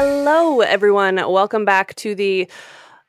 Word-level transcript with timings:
Hello, 0.00 0.60
everyone. 0.60 1.16
Welcome 1.16 1.64
back 1.64 1.96
to 1.96 2.14
the 2.14 2.48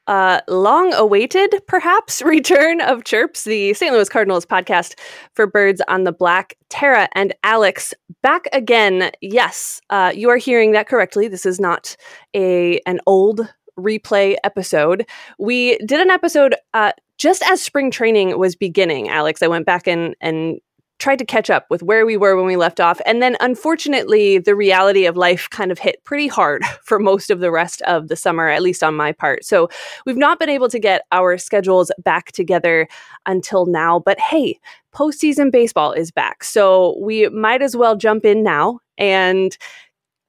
uh, 0.07 0.41
long 0.47 0.91
awaited, 0.95 1.53
perhaps, 1.67 2.19
return 2.23 2.81
of 2.81 3.03
Chirps, 3.03 3.43
the 3.43 3.75
St. 3.75 3.93
Louis 3.93 4.09
Cardinals 4.09 4.43
podcast 4.43 4.97
for 5.35 5.45
birds 5.45 5.83
on 5.87 6.03
the 6.03 6.11
black. 6.11 6.55
Tara 6.69 7.07
and 7.13 7.35
Alex 7.43 7.93
back 8.23 8.47
again. 8.53 9.11
Yes, 9.21 9.81
uh, 9.91 10.11
you 10.15 10.31
are 10.31 10.37
hearing 10.37 10.71
that 10.71 10.87
correctly. 10.87 11.27
This 11.27 11.45
is 11.45 11.59
not 11.59 11.95
a 12.35 12.79
an 12.87 13.01
old 13.05 13.47
replay 13.77 14.35
episode. 14.43 15.05
We 15.37 15.77
did 15.85 15.99
an 15.99 16.09
episode 16.09 16.55
uh, 16.73 16.93
just 17.19 17.43
as 17.43 17.61
spring 17.61 17.91
training 17.91 18.35
was 18.39 18.55
beginning, 18.55 19.09
Alex. 19.09 19.43
I 19.43 19.47
went 19.47 19.67
back 19.67 19.87
and 19.87 20.15
and 20.21 20.59
tried 20.99 21.19
to 21.19 21.25
catch 21.25 21.49
up 21.49 21.65
with 21.69 21.81
where 21.81 22.05
we 22.05 22.17
were 22.17 22.35
when 22.35 22.45
we 22.45 22.57
left 22.57 22.79
off. 22.79 23.01
And 23.05 23.21
then 23.21 23.37
unfortunately, 23.39 24.37
the 24.37 24.55
reality 24.55 25.05
of 25.05 25.17
life 25.17 25.49
kind 25.49 25.71
of 25.71 25.79
hit 25.79 26.03
pretty 26.03 26.27
hard 26.27 26.63
for 26.83 26.99
most 26.99 27.29
of 27.29 27.39
the 27.39 27.51
rest 27.51 27.81
of 27.83 28.09
the 28.09 28.15
summer, 28.15 28.49
at 28.49 28.61
least 28.61 28.83
on 28.83 28.95
my 28.95 29.11
part. 29.11 29.45
So 29.45 29.69
we've 30.05 30.17
not 30.17 30.39
been 30.39 30.49
able 30.49 30.69
to 30.69 30.79
get 30.79 31.03
our 31.11 31.37
schedules 31.37 31.91
back 32.03 32.31
together 32.33 32.87
until 33.25 33.65
now. 33.65 33.99
But 33.99 34.19
hey, 34.19 34.59
postseason 34.93 35.51
baseball 35.51 35.93
is 35.93 36.11
back. 36.11 36.43
So 36.43 36.97
we 36.99 37.29
might 37.29 37.61
as 37.61 37.75
well 37.75 37.95
jump 37.95 38.25
in 38.25 38.43
now 38.43 38.79
and 38.97 39.57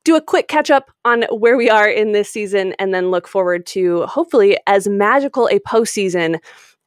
do 0.05 0.16
a 0.16 0.23
quick 0.23 0.48
catch 0.48 0.70
up 0.70 0.91
on 1.05 1.25
where 1.30 1.56
we 1.56 1.69
are 1.69 1.89
in 1.89 2.12
this 2.12 2.30
season 2.30 2.75
and 2.78 2.95
then 2.95 3.11
look 3.11 3.28
forward 3.28 3.66
to 3.66 4.06
hopefully 4.06 4.56
as 4.66 4.89
magical 4.89 5.47
a 5.48 5.59
postseason 5.61 6.39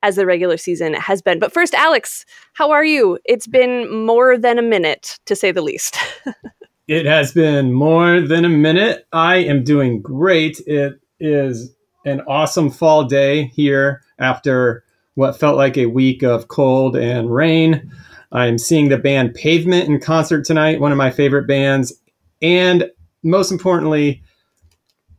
as 0.04 0.18
the 0.18 0.26
regular 0.26 0.58
season 0.58 0.94
has 0.94 1.22
been. 1.22 1.40
But 1.40 1.54
first, 1.54 1.74
Alex, 1.74 2.26
how 2.54 2.70
are 2.70 2.86
you? 2.86 3.18
It's 3.26 3.48
been 3.48 3.92
more 3.92 4.38
than 4.38 4.60
a 4.60 4.62
minute, 4.62 5.18
to 5.26 5.36
say 5.36 5.52
the 5.52 5.62
least. 5.64 5.98
it 6.88 7.06
has 7.06 7.32
been 7.32 7.72
more 7.72 8.22
than 8.22 8.46
a 8.46 8.50
minute. 8.50 9.08
I 9.14 9.38
am 9.38 9.64
doing 9.64 10.02
great. 10.02 10.62
It 10.68 11.00
is 11.20 11.74
an 12.06 12.22
awesome 12.28 12.70
fall 12.70 13.06
day 13.06 13.46
here 13.46 14.02
after 14.20 14.84
what 15.16 15.40
felt 15.40 15.56
like 15.56 15.78
a 15.78 15.86
week 15.86 16.22
of 16.22 16.50
cold 16.50 16.98
and 16.98 17.34
rain. 17.34 17.90
I'm 18.34 18.58
seeing 18.58 18.90
the 18.90 18.98
band 18.98 19.36
Pavement 19.36 19.88
in 19.88 20.00
concert 20.02 20.44
tonight, 20.44 20.82
one 20.82 20.92
of 20.92 20.98
my 20.98 21.12
favorite 21.12 21.48
bands. 21.48 21.94
And 22.42 22.90
most 23.24 23.52
importantly, 23.52 24.22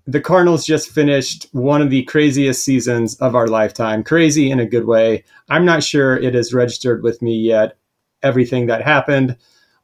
the 0.07 0.21
Cardinals 0.21 0.67
just 0.67 0.91
finished 0.91 1.47
one 1.53 1.81
of 1.81 1.91
the 1.91 2.05
craziest 2.05 2.63
seasons 2.63 3.17
of 3.17 3.35
our 3.35 3.47
lifetime. 3.47 4.05
Crazy 4.05 4.51
in 4.51 4.61
a 4.61 4.67
good 4.67 4.85
way. 4.85 5.25
I'm 5.49 5.65
not 5.65 5.83
sure 5.83 6.17
it 6.17 6.35
has 6.35 6.53
registered 6.53 7.03
with 7.03 7.23
me 7.23 7.37
yet. 7.37 7.79
Everything 8.23 8.67
that 8.67 8.83
happened, 8.83 9.37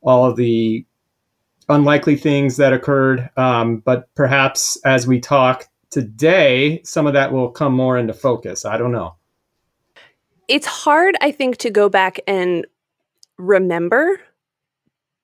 all 0.03 0.27
of 0.27 0.37
the 0.37 0.85
unlikely 1.69 2.17
things 2.17 2.57
that 2.57 2.73
occurred. 2.73 3.31
Um, 3.37 3.79
but 3.79 4.13
perhaps 4.15 4.79
as 4.85 5.07
we 5.07 5.21
talk 5.21 5.69
today, 5.91 6.83
some 6.85 7.07
of 7.07 7.15
that 7.15 7.33
will 7.33 7.51
come 7.51 7.73
more 7.73 7.97
into 7.97 8.13
focus. 8.13 8.65
I 8.65 8.77
don't 8.77 8.93
know. 8.93 9.17
It's 10.49 10.67
hard, 10.67 11.17
I 11.21 11.31
think, 11.31 11.59
to 11.59 11.71
go 11.71 11.89
back 11.89 12.21
and 12.27 12.67
remember 13.39 14.21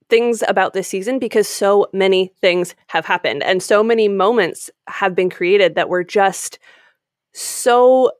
things 0.08 0.42
about 0.46 0.72
this 0.72 0.88
season 0.88 1.18
because 1.18 1.48
so 1.48 1.86
many 1.92 2.32
things 2.40 2.74
have 2.88 3.06
happened 3.06 3.42
and 3.42 3.62
so 3.62 3.82
many 3.82 4.08
moments 4.08 4.70
have 4.88 5.14
been 5.14 5.30
created 5.30 5.74
that 5.74 5.88
were 5.88 6.04
just 6.04 6.58
so 7.34 8.12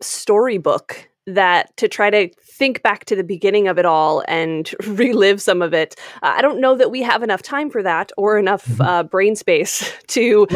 storybook 0.00 1.08
that 1.26 1.76
to 1.76 1.88
try 1.88 2.10
to 2.10 2.28
think 2.40 2.82
back 2.82 3.04
to 3.04 3.14
the 3.14 3.22
beginning 3.22 3.68
of 3.68 3.78
it 3.78 3.84
all 3.84 4.24
and 4.26 4.74
relive 4.86 5.40
some 5.40 5.62
of 5.62 5.74
it 5.74 5.94
uh, 6.22 6.32
i 6.36 6.42
don't 6.42 6.60
know 6.60 6.74
that 6.74 6.90
we 6.90 7.02
have 7.02 7.22
enough 7.22 7.42
time 7.42 7.70
for 7.70 7.82
that 7.82 8.10
or 8.16 8.38
enough 8.38 8.66
mm-hmm. 8.66 8.82
uh, 8.82 9.02
brain 9.02 9.36
space 9.36 9.92
to 10.06 10.46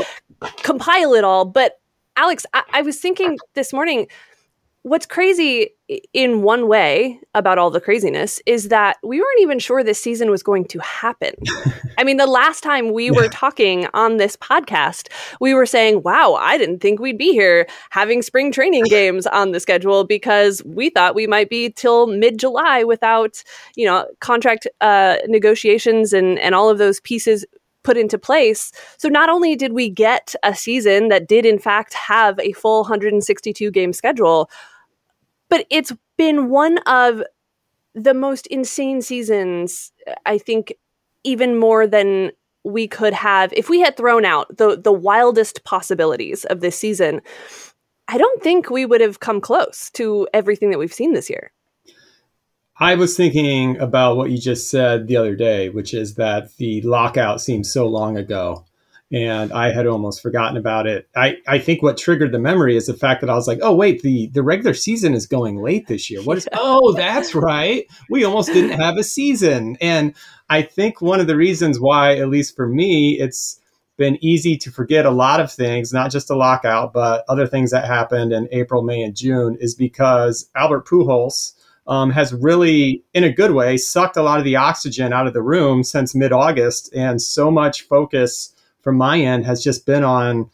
compile 0.63 1.15
it 1.15 1.25
all 1.25 1.45
but 1.45 1.81
alex 2.17 2.47
I-, 2.55 2.65
I 2.73 2.83
was 2.83 2.99
thinking 2.99 3.39
this 3.55 3.73
morning 3.73 4.07
what's 4.85 5.07
crazy 5.07 5.71
in 6.13 6.43
one 6.43 6.69
way 6.69 7.19
about 7.35 7.57
all 7.57 7.71
the 7.71 7.81
craziness 7.81 8.39
is 8.45 8.69
that 8.69 8.99
we 9.03 9.19
weren't 9.19 9.41
even 9.41 9.59
sure 9.59 9.83
this 9.83 10.01
season 10.01 10.31
was 10.31 10.43
going 10.43 10.67
to 10.67 10.79
happen. 10.81 11.33
I 11.99 12.05
mean, 12.05 12.19
the 12.19 12.27
last 12.27 12.63
time 12.63 12.93
we 12.93 13.11
were 13.11 13.29
talking 13.29 13.89
on 13.95 14.19
this 14.19 14.37
podcast, 14.37 15.09
we 15.41 15.55
were 15.55 15.65
saying, 15.65 16.03
wow, 16.03 16.35
I 16.35 16.59
didn't 16.59 16.81
think 16.81 17.01
we'd 17.01 17.17
be 17.17 17.33
here 17.33 17.67
having 17.91 18.21
spring 18.21 18.53
training 18.53 18.85
games 18.91 19.27
on 19.27 19.53
the 19.53 19.61
schedule 19.61 20.05
because 20.05 20.63
we 20.67 20.91
thought 20.91 21.15
we 21.15 21.27
might 21.27 21.49
be 21.49 21.71
till 21.71 22.07
mid 22.07 22.39
July 22.39 22.85
without, 22.85 23.43
you 23.77 23.87
know, 23.87 24.07
contract 24.21 24.69
uh, 24.83 25.17
negotiations 25.27 26.13
and, 26.13 26.39
and 26.41 26.55
all 26.55 26.69
of 26.69 26.77
those 26.77 27.01
pieces 27.01 27.47
put 27.85 27.97
into 27.97 28.19
place. 28.19 28.71
So 28.99 29.09
not 29.09 29.31
only 29.31 29.57
did 29.57 29.73
we 29.73 29.89
get 29.89 30.35
a 30.43 30.55
season 30.55 31.09
that 31.09 31.27
did 31.27 31.47
in 31.47 31.59
fact 31.59 31.95
have 31.95 32.39
a 32.39 32.53
full 32.53 32.83
162 32.83 33.71
game 33.71 33.95
schedule, 33.95 34.51
but 35.55 35.69
it's 35.71 35.93
been 36.17 36.51
one 36.51 36.79
of 36.79 37.23
the 37.95 38.13
most 38.13 38.49
insane 38.49 39.01
seasons, 39.01 39.93
I 40.27 40.37
think, 40.37 40.75
even 41.23 41.61
more 41.61 41.87
than 41.87 42.33
we 42.65 42.89
could 42.89 43.13
have 43.13 43.53
if 43.53 43.71
we 43.71 43.79
had 43.79 43.97
thrown 43.97 44.25
out 44.25 44.57
the 44.57 44.77
the 44.77 44.93
wildest 44.93 45.63
possibilities 45.63 46.45
of 46.47 46.59
this 46.59 46.77
season. 46.77 47.23
I 48.09 48.19
don't 48.19 48.43
think 48.43 48.69
we 48.69 48.85
would 48.85 49.01
have 49.01 49.21
come 49.21 49.41
close 49.41 49.91
to 49.93 50.27
everything 50.35 50.71
that 50.71 50.79
we've 50.81 50.93
seen 50.93 51.13
this 51.13 51.31
year. 51.31 51.53
I 52.81 52.97
was 52.97 53.17
thinking 53.17 53.79
about 53.79 54.17
what 54.17 54.33
you 54.33 54.39
just 54.39 54.69
said 54.69 55.07
the 55.07 55.17
other 55.17 55.37
day, 55.37 55.69
which 55.69 55.95
is 55.95 56.17
that 56.17 56.57
the 56.57 56.83
lockout 56.83 57.41
seems 57.41 57.73
so 57.73 57.87
long 57.87 58.19
ago 58.19 58.65
and 59.13 59.53
I 59.53 59.73
had 59.73 59.87
almost 59.87 60.23
forgotten 60.23 60.57
about 60.57 60.87
it. 60.87 61.09
I, 61.15 61.37
I 61.47 61.59
think 61.59 61.83
what 61.83 61.99
triggered 61.99 62.33
the 62.33 62.39
memory 62.39 62.77
is 62.77 62.87
the 62.87 62.95
fact 62.95 63.21
that 63.21 63.31
I 63.31 63.35
was 63.35 63.47
like, 63.47 63.59
oh 63.63 63.75
wait, 63.75 64.03
the 64.03 64.29
the 64.29 64.43
regular 64.43 64.75
season 64.75 65.15
is 65.15 65.27
going 65.27 65.63
late 65.63 65.87
this 65.87 66.11
year. 66.11 66.23
What 66.23 66.39
is? 66.39 66.49
oh, 66.53 66.93
that's 66.95 67.35
right. 67.35 67.87
We 68.09 68.25
almost 68.25 68.53
didn't 68.53 68.81
have 68.81 68.97
a 68.97 69.05
season, 69.05 69.77
and 69.81 70.15
I 70.49 70.63
think 70.63 71.01
one 71.01 71.21
of 71.21 71.27
the 71.27 71.37
reasons 71.37 71.79
why, 71.79 72.17
at 72.17 72.29
least 72.29 72.57
for 72.57 72.67
me, 72.67 73.19
it's 73.21 73.61
been 73.97 74.19
easy 74.25 74.57
to 74.57 74.71
forget 74.73 75.07
a 75.07 75.11
lot 75.11 75.39
of 75.41 75.53
things, 75.53 75.93
not 75.93 76.11
just 76.11 76.31
a 76.31 76.35
lockout, 76.35 76.93
but 76.93 77.25
other 77.29 77.47
things 77.47 77.71
that 77.71 77.85
happened 77.85 78.33
in 78.33 78.49
April, 78.51 78.83
May, 78.83 79.03
and 79.03 79.15
June, 79.15 79.57
is 79.61 79.75
because 79.75 80.49
Albert 80.55 80.87
Pujols. 80.87 81.53
Um, 81.87 82.13
has 82.13 82.33
really, 82.33 83.05
in 83.13 83.25
a 83.25 83.31
good 83.31 83.51
way, 83.51 83.77
sucked 83.77 84.17
a 84.17 84.23
lot 84.23 84.39
of 84.39 84.47
the 84.47 84.57
oxygen 84.57 85.13
out 85.13 85.27
of 85.27 85.35
the 85.35 85.43
room 85.43 85.85
since 85.85 86.15
mid 86.15 86.33
August, 86.33 86.91
and 86.95 87.21
so 87.21 87.51
much 87.51 87.83
focus 87.83 88.54
from 88.85 88.97
my 88.97 89.19
end 89.19 89.47
has 89.47 89.65
just 89.65 89.87
been 89.87 90.05
on, 90.05 90.51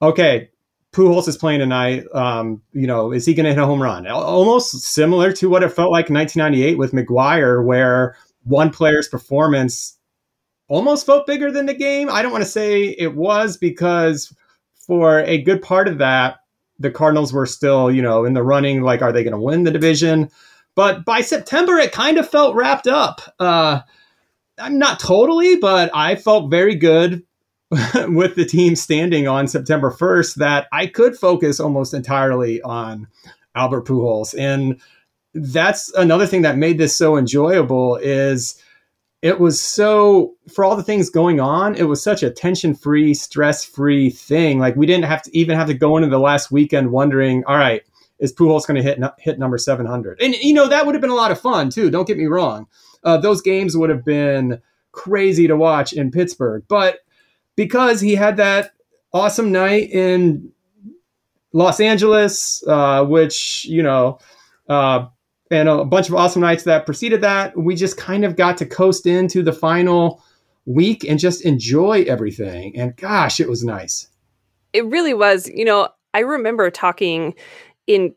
okay, 0.00 0.50
Pujols 0.92 1.28
is 1.28 1.36
playing 1.36 1.60
tonight. 1.60 2.04
Um, 2.12 2.62
you 2.72 2.86
know, 2.86 3.12
is 3.12 3.24
he 3.24 3.34
going 3.34 3.44
to 3.44 3.50
hit 3.50 3.58
a 3.58 3.66
home 3.66 3.82
run? 3.82 4.06
Almost 4.06 4.82
similar 4.82 5.32
to 5.34 5.48
what 5.48 5.62
it 5.62 5.72
felt 5.72 5.90
like 5.90 6.08
in 6.08 6.14
1998 6.14 6.78
with 6.78 6.92
McGwire, 6.92 7.64
where 7.64 8.16
one 8.44 8.70
player's 8.70 9.08
performance 9.08 9.96
almost 10.68 11.06
felt 11.06 11.26
bigger 11.26 11.50
than 11.50 11.66
the 11.66 11.74
game. 11.74 12.08
I 12.10 12.22
don't 12.22 12.32
want 12.32 12.44
to 12.44 12.50
say 12.50 12.84
it 12.84 13.14
was 13.14 13.56
because 13.56 14.34
for 14.74 15.20
a 15.20 15.40
good 15.42 15.62
part 15.62 15.88
of 15.88 15.98
that, 15.98 16.38
the 16.78 16.90
Cardinals 16.90 17.32
were 17.32 17.46
still, 17.46 17.90
you 17.90 18.02
know, 18.02 18.24
in 18.24 18.32
the 18.32 18.42
running. 18.42 18.82
Like, 18.82 19.02
are 19.02 19.12
they 19.12 19.22
going 19.22 19.32
to 19.32 19.40
win 19.40 19.64
the 19.64 19.70
division? 19.70 20.30
But 20.74 21.04
by 21.04 21.20
September, 21.20 21.76
it 21.76 21.92
kind 21.92 22.18
of 22.18 22.28
felt 22.28 22.56
wrapped 22.56 22.86
up. 22.86 23.20
Uh, 23.38 23.80
I'm 24.58 24.78
not 24.78 24.98
totally, 24.98 25.56
but 25.56 25.90
I 25.94 26.16
felt 26.16 26.50
very 26.50 26.74
good 26.74 27.22
with 28.08 28.34
the 28.34 28.44
team 28.44 28.74
standing 28.74 29.28
on 29.28 29.46
September 29.46 29.90
1st 29.92 30.36
that 30.36 30.66
I 30.72 30.86
could 30.86 31.16
focus 31.16 31.60
almost 31.60 31.94
entirely 31.94 32.60
on 32.62 33.06
Albert 33.54 33.86
Pujols. 33.86 34.34
And 34.36 34.80
that's 35.34 35.92
another 35.94 36.26
thing 36.26 36.42
that 36.42 36.58
made 36.58 36.78
this 36.78 36.96
so 36.96 37.16
enjoyable 37.16 37.96
is 37.96 38.60
it 39.22 39.38
was 39.38 39.60
so 39.60 40.34
for 40.52 40.64
all 40.64 40.74
the 40.74 40.82
things 40.82 41.10
going 41.10 41.38
on, 41.38 41.76
it 41.76 41.84
was 41.84 42.02
such 42.02 42.22
a 42.22 42.30
tension-free, 42.30 43.14
stress-free 43.14 44.10
thing. 44.10 44.58
Like 44.58 44.74
we 44.76 44.86
didn't 44.86 45.04
have 45.04 45.22
to 45.22 45.36
even 45.36 45.56
have 45.56 45.68
to 45.68 45.74
go 45.74 45.96
into 45.96 46.08
the 46.08 46.18
last 46.18 46.50
weekend 46.50 46.90
wondering, 46.90 47.44
all 47.46 47.56
right, 47.56 47.82
is 48.18 48.32
Pujols 48.34 48.66
going 48.66 48.76
to 48.76 48.82
hit 48.82 48.98
hit 49.18 49.38
number 49.38 49.58
700? 49.58 50.20
And 50.20 50.34
you 50.34 50.54
know 50.54 50.68
that 50.68 50.86
would 50.86 50.94
have 50.94 51.02
been 51.02 51.10
a 51.10 51.14
lot 51.14 51.30
of 51.30 51.40
fun 51.40 51.70
too. 51.70 51.90
Don't 51.90 52.06
get 52.06 52.18
me 52.18 52.26
wrong; 52.26 52.66
uh, 53.04 53.18
those 53.18 53.42
games 53.42 53.76
would 53.76 53.90
have 53.90 54.04
been 54.04 54.60
crazy 54.92 55.46
to 55.46 55.56
watch 55.56 55.92
in 55.92 56.10
Pittsburgh. 56.10 56.64
But 56.66 57.00
because 57.60 58.00
he 58.00 58.14
had 58.14 58.38
that 58.38 58.72
awesome 59.12 59.52
night 59.52 59.90
in 59.90 60.50
Los 61.52 61.78
Angeles, 61.78 62.66
uh, 62.66 63.04
which, 63.04 63.66
you 63.66 63.82
know, 63.82 64.18
uh, 64.70 65.04
and 65.50 65.68
a 65.68 65.84
bunch 65.84 66.08
of 66.08 66.14
awesome 66.14 66.40
nights 66.40 66.64
that 66.64 66.86
preceded 66.86 67.20
that, 67.20 67.54
we 67.58 67.76
just 67.76 67.98
kind 67.98 68.24
of 68.24 68.34
got 68.34 68.56
to 68.56 68.64
coast 68.64 69.06
into 69.06 69.42
the 69.42 69.52
final 69.52 70.24
week 70.64 71.04
and 71.04 71.18
just 71.18 71.44
enjoy 71.44 72.02
everything. 72.08 72.74
And 72.78 72.96
gosh, 72.96 73.40
it 73.40 73.48
was 73.50 73.62
nice. 73.62 74.08
It 74.72 74.86
really 74.86 75.12
was. 75.12 75.46
You 75.46 75.66
know, 75.66 75.90
I 76.14 76.20
remember 76.20 76.70
talking 76.70 77.34
in, 77.86 78.14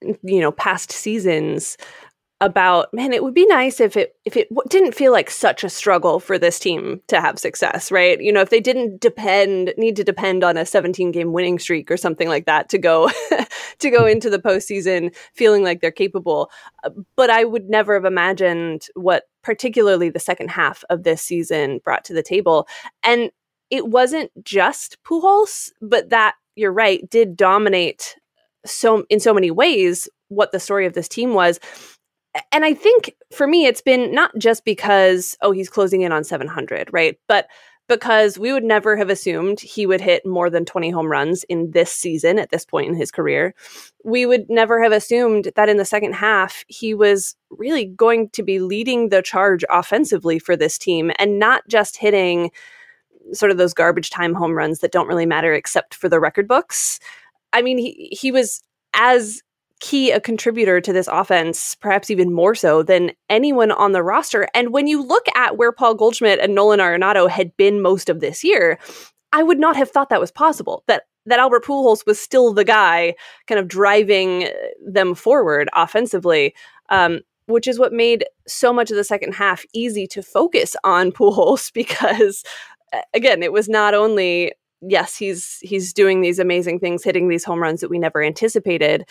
you 0.00 0.40
know, 0.40 0.52
past 0.52 0.90
seasons 0.90 1.76
about 2.42 2.92
man 2.92 3.14
it 3.14 3.22
would 3.22 3.32
be 3.32 3.46
nice 3.46 3.80
if 3.80 3.96
it 3.96 4.14
if 4.26 4.36
it 4.36 4.46
didn't 4.68 4.94
feel 4.94 5.10
like 5.10 5.30
such 5.30 5.64
a 5.64 5.70
struggle 5.70 6.20
for 6.20 6.38
this 6.38 6.58
team 6.58 7.00
to 7.06 7.18
have 7.18 7.38
success 7.38 7.90
right? 7.90 8.20
You 8.20 8.30
know 8.30 8.42
if 8.42 8.50
they 8.50 8.60
didn't 8.60 9.00
depend 9.00 9.72
need 9.78 9.96
to 9.96 10.04
depend 10.04 10.44
on 10.44 10.58
a 10.58 10.66
17 10.66 11.12
game 11.12 11.32
winning 11.32 11.58
streak 11.58 11.90
or 11.90 11.96
something 11.96 12.28
like 12.28 12.44
that 12.44 12.68
to 12.70 12.78
go 12.78 13.10
to 13.78 13.90
go 13.90 14.04
into 14.04 14.28
the 14.28 14.38
postseason 14.38 15.14
feeling 15.34 15.62
like 15.62 15.80
they're 15.80 15.90
capable. 15.90 16.50
Uh, 16.84 16.90
but 17.16 17.30
i 17.30 17.44
would 17.44 17.70
never 17.70 17.94
have 17.94 18.04
imagined 18.04 18.86
what 18.94 19.24
particularly 19.42 20.10
the 20.10 20.18
second 20.18 20.50
half 20.50 20.82
of 20.90 21.04
this 21.04 21.22
season 21.22 21.80
brought 21.84 22.04
to 22.04 22.12
the 22.12 22.22
table. 22.22 22.66
And 23.04 23.30
it 23.70 23.86
wasn't 23.86 24.32
just 24.44 24.98
Pujols, 25.04 25.70
but 25.80 26.10
that 26.10 26.34
you're 26.56 26.72
right 26.72 27.08
did 27.08 27.36
dominate 27.36 28.16
so 28.64 29.04
in 29.08 29.20
so 29.20 29.32
many 29.32 29.52
ways 29.52 30.08
what 30.28 30.50
the 30.50 30.58
story 30.58 30.86
of 30.86 30.94
this 30.94 31.06
team 31.06 31.34
was 31.34 31.60
and 32.52 32.64
I 32.64 32.74
think 32.74 33.14
for 33.32 33.46
me, 33.46 33.66
it's 33.66 33.80
been 33.80 34.12
not 34.12 34.36
just 34.38 34.64
because, 34.64 35.36
oh, 35.42 35.52
he's 35.52 35.68
closing 35.68 36.02
in 36.02 36.12
on 36.12 36.24
700, 36.24 36.88
right? 36.92 37.18
But 37.28 37.48
because 37.88 38.38
we 38.38 38.52
would 38.52 38.64
never 38.64 38.96
have 38.96 39.10
assumed 39.10 39.60
he 39.60 39.86
would 39.86 40.00
hit 40.00 40.26
more 40.26 40.50
than 40.50 40.64
20 40.64 40.90
home 40.90 41.06
runs 41.06 41.44
in 41.44 41.70
this 41.70 41.92
season 41.92 42.38
at 42.38 42.50
this 42.50 42.64
point 42.64 42.88
in 42.88 42.96
his 42.96 43.12
career. 43.12 43.54
We 44.04 44.26
would 44.26 44.50
never 44.50 44.82
have 44.82 44.92
assumed 44.92 45.52
that 45.54 45.68
in 45.68 45.76
the 45.76 45.84
second 45.84 46.14
half, 46.14 46.64
he 46.66 46.94
was 46.94 47.36
really 47.50 47.84
going 47.84 48.30
to 48.30 48.42
be 48.42 48.58
leading 48.58 49.08
the 49.08 49.22
charge 49.22 49.64
offensively 49.70 50.38
for 50.38 50.56
this 50.56 50.78
team 50.78 51.12
and 51.18 51.38
not 51.38 51.62
just 51.68 51.96
hitting 51.96 52.50
sort 53.32 53.50
of 53.50 53.58
those 53.58 53.74
garbage 53.74 54.10
time 54.10 54.34
home 54.34 54.52
runs 54.52 54.80
that 54.80 54.92
don't 54.92 55.08
really 55.08 55.26
matter 55.26 55.52
except 55.52 55.94
for 55.94 56.08
the 56.08 56.20
record 56.20 56.48
books. 56.48 56.98
I 57.52 57.62
mean, 57.62 57.78
he, 57.78 58.08
he 58.10 58.32
was 58.32 58.62
as 58.94 59.42
key 59.80 60.10
a 60.10 60.20
contributor 60.20 60.80
to 60.80 60.92
this 60.92 61.08
offense, 61.08 61.74
perhaps 61.74 62.10
even 62.10 62.32
more 62.32 62.54
so 62.54 62.82
than 62.82 63.12
anyone 63.28 63.70
on 63.70 63.92
the 63.92 64.02
roster. 64.02 64.48
And 64.54 64.72
when 64.72 64.86
you 64.86 65.02
look 65.02 65.26
at 65.34 65.56
where 65.56 65.72
Paul 65.72 65.94
Goldschmidt 65.94 66.38
and 66.38 66.54
Nolan 66.54 66.80
Arenado 66.80 67.28
had 67.28 67.56
been 67.56 67.82
most 67.82 68.08
of 68.08 68.20
this 68.20 68.42
year, 68.42 68.78
I 69.32 69.42
would 69.42 69.58
not 69.58 69.76
have 69.76 69.90
thought 69.90 70.08
that 70.08 70.20
was 70.20 70.32
possible. 70.32 70.82
That 70.86 71.04
that 71.26 71.40
Albert 71.40 71.64
Pujols 71.64 72.06
was 72.06 72.20
still 72.20 72.52
the 72.52 72.64
guy 72.64 73.14
kind 73.48 73.58
of 73.58 73.66
driving 73.66 74.48
them 74.86 75.14
forward 75.14 75.68
offensively. 75.74 76.54
Um, 76.88 77.20
which 77.48 77.68
is 77.68 77.78
what 77.78 77.92
made 77.92 78.24
so 78.48 78.72
much 78.72 78.90
of 78.90 78.96
the 78.96 79.04
second 79.04 79.32
half 79.32 79.64
easy 79.72 80.08
to 80.08 80.20
focus 80.20 80.74
on 80.82 81.12
Pujols 81.12 81.72
because 81.72 82.42
again, 83.14 83.42
it 83.42 83.52
was 83.52 83.68
not 83.68 83.94
only 83.94 84.52
yes, 84.82 85.16
he's 85.16 85.58
he's 85.62 85.92
doing 85.92 86.20
these 86.20 86.38
amazing 86.38 86.80
things, 86.80 87.02
hitting 87.02 87.28
these 87.28 87.44
home 87.44 87.62
runs 87.62 87.80
that 87.80 87.90
we 87.90 87.98
never 87.98 88.22
anticipated, 88.22 89.04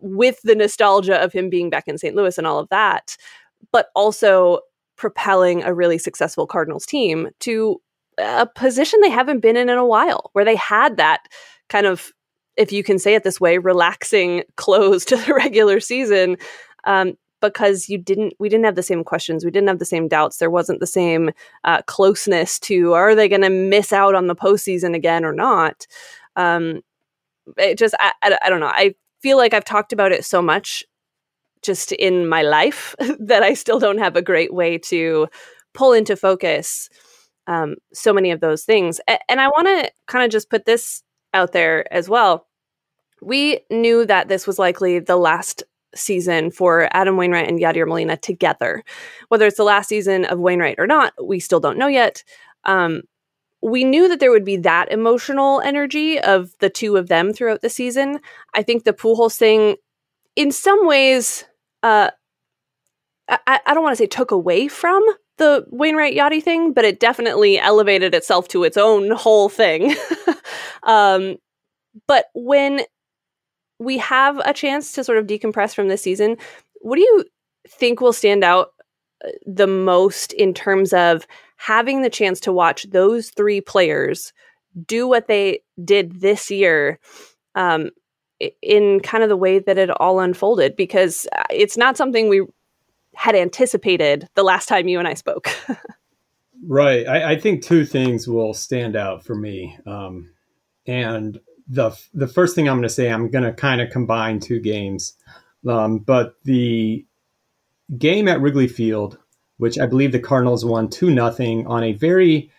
with 0.00 0.40
the 0.42 0.54
nostalgia 0.54 1.22
of 1.22 1.32
him 1.32 1.50
being 1.50 1.70
back 1.70 1.88
in 1.88 1.98
St. 1.98 2.14
Louis 2.14 2.36
and 2.38 2.46
all 2.46 2.58
of 2.58 2.68
that, 2.70 3.16
but 3.72 3.88
also 3.94 4.60
propelling 4.96 5.62
a 5.62 5.72
really 5.72 5.98
successful 5.98 6.46
Cardinals 6.46 6.86
team 6.86 7.28
to 7.40 7.80
a 8.18 8.46
position 8.46 9.00
they 9.00 9.10
haven't 9.10 9.40
been 9.40 9.56
in 9.56 9.68
in 9.68 9.78
a 9.78 9.86
while, 9.86 10.30
where 10.32 10.44
they 10.44 10.56
had 10.56 10.96
that 10.98 11.20
kind 11.68 11.86
of, 11.86 12.12
if 12.56 12.72
you 12.72 12.82
can 12.82 12.98
say 12.98 13.14
it 13.14 13.24
this 13.24 13.40
way, 13.40 13.58
relaxing 13.58 14.42
close 14.56 15.04
to 15.06 15.16
the 15.16 15.34
regular 15.34 15.80
season. 15.80 16.36
Um, 16.84 17.14
because 17.40 17.88
you 17.88 17.96
didn't, 17.96 18.34
we 18.38 18.50
didn't 18.50 18.66
have 18.66 18.74
the 18.74 18.82
same 18.82 19.02
questions, 19.02 19.46
we 19.46 19.50
didn't 19.50 19.68
have 19.68 19.78
the 19.78 19.86
same 19.86 20.08
doubts. 20.08 20.36
There 20.36 20.50
wasn't 20.50 20.80
the 20.80 20.86
same 20.86 21.30
uh, 21.64 21.80
closeness 21.86 22.58
to 22.60 22.92
are 22.92 23.14
they 23.14 23.30
going 23.30 23.40
to 23.40 23.48
miss 23.48 23.94
out 23.94 24.14
on 24.14 24.26
the 24.26 24.36
postseason 24.36 24.94
again 24.94 25.24
or 25.24 25.32
not. 25.32 25.86
Um, 26.36 26.82
it 27.56 27.78
just, 27.78 27.94
I, 27.98 28.12
I, 28.22 28.38
I 28.42 28.50
don't 28.50 28.60
know. 28.60 28.66
I 28.66 28.94
feel 29.20 29.36
like 29.36 29.54
I've 29.54 29.64
talked 29.64 29.92
about 29.92 30.12
it 30.12 30.24
so 30.24 30.42
much 30.42 30.84
just 31.62 31.92
in 31.92 32.26
my 32.26 32.42
life 32.42 32.94
that 33.20 33.42
I 33.42 33.54
still 33.54 33.78
don't 33.78 33.98
have 33.98 34.16
a 34.16 34.22
great 34.22 34.52
way 34.52 34.78
to 34.78 35.28
pull 35.74 35.92
into 35.92 36.16
focus 36.16 36.88
um, 37.46 37.76
so 37.92 38.12
many 38.12 38.30
of 38.30 38.40
those 38.40 38.64
things. 38.64 39.00
A- 39.08 39.30
and 39.30 39.40
I 39.40 39.48
want 39.48 39.66
to 39.66 39.90
kind 40.06 40.24
of 40.24 40.30
just 40.30 40.50
put 40.50 40.66
this 40.66 41.02
out 41.34 41.52
there 41.52 41.92
as 41.92 42.08
well. 42.08 42.46
We 43.22 43.60
knew 43.70 44.06
that 44.06 44.28
this 44.28 44.46
was 44.46 44.58
likely 44.58 44.98
the 44.98 45.16
last 45.16 45.62
season 45.94 46.50
for 46.50 46.88
Adam 46.92 47.16
Wainwright 47.16 47.48
and 47.48 47.58
Yadier 47.58 47.86
Molina 47.86 48.16
together. 48.16 48.84
Whether 49.28 49.46
it's 49.46 49.56
the 49.56 49.64
last 49.64 49.88
season 49.88 50.24
of 50.24 50.38
Wainwright 50.38 50.78
or 50.78 50.86
not, 50.86 51.12
we 51.22 51.40
still 51.40 51.60
don't 51.60 51.78
know 51.78 51.88
yet. 51.88 52.22
Um, 52.64 53.02
we 53.62 53.84
knew 53.84 54.08
that 54.08 54.20
there 54.20 54.30
would 54.30 54.44
be 54.44 54.56
that 54.58 54.90
emotional 54.90 55.60
energy 55.60 56.18
of 56.18 56.56
the 56.60 56.70
two 56.70 56.96
of 56.96 57.08
them 57.08 57.32
throughout 57.32 57.60
the 57.60 57.68
season. 57.68 58.20
I 58.54 58.62
think 58.62 58.84
the 58.84 58.92
Pujols 58.92 59.36
thing, 59.36 59.76
in 60.34 60.50
some 60.50 60.86
ways, 60.86 61.44
uh, 61.82 62.10
I, 63.28 63.60
I 63.66 63.74
don't 63.74 63.82
want 63.82 63.92
to 63.92 64.02
say 64.02 64.06
took 64.06 64.30
away 64.30 64.68
from 64.68 65.02
the 65.36 65.66
Wainwright 65.70 66.16
Yadi 66.16 66.42
thing, 66.42 66.72
but 66.72 66.84
it 66.84 67.00
definitely 67.00 67.58
elevated 67.58 68.14
itself 68.14 68.48
to 68.48 68.64
its 68.64 68.76
own 68.76 69.10
whole 69.10 69.48
thing. 69.48 69.94
um, 70.82 71.36
but 72.06 72.26
when 72.34 72.82
we 73.78 73.98
have 73.98 74.40
a 74.44 74.52
chance 74.52 74.92
to 74.92 75.04
sort 75.04 75.18
of 75.18 75.26
decompress 75.26 75.74
from 75.74 75.88
this 75.88 76.02
season, 76.02 76.36
what 76.80 76.96
do 76.96 77.02
you 77.02 77.24
think 77.68 78.00
will 78.00 78.12
stand 78.12 78.44
out 78.44 78.68
uh, 79.24 79.30
the 79.46 79.66
most 79.66 80.32
in 80.32 80.52
terms 80.52 80.92
of 80.92 81.26
having 81.60 82.00
the 82.00 82.08
chance 82.08 82.40
to 82.40 82.50
watch 82.50 82.84
those 82.84 83.28
three 83.28 83.60
players 83.60 84.32
do 84.86 85.06
what 85.06 85.28
they 85.28 85.60
did 85.84 86.22
this 86.22 86.50
year 86.50 86.98
um, 87.54 87.90
in 88.62 88.98
kind 89.00 89.22
of 89.22 89.28
the 89.28 89.36
way 89.36 89.58
that 89.58 89.76
it 89.76 89.90
all 90.00 90.20
unfolded 90.20 90.74
because 90.74 91.26
uh, 91.36 91.42
it's 91.50 91.76
not 91.76 91.98
something 91.98 92.30
we 92.30 92.40
had 93.14 93.34
anticipated 93.34 94.26
the 94.36 94.42
last 94.42 94.70
time 94.70 94.88
you 94.88 94.98
and 94.98 95.06
I 95.06 95.12
spoke. 95.12 95.50
right. 96.66 97.06
I, 97.06 97.32
I, 97.32 97.38
think 97.38 97.62
two 97.62 97.84
things 97.84 98.26
will 98.26 98.54
stand 98.54 98.96
out 98.96 99.22
for 99.22 99.34
me. 99.34 99.76
Um, 99.86 100.30
and 100.86 101.38
the, 101.68 101.94
the 102.14 102.26
first 102.26 102.54
thing 102.54 102.70
I'm 102.70 102.76
going 102.76 102.84
to 102.84 102.88
say, 102.88 103.12
I'm 103.12 103.30
going 103.30 103.44
to 103.44 103.52
kind 103.52 103.82
of 103.82 103.90
combine 103.90 104.40
two 104.40 104.60
games. 104.60 105.14
Um, 105.68 105.98
but 105.98 106.36
the 106.44 107.04
game 107.98 108.28
at 108.28 108.40
Wrigley 108.40 108.68
Field 108.68 109.18
which 109.60 109.78
I 109.78 109.86
believe 109.86 110.12
the 110.12 110.18
Cardinals 110.18 110.64
won 110.64 110.88
two 110.88 111.10
nothing 111.10 111.66
on 111.66 111.84
a 111.84 111.92
very 111.92 112.50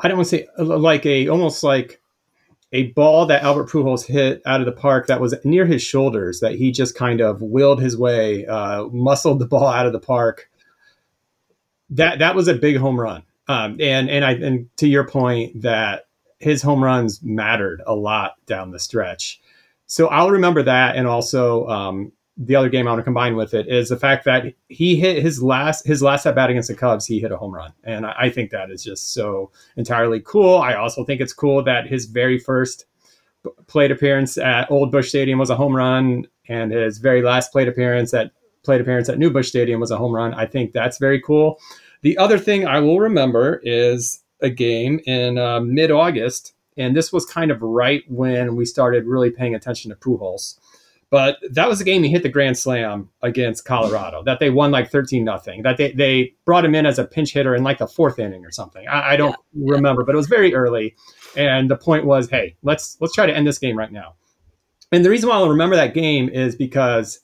I 0.00 0.08
don't 0.08 0.18
want 0.18 0.28
to 0.28 0.38
say 0.38 0.48
like 0.58 1.06
a 1.06 1.28
almost 1.28 1.62
like 1.62 2.00
a 2.72 2.88
ball 2.88 3.26
that 3.26 3.44
Albert 3.44 3.68
Pujols 3.70 4.04
hit 4.04 4.42
out 4.44 4.60
of 4.60 4.66
the 4.66 4.72
park 4.72 5.06
that 5.06 5.20
was 5.20 5.34
near 5.44 5.64
his 5.64 5.80
shoulders 5.80 6.40
that 6.40 6.56
he 6.56 6.72
just 6.72 6.96
kind 6.96 7.20
of 7.20 7.40
willed 7.40 7.80
his 7.80 7.96
way, 7.96 8.44
uh, 8.46 8.86
muscled 8.86 9.38
the 9.38 9.46
ball 9.46 9.68
out 9.68 9.86
of 9.86 9.92
the 9.92 10.00
park. 10.00 10.50
That 11.90 12.18
that 12.18 12.34
was 12.34 12.48
a 12.48 12.54
big 12.54 12.76
home 12.76 12.98
run, 13.00 13.22
um, 13.46 13.76
and 13.80 14.10
and 14.10 14.24
I 14.24 14.32
and 14.32 14.68
to 14.78 14.88
your 14.88 15.06
point 15.06 15.62
that 15.62 16.06
his 16.38 16.62
home 16.62 16.82
runs 16.82 17.22
mattered 17.22 17.80
a 17.86 17.94
lot 17.94 18.34
down 18.46 18.72
the 18.72 18.80
stretch. 18.80 19.40
So 19.86 20.08
I'll 20.08 20.30
remember 20.30 20.64
that, 20.64 20.96
and 20.96 21.06
also 21.06 21.68
um, 21.68 22.12
the 22.36 22.56
other 22.56 22.68
game 22.68 22.86
I 22.86 22.90
want 22.90 23.00
to 23.00 23.04
combine 23.04 23.36
with 23.36 23.54
it 23.54 23.68
is 23.68 23.88
the 23.88 23.96
fact 23.96 24.24
that 24.24 24.54
he 24.68 24.96
hit 24.96 25.22
his 25.22 25.42
last 25.42 25.86
his 25.86 26.02
last 26.02 26.26
at 26.26 26.34
bat 26.34 26.50
against 26.50 26.68
the 26.68 26.74
Cubs. 26.74 27.06
He 27.06 27.20
hit 27.20 27.30
a 27.30 27.36
home 27.36 27.54
run, 27.54 27.72
and 27.84 28.06
I, 28.06 28.14
I, 28.18 28.30
think 28.30 28.50
that 28.50 28.70
is 28.70 28.82
just 28.82 29.12
so 29.12 29.52
entirely 29.76 30.20
cool. 30.20 30.58
I 30.58 30.74
also 30.74 31.04
think 31.04 31.20
it's 31.20 31.32
cool 31.32 31.62
that 31.64 31.86
his 31.86 32.06
very 32.06 32.38
first 32.38 32.86
plate 33.66 33.92
appearance 33.92 34.36
at 34.36 34.70
Old 34.70 34.90
Busch 34.90 35.08
Stadium 35.08 35.38
was 35.38 35.50
a 35.50 35.56
home 35.56 35.76
run, 35.76 36.26
and 36.48 36.72
his 36.72 36.98
very 36.98 37.22
last 37.22 37.52
plate 37.52 37.68
appearance 37.68 38.12
at 38.12 38.32
plate 38.64 38.80
appearance 38.80 39.08
at 39.08 39.18
New 39.18 39.30
Busch 39.30 39.48
Stadium 39.48 39.78
was 39.78 39.92
a 39.92 39.96
home 39.96 40.12
run. 40.12 40.34
I 40.34 40.46
think 40.46 40.72
that's 40.72 40.98
very 40.98 41.20
cool. 41.20 41.60
The 42.02 42.18
other 42.18 42.38
thing 42.38 42.66
I 42.66 42.80
will 42.80 42.98
remember 42.98 43.60
is 43.62 44.22
a 44.40 44.50
game 44.50 45.00
in 45.06 45.38
uh, 45.38 45.60
mid 45.60 45.92
August, 45.92 46.54
and 46.76 46.96
this 46.96 47.12
was 47.12 47.24
kind 47.26 47.52
of 47.52 47.62
right 47.62 48.02
when 48.08 48.56
we 48.56 48.64
started 48.64 49.06
really 49.06 49.30
paying 49.30 49.54
attention 49.54 49.90
to 49.90 49.96
Pujols 49.96 50.58
but 51.14 51.38
that 51.48 51.68
was 51.68 51.78
the 51.78 51.84
game 51.84 52.02
he 52.02 52.10
hit 52.10 52.24
the 52.24 52.28
grand 52.28 52.58
slam 52.58 53.08
against 53.22 53.64
Colorado 53.64 54.24
that 54.24 54.40
they 54.40 54.50
won 54.50 54.72
like 54.72 54.90
13 54.90 55.22
nothing. 55.22 55.62
That 55.62 55.76
they, 55.76 55.92
they 55.92 56.34
brought 56.44 56.64
him 56.64 56.74
in 56.74 56.86
as 56.86 56.98
a 56.98 57.04
pinch 57.04 57.32
hitter 57.32 57.54
in 57.54 57.62
like 57.62 57.78
the 57.78 57.86
fourth 57.86 58.18
inning 58.18 58.44
or 58.44 58.50
something. 58.50 58.84
I, 58.88 59.12
I 59.12 59.16
don't 59.16 59.36
yeah. 59.52 59.74
remember, 59.74 60.02
but 60.02 60.16
it 60.16 60.16
was 60.16 60.26
very 60.26 60.52
early. 60.56 60.96
And 61.36 61.70
the 61.70 61.76
point 61.76 62.04
was, 62.04 62.28
hey, 62.28 62.56
let's 62.64 62.96
let's 63.00 63.14
try 63.14 63.26
to 63.26 63.32
end 63.32 63.46
this 63.46 63.58
game 63.58 63.78
right 63.78 63.92
now. 63.92 64.14
And 64.90 65.04
the 65.04 65.10
reason 65.10 65.28
why 65.28 65.36
I'll 65.36 65.48
remember 65.48 65.76
that 65.76 65.94
game 65.94 66.28
is 66.30 66.56
because 66.56 67.20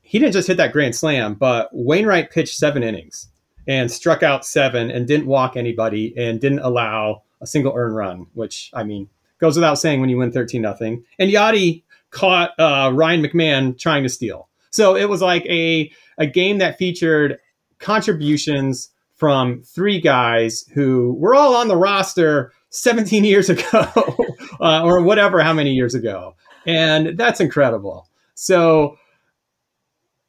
he 0.00 0.18
didn't 0.18 0.32
just 0.32 0.48
hit 0.48 0.56
that 0.56 0.72
grand 0.72 0.96
slam, 0.96 1.34
but 1.34 1.68
Wainwright 1.74 2.30
pitched 2.30 2.56
seven 2.56 2.82
innings 2.82 3.28
and 3.66 3.92
struck 3.92 4.22
out 4.22 4.46
seven 4.46 4.90
and 4.90 5.06
didn't 5.06 5.26
walk 5.26 5.54
anybody 5.54 6.14
and 6.16 6.40
didn't 6.40 6.60
allow 6.60 7.24
a 7.42 7.46
single 7.46 7.74
earned 7.76 7.94
run, 7.94 8.26
which 8.32 8.70
I 8.72 8.84
mean 8.84 9.10
goes 9.38 9.54
without 9.54 9.74
saying 9.74 10.00
when 10.00 10.08
you 10.08 10.16
win 10.16 10.32
13 10.32 10.62
nothing. 10.62 11.04
And 11.18 11.30
Yadi 11.30 11.82
caught 12.10 12.50
uh, 12.58 12.90
Ryan 12.94 13.22
McMahon 13.22 13.78
trying 13.78 14.02
to 14.02 14.08
steal. 14.08 14.48
So 14.70 14.96
it 14.96 15.08
was 15.08 15.22
like 15.22 15.44
a 15.46 15.90
a 16.18 16.26
game 16.26 16.58
that 16.58 16.78
featured 16.78 17.38
contributions 17.78 18.90
from 19.14 19.62
three 19.62 20.00
guys 20.00 20.64
who 20.74 21.14
were 21.18 21.34
all 21.34 21.54
on 21.56 21.68
the 21.68 21.76
roster 21.76 22.52
17 22.70 23.24
years 23.24 23.48
ago 23.48 23.62
uh, 24.60 24.82
or 24.84 25.02
whatever 25.02 25.40
how 25.42 25.52
many 25.52 25.72
years 25.72 25.94
ago 25.94 26.34
and 26.66 27.16
that's 27.16 27.40
incredible 27.40 28.08
so 28.34 28.96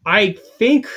I 0.06 0.34
think, 0.58 0.88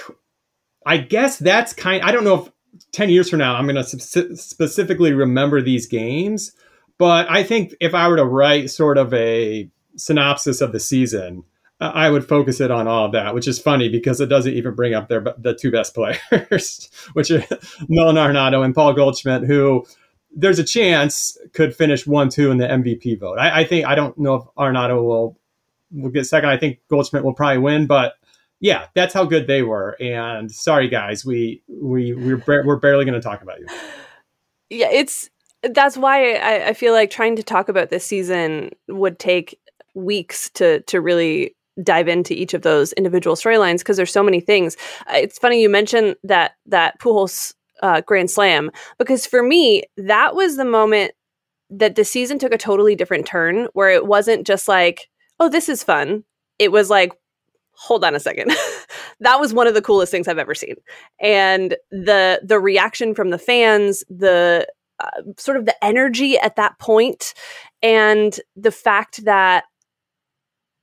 I 0.87 0.97
guess 0.97 1.37
that's 1.37 1.75
kind. 1.75 2.03
I 2.03 2.12
don't 2.12 2.25
know 2.25 2.45
if 2.45 2.53
ten 2.93 3.11
years 3.11 3.29
from 3.29 3.41
now 3.41 3.55
I'm 3.55 3.67
going 3.67 3.77
to 3.77 3.85
sp- 3.85 4.33
specifically 4.35 5.12
remember 5.12 5.61
these 5.61 5.87
games, 5.87 6.53
but 6.97 7.31
I 7.31 7.43
think 7.43 7.75
if 7.81 7.95
I 7.95 8.09
were 8.09 8.17
to 8.17 8.25
write 8.25 8.71
sort 8.71 8.97
of 8.97 9.12
a 9.12 9.69
synopsis 9.96 10.61
of 10.61 10.72
the 10.72 10.80
season, 10.80 11.44
I 11.80 12.11
would 12.11 12.28
focus 12.28 12.61
it 12.61 12.70
on 12.70 12.87
all 12.87 13.06
of 13.06 13.12
that, 13.12 13.34
which 13.34 13.49
is 13.49 13.58
funny 13.58 13.88
because 13.88 14.20
it 14.20 14.26
doesn't 14.26 14.52
even 14.52 14.75
bring 14.75 14.94
up 14.94 15.08
their 15.08 15.25
the 15.38 15.54
two 15.54 15.72
best 15.72 15.94
players, 16.30 16.88
which 17.12 17.30
are 17.30 17.44
Nolan 17.88 18.16
Arenado 18.16 18.64
and 18.64 18.75
Paul 18.75 18.92
Goldschmidt, 18.92 19.44
who 19.44 19.84
there's 20.34 20.58
a 20.58 20.64
chance 20.64 21.37
could 21.52 21.75
finish 21.75 22.06
one 22.06 22.28
two 22.28 22.50
in 22.50 22.58
the 22.58 22.66
MVP 22.66 23.18
vote. 23.18 23.38
I, 23.38 23.61
I, 23.61 23.64
think 23.64 23.87
I 23.87 23.94
don't 23.94 24.16
know 24.16 24.34
if 24.34 24.44
Arenado 24.56 25.02
will 25.02 25.38
will 25.90 26.11
get 26.11 26.25
second. 26.25 26.49
I 26.50 26.56
think 26.56 26.78
Goldschmidt 26.88 27.25
will 27.25 27.34
probably 27.34 27.58
win, 27.58 27.87
but 27.87 28.14
yeah, 28.61 28.87
that's 28.94 29.12
how 29.12 29.25
good 29.25 29.46
they 29.46 29.62
were. 29.62 29.96
And 30.00 30.50
sorry 30.50 30.88
guys, 30.88 31.25
we 31.25 31.62
we 31.68 32.14
we're 32.14 32.42
we're 32.46 32.76
barely 32.76 33.04
going 33.04 33.20
to 33.20 33.20
talk 33.20 33.42
about 33.42 33.58
you. 33.58 33.66
Yeah, 34.70 34.88
it's 34.90 35.28
that's 35.62 35.96
why 35.96 36.34
I, 36.34 36.68
I 36.68 36.72
feel 36.72 36.92
like 36.92 37.11
trying 37.11 37.37
to 37.37 37.42
talk 37.42 37.68
about 37.68 37.90
this 37.90 38.04
season 38.04 38.70
would 38.88 39.18
take 39.18 39.58
weeks 39.94 40.50
to 40.50 40.80
to 40.82 41.00
really 41.00 41.54
dive 41.82 42.08
into 42.08 42.34
each 42.34 42.54
of 42.54 42.62
those 42.62 42.92
individual 42.94 43.37
storylines 43.37 43.78
because 43.78 43.96
there's 43.96 44.12
so 44.12 44.22
many 44.22 44.40
things. 44.40 44.76
Uh, 45.06 45.14
it's 45.16 45.38
funny 45.38 45.61
you 45.61 45.68
mentioned 45.68 46.16
that 46.22 46.52
that 46.66 47.00
Pujols 47.00 47.54
uh, 47.82 48.00
Grand 48.02 48.30
Slam 48.30 48.70
because 48.99 49.26
for 49.26 49.42
me 49.42 49.82
that 49.96 50.34
was 50.34 50.56
the 50.56 50.64
moment 50.64 51.12
that 51.70 51.94
the 51.94 52.04
season 52.04 52.38
took 52.38 52.52
a 52.52 52.58
totally 52.58 52.94
different 52.94 53.26
turn 53.26 53.68
where 53.72 53.90
it 53.90 54.06
wasn't 54.06 54.46
just 54.46 54.68
like 54.68 55.08
oh 55.40 55.49
this 55.49 55.68
is 55.68 55.82
fun. 55.82 56.25
It 56.58 56.70
was 56.70 56.90
like 56.90 57.12
hold 57.75 58.04
on 58.04 58.14
a 58.14 58.20
second. 58.20 58.52
that 59.20 59.40
was 59.40 59.54
one 59.54 59.66
of 59.66 59.75
the 59.75 59.82
coolest 59.82 60.12
things 60.12 60.28
I've 60.28 60.38
ever 60.38 60.54
seen. 60.54 60.76
And 61.20 61.76
the 61.90 62.40
the 62.44 62.61
reaction 62.61 63.14
from 63.14 63.30
the 63.30 63.38
fans, 63.38 64.04
the 64.08 64.66
uh, 65.00 65.22
sort 65.38 65.56
of 65.56 65.64
the 65.64 65.84
energy 65.84 66.38
at 66.38 66.56
that 66.56 66.78
point 66.78 67.34
and 67.82 68.38
the 68.54 68.70
fact 68.70 69.25
that 69.25 69.64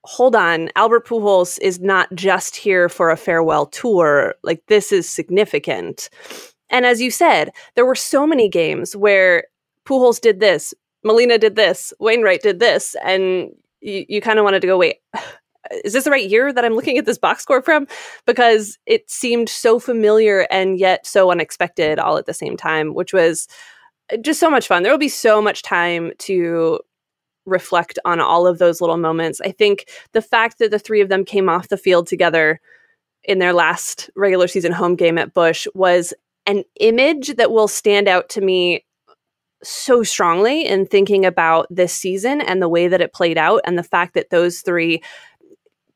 hold 0.06 0.36
on, 0.36 0.70
Albert 0.76 1.08
Pujols 1.08 1.60
is 1.62 1.80
not 1.80 2.14
just 2.16 2.56
here 2.56 2.90
for 2.90 3.10
a 3.10 3.18
farewell 3.18 3.66
tour. 3.66 4.36
Like 4.44 4.64
this 4.68 4.92
is 4.92 5.10
significant. 5.10 6.10
And 6.70 6.86
as 6.86 7.02
you 7.02 7.12
said, 7.12 7.52
there 7.76 7.86
were 7.86 7.96
so 7.96 8.26
many 8.26 8.48
games 8.48 8.96
where 8.96 9.46
Pujols 9.86 10.22
did 10.22 10.40
this, 10.40 10.74
Molina 11.04 11.38
did 11.38 11.56
this, 11.56 11.94
Wainwright 12.00 12.42
did 12.42 12.60
this, 12.60 12.96
and 13.04 13.50
you, 13.82 14.06
you 14.08 14.22
kind 14.22 14.40
of 14.40 14.46
wanted 14.46 14.62
to 14.62 14.68
go, 14.68 14.78
wait, 14.78 14.98
is 15.84 15.94
this 15.94 16.06
the 16.06 16.12
right 16.12 16.30
year 16.30 16.54
that 16.54 16.64
I'm 16.64 16.76
looking 16.76 16.98
at 16.98 17.06
this 17.06 17.18
box 17.18 17.44
score 17.44 17.62
from? 17.62 17.88
Because 18.26 18.78
it 18.86 19.10
seemed 19.10 19.50
so 19.50 19.80
familiar 19.80 20.48
and 20.50 20.80
yet 20.80 21.06
so 21.06 21.32
unexpected 21.32 22.00
all 22.00 22.18
at 22.18 22.26
the 22.26 22.34
same 22.34 22.56
time, 22.56 22.94
which 22.94 23.14
was 23.14 23.48
uh, 24.14 24.18
just 24.18 24.40
so 24.40 24.50
much 24.50 24.68
fun. 24.68 24.84
There 24.84 24.92
will 24.92 25.00
be 25.00 25.10
so 25.10 25.42
much 25.42 25.62
time 25.62 26.12
to 26.20 26.80
reflect 27.50 28.00
on 28.06 28.20
all 28.20 28.48
of 28.48 28.60
those 28.60 28.82
little 28.82 28.98
moments. 28.98 29.42
I 29.42 29.52
think 29.52 29.90
the 30.14 30.22
fact 30.22 30.60
that 30.60 30.72
the 30.72 30.80
three 30.80 31.02
of 31.02 31.10
them 31.10 31.26
came 31.26 31.50
off 31.50 31.70
the 31.70 31.78
field 31.78 32.08
together 32.08 32.60
in 33.24 33.40
their 33.40 33.54
last 33.54 34.10
regular 34.16 34.48
season 34.48 34.72
home 34.72 34.96
game 34.96 35.18
at 35.18 35.34
Busch 35.34 35.68
was 35.74 36.14
an 36.46 36.64
image 36.80 37.36
that 37.36 37.52
will 37.52 37.68
stand 37.68 38.08
out 38.08 38.30
to 38.30 38.42
me 38.42 38.86
so 39.62 40.04
strongly 40.04 40.66
in 40.66 40.86
thinking 40.86 41.26
about 41.26 41.68
this 41.70 41.94
season 41.94 42.42
and 42.42 42.62
the 42.62 42.70
way 42.70 42.88
that 42.88 43.02
it 43.02 43.14
played 43.14 43.38
out 43.38 43.62
and 43.66 43.78
the 43.78 43.84
fact 43.84 44.14
that 44.14 44.30
those 44.30 44.62
three 44.62 45.02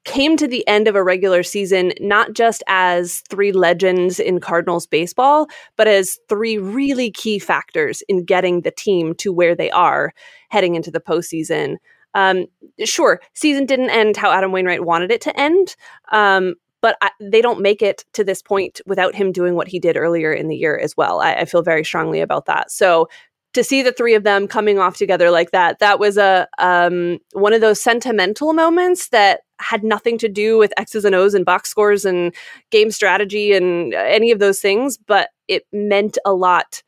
came 0.05 0.35
to 0.37 0.47
the 0.47 0.67
end 0.67 0.87
of 0.87 0.95
a 0.95 1.03
regular 1.03 1.43
season 1.43 1.93
not 1.99 2.33
just 2.33 2.63
as 2.67 3.23
three 3.29 3.51
legends 3.51 4.19
in 4.19 4.39
Cardinals 4.39 4.85
baseball, 4.85 5.47
but 5.75 5.87
as 5.87 6.19
three 6.27 6.57
really 6.57 7.09
key 7.11 7.39
factors 7.39 8.03
in 8.09 8.25
getting 8.25 8.61
the 8.61 8.71
team 8.71 9.15
to 9.15 9.31
where 9.31 9.55
they 9.55 9.71
are 9.71 10.13
heading 10.49 10.75
into 10.75 10.91
the 10.91 10.99
postseason. 10.99 11.77
Um, 12.13 12.45
sure, 12.83 13.21
season 13.33 13.65
didn't 13.65 13.89
end 13.89 14.17
how 14.17 14.31
Adam 14.31 14.51
Wainwright 14.51 14.85
wanted 14.85 15.11
it 15.11 15.21
to 15.21 15.39
end, 15.39 15.75
um, 16.11 16.55
but 16.81 16.97
I, 17.01 17.09
they 17.19 17.41
don't 17.41 17.61
make 17.61 17.81
it 17.81 18.05
to 18.13 18.23
this 18.23 18.41
point 18.41 18.81
without 18.85 19.15
him 19.15 19.31
doing 19.31 19.55
what 19.55 19.67
he 19.67 19.79
did 19.79 19.97
earlier 19.97 20.31
in 20.33 20.47
the 20.47 20.55
year 20.55 20.77
as 20.77 20.95
well. 20.97 21.21
I, 21.21 21.33
I 21.33 21.45
feel 21.45 21.63
very 21.63 21.83
strongly 21.83 22.19
about 22.19 22.45
that. 22.45 22.69
So 22.71 23.07
to 23.53 23.63
see 23.63 23.81
the 23.81 23.93
three 23.93 24.15
of 24.15 24.23
them 24.23 24.47
coming 24.47 24.79
off 24.79 24.97
together 24.97 25.31
like 25.31 25.51
that, 25.51 25.79
that 25.79 25.99
was 25.99 26.17
a 26.17 26.47
um, 26.57 27.19
one 27.33 27.53
of 27.53 27.61
those 27.61 27.81
sentimental 27.81 28.53
moments 28.53 29.09
that 29.09 29.41
had 29.63 29.83
nothing 29.83 30.17
to 30.19 30.29
do 30.29 30.57
with 30.57 30.73
X's 30.77 31.05
and 31.05 31.15
O's 31.15 31.33
and 31.33 31.45
box 31.45 31.69
scores 31.69 32.05
and 32.05 32.33
game 32.71 32.91
strategy 32.91 33.53
and 33.53 33.93
any 33.93 34.31
of 34.31 34.39
those 34.39 34.59
things, 34.59 34.97
but 34.97 35.29
it 35.47 35.65
meant 35.71 36.17
a 36.25 36.33
lot 36.33 36.83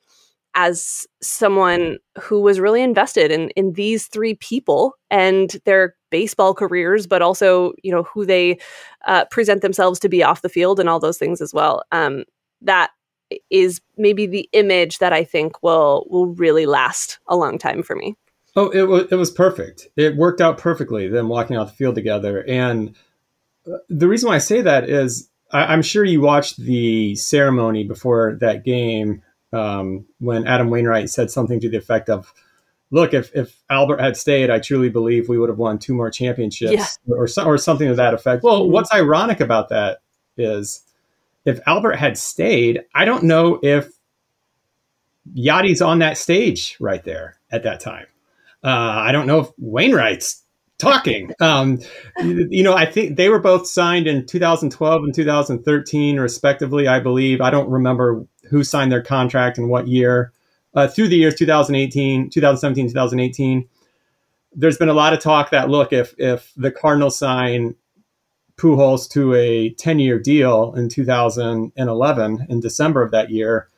as 0.56 1.06
someone 1.22 1.98
who 2.20 2.40
was 2.40 2.60
really 2.60 2.82
invested 2.82 3.30
in 3.32 3.50
in 3.52 3.74
these 3.74 4.08
three 4.08 4.36
people 4.36 4.94
and 5.12 5.58
their 5.66 5.96
baseball 6.10 6.54
careers, 6.54 7.06
but 7.06 7.22
also 7.22 7.74
you 7.84 7.92
know 7.92 8.04
who 8.04 8.26
they 8.26 8.58
uh, 9.06 9.26
present 9.26 9.62
themselves 9.62 10.00
to 10.00 10.10
be 10.10 10.24
off 10.24 10.42
the 10.42 10.50
field 10.50 10.80
and 10.80 10.90
all 10.90 11.00
those 11.00 11.18
things 11.18 11.42
as 11.42 11.54
well. 11.54 11.84
Um, 11.92 12.24
that 12.62 12.92
is 13.50 13.82
maybe 13.98 14.26
the 14.26 14.50
image 14.54 15.00
that 15.00 15.14
I 15.14 15.24
think 15.24 15.62
will 15.62 16.08
will 16.10 16.28
really 16.28 16.66
last 16.66 17.20
a 17.28 17.36
long 17.36 17.58
time 17.58 17.84
for 17.84 17.96
me. 17.96 18.16
Oh, 18.56 18.70
it 18.70 18.84
was 18.84 19.12
it 19.12 19.16
was 19.16 19.32
perfect. 19.32 19.88
It 19.98 20.16
worked 20.16 20.40
out 20.40 20.58
perfectly. 20.58 21.10
Them 21.10 21.28
walking 21.28 21.58
off 21.58 21.72
the 21.72 21.76
field 21.76 21.96
together, 21.96 22.44
and 22.48 22.96
uh, 23.68 23.78
the 23.90 24.08
reason 24.08 24.30
why 24.30 24.36
I 24.36 24.40
say 24.40 24.62
that 24.62 24.90
is 24.90 25.30
I, 25.52 25.74
am 25.74 25.82
sure 25.82 26.06
you 26.06 26.22
watched 26.22 26.58
the 26.58 27.16
ceremony 27.16 27.84
before 27.84 28.38
that 28.40 28.64
game 28.64 29.24
um, 29.52 30.06
when 30.20 30.48
Adam 30.48 30.70
Wainwright 30.70 31.10
said 31.10 31.32
something 31.32 31.60
to 31.60 31.70
the 31.70 31.78
effect 31.78 32.10
of, 32.10 32.34
"Look, 32.92 33.14
if 33.14 33.36
if 33.36 33.62
Albert 33.70 34.00
had 34.00 34.16
stayed, 34.16 34.50
I 34.50 34.60
truly 34.60 34.90
believe 34.90 35.28
we 35.28 35.38
would 35.38 35.50
have 35.50 35.58
won 35.58 35.78
two 35.78 35.94
more 35.94 36.10
championships, 36.10 36.98
yeah. 37.06 37.14
or 37.14 37.28
or 37.46 37.58
something 37.58 37.90
to 37.90 37.96
that 37.96 38.14
effect." 38.14 38.42
Well, 38.42 38.62
mm-hmm. 38.62 38.72
what's 38.72 38.94
ironic 38.94 39.42
about 39.42 39.70
that 39.70 40.00
is 40.38 40.82
if 41.44 41.60
Albert 41.68 41.96
had 41.96 42.18
stayed, 42.18 42.84
I 42.94 43.04
don't 43.04 43.24
know 43.24 43.60
if 43.62 43.92
Yadi's 45.36 45.82
on 45.82 46.00
that 46.00 46.18
stage 46.18 46.78
right 46.80 47.04
there 47.04 47.36
at 47.52 47.64
that 47.64 47.80
time. 47.80 48.08
Uh, 48.66 49.04
I 49.06 49.12
don't 49.12 49.28
know 49.28 49.42
if 49.42 49.50
Wainwright's 49.60 50.42
talking. 50.80 51.32
Um, 51.40 51.80
you 52.20 52.64
know, 52.64 52.74
I 52.74 52.88
think 52.88 53.16
they 53.16 53.30
were 53.30 53.40
both 53.40 53.68
signed 53.68 54.08
in 54.08 54.26
2012 54.26 55.04
and 55.04 55.14
2013, 55.14 56.20
respectively, 56.20 56.88
I 56.88 57.00
believe. 57.00 57.42
I 57.42 57.52
don't 57.52 57.70
remember 57.70 58.26
who 58.50 58.64
signed 58.64 58.92
their 58.92 59.04
contract 59.04 59.60
and 59.60 59.70
what 59.70 59.88
year. 59.88 60.34
Uh, 60.74 60.88
through 60.88 61.10
the 61.10 61.16
years 61.16 61.36
2018, 61.36 62.32
2017, 62.32 62.88
2018, 62.90 63.70
there's 64.54 64.78
been 64.78 64.90
a 64.90 64.94
lot 64.94 65.14
of 65.14 65.20
talk 65.20 65.52
that 65.52 65.70
look, 65.70 65.94
if 65.94 66.16
if 66.18 66.52
the 66.58 66.72
Cardinals 66.72 67.18
sign 67.18 67.76
Pujols 68.58 69.10
to 69.12 69.34
a 69.36 69.70
10 69.72 70.00
year 70.00 70.18
deal 70.18 70.74
in 70.76 70.90
2011 70.90 72.46
in 72.50 72.60
December 72.62 73.04
of 73.04 73.12
that 73.12 73.30
year, 73.30 73.70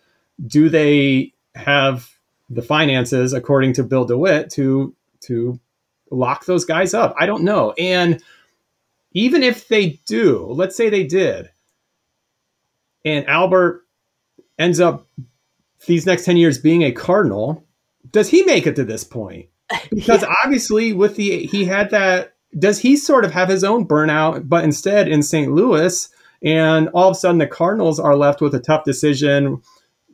do 0.46 0.70
they 0.70 1.34
have 1.56 2.17
the 2.50 2.62
finances, 2.62 3.34
according 3.34 3.74
to 3.74 3.84
Bill 3.84 4.06
DeWitt, 4.06 4.50
to 4.52 4.96
to 5.22 5.60
lock 6.12 6.46
those 6.46 6.66
guys 6.66 6.94
up? 6.94 7.16
I 7.18 7.26
don't 7.26 7.44
know. 7.44 7.74
And 7.74 8.22
even 9.12 9.44
if 9.44 9.68
they 9.68 10.00
do, 10.06 10.46
let's 10.50 10.76
say 10.76 10.90
they 10.90 11.06
did, 11.06 11.50
and 13.04 13.28
Albert 13.28 13.86
ends 14.60 14.80
up 14.80 15.08
these 15.86 16.06
next 16.06 16.26
10 16.26 16.38
years 16.38 16.58
being 16.58 16.84
a 16.84 16.92
Cardinal, 16.92 17.66
does 18.12 18.30
he 18.30 18.44
make 18.44 18.68
it 18.68 18.76
to 18.76 18.84
this 18.84 19.04
point? 19.04 19.48
Because 19.90 20.22
yeah. 20.22 20.34
obviously 20.44 20.94
with 20.94 21.18
the 21.18 21.46
he 21.46 21.66
had 21.66 21.90
that 21.90 22.36
does 22.58 22.80
he 22.80 22.96
sort 22.96 23.26
of 23.26 23.32
have 23.32 23.50
his 23.50 23.64
own 23.64 23.86
burnout, 23.86 24.48
but 24.48 24.64
instead 24.64 25.08
in 25.08 25.22
St. 25.22 25.52
Louis, 25.52 26.10
and 26.42 26.90
all 26.90 27.10
of 27.10 27.18
a 27.18 27.20
sudden 27.20 27.38
the 27.38 27.48
Cardinals 27.48 28.00
are 28.00 28.16
left 28.16 28.40
with 28.40 28.56
a 28.56 28.60
tough 28.60 28.86
decision, 28.86 29.62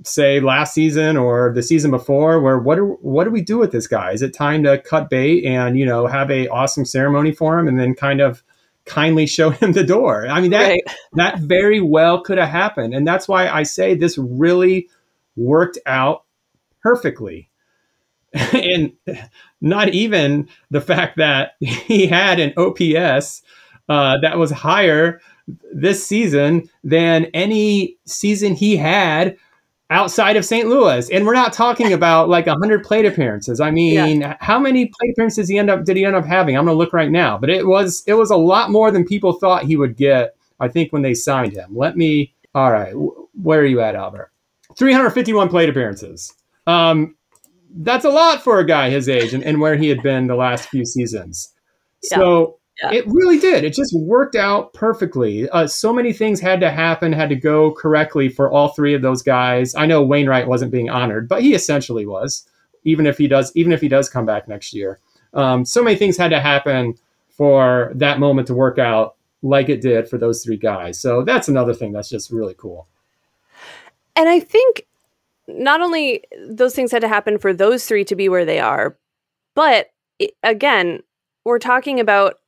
say 0.04 0.40
last 0.40 0.74
season 0.74 1.18
or 1.18 1.52
the 1.54 1.64
season 1.64 1.92
before, 1.92 2.42
where 2.42 2.60
what 2.60 2.76
do 2.76 2.98
what 3.02 3.26
do 3.26 3.32
we 3.32 3.42
do 3.42 3.58
with 3.58 3.72
this 3.72 3.88
guy? 3.88 4.12
Is 4.12 4.22
it 4.22 4.34
time 4.34 4.64
to 4.64 4.78
cut 4.78 5.10
bait 5.10 5.46
and 5.46 5.78
you 5.78 5.86
know 5.86 6.08
have 6.08 6.30
a 6.32 6.48
awesome 6.48 6.86
ceremony 6.86 7.32
for 7.32 7.58
him, 7.60 7.68
and 7.68 7.80
then 7.80 7.96
kind 7.96 8.22
of 8.22 8.44
kindly 8.86 9.26
show 9.26 9.50
him 9.52 9.74
the 9.74 9.84
door? 9.84 10.28
I 10.28 10.42
mean 10.42 10.52
that 10.52 10.70
right. 10.70 10.82
that 11.14 11.40
very 11.40 11.82
well 11.82 12.22
could 12.22 12.38
have 12.38 12.50
happened, 12.50 12.94
and 12.94 13.08
that's 13.08 13.28
why 13.28 13.48
I 13.48 13.64
say 13.64 13.96
this 13.96 14.18
really 14.18 14.90
worked 15.36 15.80
out 15.86 16.24
perfectly. 16.82 17.50
and 18.34 18.94
not 19.62 19.90
even 19.90 20.50
the 20.72 20.82
fact 20.82 21.18
that 21.18 21.52
he 21.60 22.08
had 22.08 22.40
an 22.40 22.52
OPS 22.58 23.44
uh, 23.88 24.18
that 24.22 24.40
was 24.40 24.50
higher 24.50 25.22
this 25.74 26.06
season 26.06 26.70
than 26.84 27.26
any 27.34 27.98
season 28.06 28.56
he 28.56 28.78
had 28.78 29.38
outside 29.94 30.36
of 30.36 30.44
St. 30.44 30.68
Louis. 30.68 31.10
And 31.10 31.26
we're 31.26 31.34
not 31.34 31.54
talking 31.54 31.94
about 32.00 32.28
like 32.28 32.48
100 32.48 32.84
plate 32.84 33.06
appearances. 33.06 33.62
I 33.62 33.72
mean, 33.72 34.22
yeah. 34.22 34.38
how 34.42 34.60
many 34.60 34.88
plate 34.88 35.12
appearances 35.12 35.48
he 35.48 35.58
end 35.58 35.70
up 35.70 35.86
did 35.86 35.96
he 35.96 36.06
end 36.06 36.16
up 36.16 36.26
having? 36.26 36.58
I'm 36.58 36.66
going 36.66 36.76
to 36.76 36.78
look 36.78 36.94
right 36.94 37.12
now, 37.12 37.38
but 37.38 37.50
it 37.50 37.66
was 37.66 38.04
it 38.08 38.14
was 38.14 38.32
a 38.32 38.38
lot 38.38 38.72
more 38.72 38.92
than 38.92 39.06
people 39.06 39.34
thought 39.34 39.64
he 39.64 39.78
would 39.78 39.96
get 39.96 40.36
I 40.60 40.68
think 40.68 40.94
when 40.94 41.02
they 41.02 41.14
signed 41.14 41.54
him. 41.54 41.76
Let 41.76 41.98
me. 41.98 42.34
All 42.56 42.72
right, 42.72 42.94
where 43.42 43.62
are 43.62 43.66
you 43.66 43.82
at, 43.82 43.96
Albert? 43.96 44.32
351 44.78 45.50
plate 45.50 45.70
appearances. 45.70 46.34
Um, 46.68 47.16
that's 47.78 48.06
a 48.06 48.10
lot 48.10 48.44
for 48.44 48.60
a 48.60 48.66
guy 48.66 48.92
his 48.92 49.10
age 49.10 49.34
and, 49.34 49.44
and 49.44 49.60
where 49.60 49.76
he 49.76 49.90
had 49.90 50.04
been 50.04 50.28
the 50.28 50.36
last 50.36 50.70
few 50.70 50.86
seasons. 50.86 51.50
So 52.04 52.60
yeah. 52.82 52.92
it 52.92 53.06
really 53.08 53.40
did. 53.40 53.64
It 53.64 53.74
just 53.74 53.94
worked 53.96 54.36
out 54.36 54.74
perfectly. 54.74 55.50
Uh, 55.50 55.68
so 55.68 55.94
many 55.94 56.14
things 56.14 56.40
had 56.40 56.60
to 56.62 56.72
happen, 56.72 57.14
had 57.14 57.30
to 57.30 57.36
go 57.36 57.72
correctly 57.72 58.30
for 58.30 58.52
all 58.52 58.70
three 58.70 58.94
of 58.94 59.02
those 59.02 59.22
guys. 59.22 59.76
I 59.76 59.86
know 59.86 60.02
Wainwright 60.02 60.48
wasn't 60.48 60.72
being 60.72 60.90
honored, 60.90 61.28
but 61.28 61.42
he 61.42 61.54
essentially 61.54 62.06
was. 62.06 62.48
Even 62.86 63.06
if 63.06 63.18
he 63.18 63.28
does, 63.28 63.52
even 63.56 63.72
if 63.72 63.80
he 63.80 63.88
does 63.88 64.10
come 64.10 64.26
back 64.26 64.48
next 64.48 64.74
year, 64.74 65.00
um, 65.34 65.64
so 65.64 65.82
many 65.82 65.96
things 65.96 66.18
had 66.18 66.32
to 66.32 66.40
happen 66.40 66.96
for 67.30 67.92
that 67.96 68.20
moment 68.20 68.48
to 68.48 68.54
work 68.54 68.78
out 68.78 69.16
like 69.42 69.70
it 69.70 69.82
did 69.82 70.10
for 70.10 70.18
those 70.18 70.44
three 70.44 70.58
guys. 70.58 71.00
So 71.00 71.24
that's 71.24 71.48
another 71.48 71.74
thing 71.74 71.92
that's 71.92 72.10
just 72.10 72.32
really 72.32 72.56
cool. 72.56 72.88
And 74.16 74.30
I 74.30 74.40
think 74.40 74.86
not 75.48 75.82
only 75.82 76.24
those 76.48 76.76
things 76.76 76.92
had 76.92 77.02
to 77.02 77.08
happen 77.08 77.38
for 77.38 77.54
those 77.54 77.86
three 77.86 78.06
to 78.06 78.16
be 78.16 78.30
where 78.30 78.46
they 78.46 78.60
are, 78.60 78.98
but 79.56 79.92
again, 80.44 81.02
we're 81.46 81.60
talking 81.60 82.00
about 82.00 82.40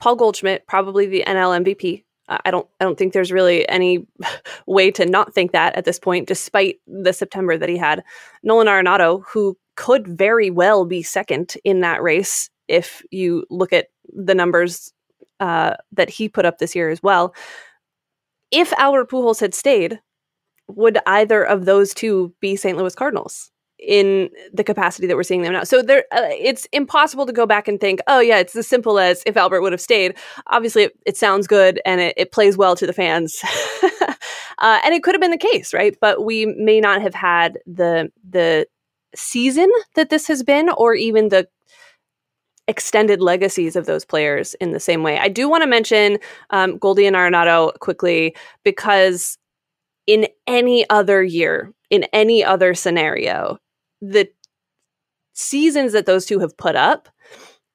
Paul 0.00 0.16
Goldschmidt, 0.16 0.66
probably 0.66 1.06
the 1.06 1.24
NL 1.26 1.64
MVP. 1.64 2.04
I 2.28 2.50
don't 2.50 2.66
I 2.80 2.84
don't 2.84 2.96
think 2.96 3.12
there's 3.12 3.32
really 3.32 3.68
any 3.68 4.06
way 4.66 4.90
to 4.92 5.04
not 5.04 5.34
think 5.34 5.52
that 5.52 5.76
at 5.76 5.84
this 5.84 5.98
point, 5.98 6.26
despite 6.26 6.80
the 6.86 7.12
September 7.12 7.58
that 7.58 7.68
he 7.68 7.76
had. 7.76 8.02
Nolan 8.42 8.66
Arenado, 8.66 9.22
who 9.26 9.58
could 9.76 10.06
very 10.06 10.50
well 10.50 10.84
be 10.84 11.02
second 11.02 11.56
in 11.64 11.80
that 11.80 12.02
race 12.02 12.48
if 12.68 13.02
you 13.10 13.44
look 13.50 13.72
at 13.72 13.88
the 14.08 14.34
numbers 14.34 14.92
uh, 15.40 15.74
that 15.92 16.08
he 16.08 16.28
put 16.28 16.46
up 16.46 16.58
this 16.58 16.74
year 16.74 16.90
as 16.90 17.02
well. 17.02 17.34
If 18.50 18.72
Albert 18.74 19.10
Pujols 19.10 19.40
had 19.40 19.54
stayed, 19.54 20.00
would 20.68 20.98
either 21.06 21.42
of 21.42 21.64
those 21.64 21.92
two 21.92 22.32
be 22.40 22.56
St. 22.56 22.78
Louis 22.78 22.94
Cardinals 22.94 23.50
in 23.78 24.30
the 24.52 24.64
capacity 24.64 25.06
that 25.06 25.16
we're 25.16 25.22
seeing 25.22 25.42
them 25.42 25.52
now? 25.52 25.64
So 25.64 25.82
there, 25.82 26.04
uh, 26.12 26.28
it's 26.30 26.66
impossible 26.72 27.26
to 27.26 27.32
go 27.32 27.46
back 27.46 27.68
and 27.68 27.80
think, 27.80 28.00
oh 28.06 28.20
yeah, 28.20 28.38
it's 28.38 28.56
as 28.56 28.66
simple 28.66 28.98
as 28.98 29.22
if 29.26 29.36
Albert 29.36 29.62
would 29.62 29.72
have 29.72 29.80
stayed. 29.80 30.16
Obviously, 30.48 30.84
it, 30.84 30.98
it 31.06 31.16
sounds 31.16 31.46
good 31.46 31.80
and 31.84 32.00
it, 32.00 32.14
it, 32.16 32.32
plays 32.32 32.56
well 32.56 32.74
to 32.76 32.86
the 32.86 32.92
fans, 32.92 33.40
uh, 34.58 34.80
and 34.84 34.94
it 34.94 35.02
could 35.02 35.14
have 35.14 35.20
been 35.20 35.30
the 35.30 35.38
case, 35.38 35.72
right? 35.72 35.96
But 36.00 36.24
we 36.24 36.46
may 36.46 36.80
not 36.80 37.02
have 37.02 37.14
had 37.14 37.58
the 37.66 38.10
the 38.28 38.66
season 39.14 39.70
that 39.94 40.10
this 40.10 40.26
has 40.26 40.42
been, 40.42 40.70
or 40.70 40.94
even 40.94 41.28
the 41.28 41.48
extended 42.66 43.20
legacies 43.20 43.76
of 43.76 43.86
those 43.86 44.04
players 44.04 44.54
in 44.54 44.72
the 44.72 44.80
same 44.80 45.02
way. 45.02 45.18
I 45.18 45.28
do 45.28 45.48
want 45.48 45.62
to 45.62 45.68
mention 45.68 46.18
um, 46.50 46.78
Goldie 46.78 47.06
and 47.06 47.16
Arenado 47.16 47.78
quickly 47.80 48.34
because 48.64 49.38
in 50.06 50.26
any 50.46 50.88
other 50.90 51.22
year, 51.22 51.72
in 51.90 52.04
any 52.12 52.44
other 52.44 52.74
scenario, 52.74 53.58
the 54.10 54.28
seasons 55.32 55.92
that 55.92 56.06
those 56.06 56.26
two 56.26 56.38
have 56.38 56.56
put 56.56 56.76
up 56.76 57.08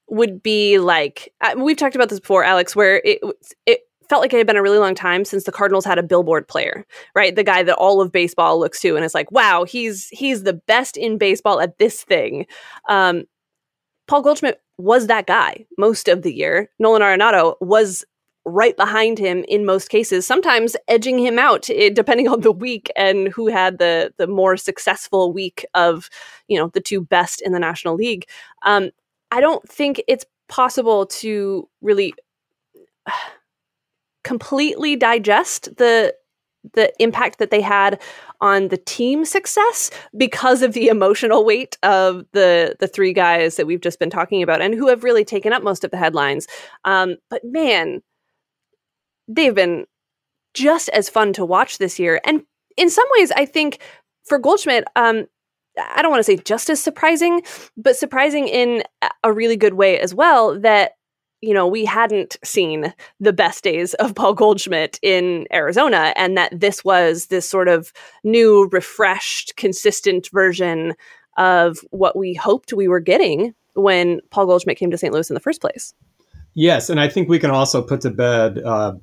would 0.07 0.41
be 0.41 0.79
like 0.79 1.33
we've 1.57 1.77
talked 1.77 1.95
about 1.95 2.09
this 2.09 2.19
before, 2.19 2.43
Alex, 2.43 2.75
where 2.75 3.01
it 3.05 3.19
it 3.65 3.81
felt 4.09 4.21
like 4.21 4.33
it 4.33 4.37
had 4.37 4.47
been 4.47 4.57
a 4.57 4.61
really 4.61 4.79
long 4.79 4.95
time 4.95 5.23
since 5.23 5.43
the 5.43 5.51
Cardinals 5.51 5.85
had 5.85 5.99
a 5.99 6.03
billboard 6.03 6.47
player, 6.47 6.85
right? 7.15 7.35
The 7.35 7.43
guy 7.43 7.61
that 7.61 7.75
all 7.75 8.01
of 8.01 8.11
baseball 8.11 8.59
looks 8.59 8.81
to 8.81 8.95
and 8.95 9.05
it's 9.05 9.13
like, 9.13 9.31
wow, 9.31 9.65
he's 9.65 10.07
he's 10.09 10.43
the 10.43 10.53
best 10.53 10.97
in 10.97 11.17
baseball 11.17 11.61
at 11.61 11.77
this 11.77 12.03
thing. 12.03 12.45
Um, 12.89 13.25
Paul 14.07 14.23
Goldschmidt 14.23 14.61
was 14.77 15.07
that 15.07 15.27
guy 15.27 15.65
most 15.77 16.07
of 16.07 16.23
the 16.23 16.33
year. 16.33 16.69
Nolan 16.79 17.03
Arenado 17.03 17.55
was 17.61 18.03
right 18.45 18.75
behind 18.75 19.19
him 19.19 19.43
in 19.47 19.65
most 19.65 19.89
cases, 19.89 20.25
sometimes 20.25 20.75
edging 20.87 21.19
him 21.19 21.37
out 21.37 21.69
eh, 21.69 21.89
depending 21.89 22.27
on 22.27 22.41
the 22.41 22.51
week 22.51 22.91
and 22.95 23.27
who 23.29 23.47
had 23.47 23.77
the 23.77 24.13
the 24.17 24.27
more 24.27 24.57
successful 24.57 25.31
week 25.31 25.65
of 25.73 26.09
you 26.47 26.57
know 26.57 26.69
the 26.69 26.81
two 26.81 27.01
best 27.01 27.41
in 27.41 27.51
the 27.51 27.59
National 27.59 27.95
League. 27.95 28.25
Um, 28.63 28.91
I 29.31 29.41
don't 29.41 29.67
think 29.67 30.01
it's 30.07 30.25
possible 30.47 31.05
to 31.05 31.69
really 31.81 32.13
completely 34.23 34.95
digest 34.95 35.75
the 35.77 36.13
the 36.73 36.91
impact 37.01 37.39
that 37.39 37.51
they 37.51 37.61
had 37.61 38.01
on 38.41 38.67
the 38.67 38.77
team 38.77 39.23
success 39.23 39.89
because 40.17 40.61
of 40.61 40.73
the 40.73 40.87
emotional 40.87 41.45
weight 41.45 41.77
of 41.83 42.25
the 42.33 42.75
the 42.79 42.87
three 42.87 43.13
guys 43.13 43.55
that 43.55 43.65
we've 43.65 43.81
just 43.81 43.99
been 43.99 44.09
talking 44.09 44.43
about 44.43 44.61
and 44.61 44.73
who 44.73 44.87
have 44.87 45.03
really 45.03 45.23
taken 45.23 45.53
up 45.53 45.63
most 45.63 45.83
of 45.83 45.91
the 45.91 45.97
headlines. 45.97 46.47
Um, 46.83 47.15
but 47.29 47.41
man, 47.43 48.01
they've 49.29 49.55
been 49.55 49.85
just 50.53 50.89
as 50.89 51.07
fun 51.07 51.31
to 51.33 51.45
watch 51.45 51.77
this 51.77 51.99
year, 51.99 52.19
and 52.25 52.41
in 52.75 52.89
some 52.89 53.07
ways, 53.17 53.31
I 53.31 53.45
think 53.45 53.79
for 54.25 54.39
Goldschmidt, 54.39 54.83
um, 54.95 55.27
I 55.77 56.01
don't 56.01 56.11
want 56.11 56.19
to 56.19 56.23
say 56.23 56.37
just 56.37 56.69
as 56.69 56.81
surprising, 56.81 57.41
but 57.77 57.95
surprising 57.95 58.47
in 58.47 58.83
a 59.23 59.31
really 59.31 59.55
good 59.55 59.75
way 59.75 59.99
as 59.99 60.13
well. 60.13 60.59
That 60.59 60.93
you 61.41 61.53
know, 61.53 61.67
we 61.67 61.85
hadn't 61.85 62.37
seen 62.43 62.93
the 63.19 63.33
best 63.33 63.63
days 63.63 63.93
of 63.95 64.13
Paul 64.15 64.33
Goldschmidt 64.33 64.99
in 65.01 65.47
Arizona, 65.53 66.13
and 66.15 66.37
that 66.37 66.59
this 66.59 66.83
was 66.83 67.27
this 67.27 67.47
sort 67.47 67.67
of 67.67 67.93
new, 68.23 68.67
refreshed, 68.71 69.55
consistent 69.55 70.29
version 70.31 70.95
of 71.37 71.79
what 71.91 72.17
we 72.17 72.33
hoped 72.33 72.73
we 72.73 72.87
were 72.87 72.99
getting 72.99 73.53
when 73.73 74.19
Paul 74.31 74.47
Goldschmidt 74.47 74.77
came 74.77 74.91
to 74.91 74.97
St. 74.97 75.13
Louis 75.13 75.29
in 75.29 75.33
the 75.33 75.39
first 75.39 75.61
place. 75.61 75.93
Yes, 76.55 76.89
and 76.89 76.99
I 76.99 77.07
think 77.07 77.29
we 77.29 77.39
can 77.39 77.51
also 77.51 77.81
put 77.81 78.01
to 78.01 78.09
bed 78.09 78.57
uh, 78.57 78.93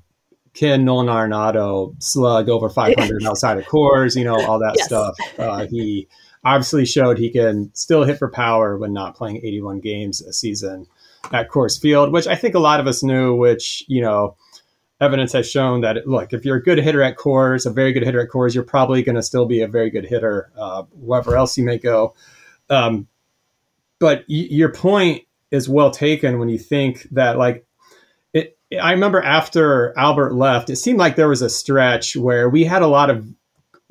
can 0.56 0.84
Nolan 0.84 1.06
Arenado 1.06 1.94
slug 2.02 2.48
over 2.48 2.68
500 2.68 3.24
outside 3.24 3.58
of 3.58 3.64
Coors, 3.64 4.16
you 4.16 4.24
know, 4.24 4.40
all 4.46 4.58
that 4.58 4.74
yes. 4.76 4.86
stuff. 4.86 5.14
Uh, 5.38 5.66
he 5.66 6.08
obviously 6.44 6.86
showed 6.86 7.18
he 7.18 7.30
can 7.30 7.70
still 7.74 8.04
hit 8.04 8.18
for 8.18 8.30
power 8.30 8.76
when 8.78 8.92
not 8.92 9.14
playing 9.16 9.36
81 9.38 9.80
games 9.80 10.22
a 10.22 10.32
season 10.32 10.86
at 11.32 11.50
Coors 11.50 11.80
Field, 11.80 12.12
which 12.12 12.26
I 12.26 12.36
think 12.36 12.54
a 12.54 12.60
lot 12.60 12.80
of 12.80 12.86
us 12.86 13.02
knew, 13.02 13.34
which, 13.34 13.84
you 13.86 14.00
know, 14.00 14.36
evidence 15.00 15.32
has 15.32 15.50
shown 15.50 15.82
that, 15.82 16.06
look, 16.06 16.32
if 16.32 16.44
you're 16.44 16.56
a 16.56 16.62
good 16.62 16.78
hitter 16.78 17.02
at 17.02 17.16
Coors, 17.18 17.66
a 17.66 17.70
very 17.70 17.92
good 17.92 18.04
hitter 18.04 18.20
at 18.20 18.30
Coors, 18.30 18.54
you're 18.54 18.64
probably 18.64 19.02
going 19.02 19.16
to 19.16 19.22
still 19.22 19.44
be 19.44 19.60
a 19.60 19.68
very 19.68 19.90
good 19.90 20.06
hitter, 20.06 20.50
uh, 20.56 20.84
wherever 20.92 21.36
else 21.36 21.58
you 21.58 21.64
may 21.64 21.78
go. 21.78 22.14
Um, 22.70 23.08
but 23.98 24.20
y- 24.20 24.48
your 24.50 24.72
point 24.72 25.24
is 25.50 25.68
well 25.68 25.90
taken 25.90 26.38
when 26.38 26.48
you 26.48 26.58
think 26.58 27.08
that, 27.10 27.36
like, 27.36 27.65
I 28.72 28.92
remember 28.92 29.22
after 29.22 29.96
Albert 29.96 30.34
left, 30.34 30.70
it 30.70 30.76
seemed 30.76 30.98
like 30.98 31.16
there 31.16 31.28
was 31.28 31.42
a 31.42 31.50
stretch 31.50 32.16
where 32.16 32.48
we 32.48 32.64
had 32.64 32.82
a 32.82 32.88
lot 32.88 33.10
of 33.10 33.26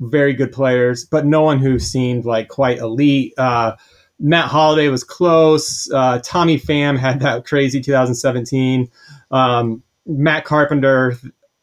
very 0.00 0.34
good 0.34 0.52
players, 0.52 1.04
but 1.04 1.24
no 1.24 1.42
one 1.42 1.58
who 1.58 1.78
seemed 1.78 2.26
like 2.26 2.48
quite 2.48 2.78
elite. 2.78 3.32
Uh, 3.38 3.76
Matt 4.18 4.46
Holliday 4.46 4.88
was 4.88 5.04
close. 5.04 5.90
Uh, 5.90 6.20
Tommy 6.22 6.58
Pham 6.58 6.98
had 6.98 7.20
that 7.20 7.46
crazy 7.46 7.80
2017. 7.80 8.90
Um, 9.30 9.82
Matt 10.06 10.44
Carpenter 10.44 11.16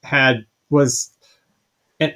had 0.04 0.46
was 0.70 1.12
an, 2.00 2.14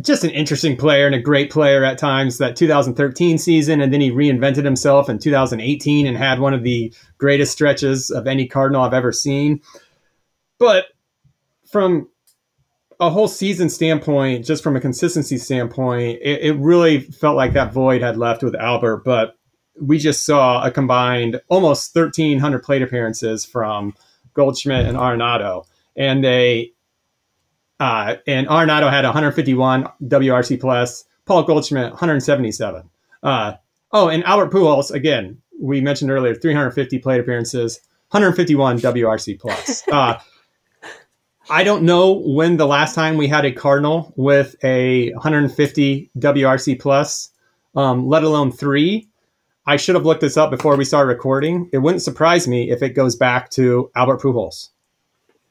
just 0.00 0.24
an 0.24 0.30
interesting 0.30 0.76
player 0.76 1.06
and 1.06 1.14
a 1.14 1.20
great 1.20 1.50
player 1.50 1.84
at 1.84 1.98
times. 1.98 2.38
That 2.38 2.56
2013 2.56 3.38
season, 3.38 3.80
and 3.80 3.92
then 3.92 4.00
he 4.00 4.10
reinvented 4.10 4.64
himself 4.64 5.08
in 5.08 5.18
2018 5.18 6.06
and 6.06 6.16
had 6.16 6.40
one 6.40 6.54
of 6.54 6.62
the 6.62 6.92
greatest 7.18 7.52
stretches 7.52 8.10
of 8.10 8.26
any 8.26 8.46
Cardinal 8.46 8.82
I've 8.82 8.94
ever 8.94 9.12
seen. 9.12 9.60
But 10.62 10.84
from 11.66 12.08
a 13.00 13.10
whole 13.10 13.26
season 13.26 13.68
standpoint, 13.68 14.46
just 14.46 14.62
from 14.62 14.76
a 14.76 14.80
consistency 14.80 15.36
standpoint, 15.36 16.20
it, 16.22 16.40
it 16.40 16.52
really 16.52 17.00
felt 17.00 17.34
like 17.34 17.54
that 17.54 17.72
void 17.72 18.00
had 18.00 18.16
left 18.16 18.44
with 18.44 18.54
Albert. 18.54 18.98
But 18.98 19.36
we 19.80 19.98
just 19.98 20.24
saw 20.24 20.64
a 20.64 20.70
combined 20.70 21.40
almost 21.48 21.96
1,300 21.96 22.62
plate 22.62 22.80
appearances 22.80 23.44
from 23.44 23.96
Goldschmidt 24.34 24.86
and 24.86 24.96
Arenado, 24.96 25.66
and 25.96 26.22
they 26.22 26.74
uh, 27.80 28.14
and 28.28 28.46
Arenado 28.46 28.88
had 28.88 29.04
151 29.04 29.88
WRC 30.04 30.60
plus, 30.60 31.04
Paul 31.24 31.42
Goldschmidt 31.42 31.90
177. 31.90 32.88
Uh, 33.24 33.54
oh, 33.90 34.08
and 34.08 34.22
Albert 34.22 34.52
Pujols 34.52 34.92
again. 34.92 35.42
We 35.60 35.80
mentioned 35.80 36.12
earlier 36.12 36.36
350 36.36 37.00
plate 37.00 37.18
appearances, 37.18 37.80
151 38.10 38.78
WRC 38.78 39.40
plus. 39.40 39.82
Uh, 39.92 40.20
I 41.50 41.64
don't 41.64 41.82
know 41.82 42.12
when 42.12 42.56
the 42.56 42.66
last 42.66 42.94
time 42.94 43.16
we 43.16 43.26
had 43.28 43.44
a 43.44 43.52
Cardinal 43.52 44.12
with 44.16 44.54
a 44.64 45.12
150 45.12 46.10
WRC 46.18 46.80
plus, 46.80 47.30
um, 47.74 48.06
let 48.06 48.22
alone 48.22 48.52
three. 48.52 49.08
I 49.66 49.76
should 49.76 49.94
have 49.94 50.04
looked 50.04 50.20
this 50.20 50.36
up 50.36 50.50
before 50.50 50.76
we 50.76 50.84
started 50.84 51.08
recording. 51.08 51.68
It 51.72 51.78
wouldn't 51.78 52.02
surprise 52.02 52.48
me 52.48 52.70
if 52.70 52.82
it 52.82 52.90
goes 52.90 53.14
back 53.14 53.50
to 53.50 53.90
Albert 53.94 54.20
Pujols. 54.20 54.70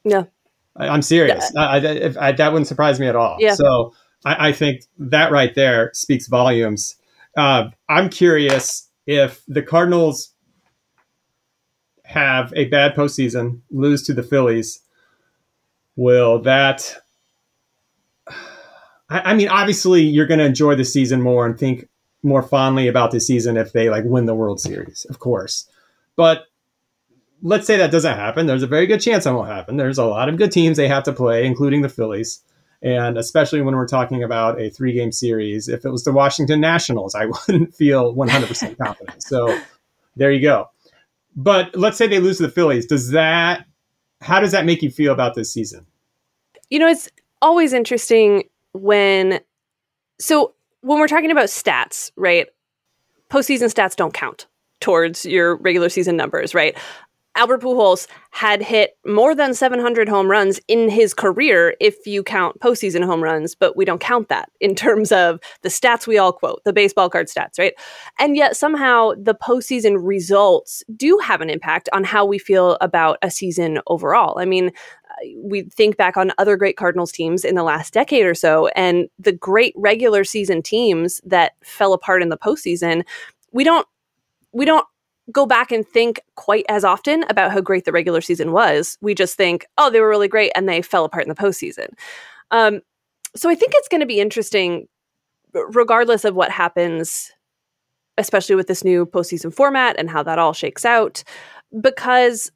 No, 0.04 0.28
I, 0.76 0.94
am 0.94 1.02
serious. 1.02 1.50
Yeah. 1.54 1.60
I, 1.62 1.78
if, 1.78 2.18
I, 2.18 2.32
that 2.32 2.52
wouldn't 2.52 2.68
surprise 2.68 3.00
me 3.00 3.06
at 3.06 3.16
all. 3.16 3.36
Yeah. 3.38 3.54
So 3.54 3.94
I, 4.24 4.48
I 4.48 4.52
think 4.52 4.82
that 4.98 5.30
right 5.30 5.54
there 5.54 5.90
speaks 5.94 6.26
volumes. 6.26 6.96
Uh, 7.36 7.70
I'm 7.88 8.08
curious 8.10 8.88
if 9.06 9.42
the 9.48 9.62
Cardinals 9.62 10.30
have 12.04 12.52
a 12.54 12.66
bad 12.66 12.94
postseason, 12.94 13.60
lose 13.70 14.02
to 14.04 14.12
the 14.12 14.22
Phillies. 14.22 14.80
Will 15.96 16.40
that 16.40 16.96
I, 19.12 19.32
I 19.32 19.34
mean, 19.34 19.48
obviously, 19.48 20.02
you're 20.02 20.26
going 20.26 20.40
to 20.40 20.46
enjoy 20.46 20.74
the 20.74 20.84
season 20.84 21.20
more 21.20 21.46
and 21.46 21.58
think 21.58 21.88
more 22.22 22.42
fondly 22.42 22.88
about 22.88 23.10
the 23.10 23.20
season 23.20 23.56
if 23.56 23.72
they 23.72 23.90
like 23.90 24.04
win 24.04 24.26
the 24.26 24.34
World 24.34 24.60
Series, 24.60 25.04
of 25.10 25.18
course. 25.18 25.68
But 26.16 26.44
let's 27.42 27.66
say 27.66 27.76
that 27.76 27.90
doesn't 27.90 28.16
happen. 28.16 28.46
There's 28.46 28.62
a 28.62 28.68
very 28.68 28.86
good 28.86 29.00
chance 29.00 29.24
that 29.24 29.34
won't 29.34 29.48
happen. 29.48 29.76
There's 29.76 29.98
a 29.98 30.04
lot 30.04 30.28
of 30.28 30.36
good 30.36 30.52
teams 30.52 30.76
they 30.76 30.88
have 30.88 31.04
to 31.04 31.12
play, 31.12 31.44
including 31.44 31.82
the 31.82 31.88
Phillies. 31.88 32.40
And 32.80 33.16
especially 33.16 33.60
when 33.62 33.76
we're 33.76 33.86
talking 33.86 34.22
about 34.22 34.60
a 34.60 34.70
three 34.70 34.92
game 34.92 35.12
series, 35.12 35.68
if 35.68 35.84
it 35.84 35.90
was 35.90 36.04
the 36.04 36.12
Washington 36.12 36.60
Nationals, 36.60 37.14
I 37.14 37.26
wouldn't 37.48 37.74
feel 37.74 38.14
100% 38.14 38.78
confident. 38.78 39.22
So 39.22 39.60
there 40.16 40.32
you 40.32 40.40
go. 40.40 40.68
But 41.34 41.76
let's 41.76 41.96
say 41.96 42.06
they 42.06 42.18
lose 42.18 42.38
to 42.38 42.44
the 42.44 42.52
Phillies. 42.52 42.86
Does 42.86 43.10
that, 43.10 43.66
how 44.22 44.40
does 44.40 44.52
that 44.52 44.64
make 44.64 44.82
you 44.82 44.90
feel 44.90 45.12
about 45.12 45.34
this 45.34 45.52
season? 45.52 45.86
You 46.70 46.78
know, 46.78 46.88
it's 46.88 47.08
always 47.42 47.72
interesting 47.72 48.44
when 48.72 49.40
so 50.18 50.54
when 50.80 50.98
we're 50.98 51.08
talking 51.08 51.30
about 51.30 51.46
stats, 51.46 52.10
right? 52.16 52.46
Postseason 53.30 53.72
stats 53.72 53.96
don't 53.96 54.14
count 54.14 54.46
towards 54.80 55.26
your 55.26 55.56
regular 55.56 55.88
season 55.88 56.16
numbers, 56.16 56.54
right? 56.54 56.76
Albert 57.34 57.62
Pujols 57.62 58.06
had 58.30 58.62
hit 58.62 58.96
more 59.06 59.34
than 59.34 59.54
700 59.54 60.08
home 60.08 60.30
runs 60.30 60.60
in 60.68 60.88
his 60.88 61.14
career 61.14 61.74
if 61.80 62.06
you 62.06 62.22
count 62.22 62.58
postseason 62.60 63.04
home 63.04 63.22
runs, 63.22 63.54
but 63.54 63.76
we 63.76 63.84
don't 63.84 64.00
count 64.00 64.28
that 64.28 64.50
in 64.60 64.74
terms 64.74 65.12
of 65.12 65.40
the 65.62 65.68
stats 65.68 66.06
we 66.06 66.18
all 66.18 66.32
quote, 66.32 66.62
the 66.64 66.72
baseball 66.72 67.08
card 67.08 67.28
stats, 67.28 67.58
right? 67.58 67.74
And 68.18 68.36
yet 68.36 68.56
somehow 68.56 69.12
the 69.16 69.34
postseason 69.34 69.96
results 69.98 70.82
do 70.96 71.18
have 71.18 71.40
an 71.40 71.50
impact 71.50 71.88
on 71.92 72.04
how 72.04 72.24
we 72.24 72.38
feel 72.38 72.76
about 72.80 73.18
a 73.22 73.30
season 73.30 73.80
overall. 73.86 74.38
I 74.38 74.44
mean, 74.44 74.68
uh, 74.68 75.28
we 75.42 75.62
think 75.62 75.96
back 75.96 76.16
on 76.16 76.32
other 76.38 76.56
great 76.56 76.76
Cardinals 76.76 77.12
teams 77.12 77.44
in 77.44 77.54
the 77.54 77.62
last 77.62 77.92
decade 77.92 78.26
or 78.26 78.34
so, 78.34 78.68
and 78.68 79.08
the 79.18 79.32
great 79.32 79.74
regular 79.76 80.24
season 80.24 80.62
teams 80.62 81.20
that 81.24 81.52
fell 81.62 81.92
apart 81.92 82.22
in 82.22 82.28
the 82.28 82.38
postseason. 82.38 83.04
We 83.52 83.64
don't 83.64 83.86
we 84.52 84.64
don't 84.64 84.86
go 85.30 85.46
back 85.46 85.70
and 85.70 85.86
think 85.86 86.20
quite 86.34 86.64
as 86.68 86.84
often 86.84 87.24
about 87.28 87.52
how 87.52 87.60
great 87.60 87.84
the 87.84 87.92
regular 87.92 88.20
season 88.20 88.52
was. 88.52 88.98
We 89.00 89.14
just 89.14 89.36
think, 89.36 89.66
oh, 89.78 89.90
they 89.90 90.00
were 90.00 90.08
really 90.08 90.28
great, 90.28 90.52
and 90.54 90.68
they 90.68 90.82
fell 90.82 91.04
apart 91.04 91.24
in 91.24 91.28
the 91.28 91.34
postseason. 91.34 91.88
Um, 92.50 92.80
so 93.36 93.48
I 93.48 93.54
think 93.54 93.72
it's 93.76 93.88
going 93.88 94.00
to 94.00 94.06
be 94.06 94.20
interesting, 94.20 94.88
regardless 95.52 96.24
of 96.24 96.34
what 96.34 96.50
happens, 96.50 97.30
especially 98.18 98.56
with 98.56 98.66
this 98.66 98.84
new 98.84 99.06
postseason 99.06 99.54
format 99.54 99.96
and 99.98 100.10
how 100.10 100.22
that 100.22 100.38
all 100.38 100.52
shakes 100.52 100.84
out, 100.84 101.22
because 101.80 102.50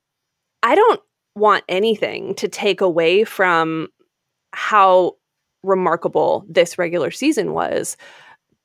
I 0.62 0.74
don't 0.74 1.00
want 1.35 1.64
anything 1.68 2.35
to 2.37 2.48
take 2.48 2.81
away 2.81 3.24
from 3.24 3.88
how 4.52 5.12
remarkable 5.62 6.44
this 6.48 6.79
regular 6.79 7.11
season 7.11 7.52
was 7.52 7.96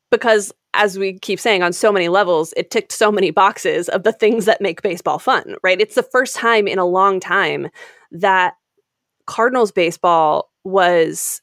because 0.10 0.54
as 0.74 0.98
we 0.98 1.20
keep 1.20 1.40
saying 1.40 1.64
on 1.64 1.74
so 1.74 1.92
many 1.92 2.10
levels 2.10 2.54
it 2.58 2.72
ticked 2.72 2.92
so 2.92 3.12
many 3.12 3.32
boxes 3.32 3.90
of 3.90 4.04
the 4.04 4.12
things 4.12 4.46
that 4.46 4.62
make 4.62 4.82
baseball 4.82 5.20
fun 5.20 5.56
right 5.64 5.82
it's 5.82 5.96
the 5.96 6.04
first 6.04 6.36
time 6.36 6.68
in 6.68 6.80
a 6.80 6.86
long 6.86 7.20
time 7.20 7.68
that 8.12 8.56
cardinals 9.26 9.72
baseball 9.72 10.50
was 10.64 11.42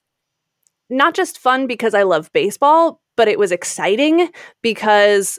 not 0.90 1.14
just 1.14 1.38
fun 1.38 1.66
because 1.66 1.94
i 1.94 2.02
love 2.02 2.32
baseball 2.32 3.00
but 3.16 3.28
it 3.28 3.38
was 3.38 3.52
exciting 3.52 4.30
because 4.62 5.38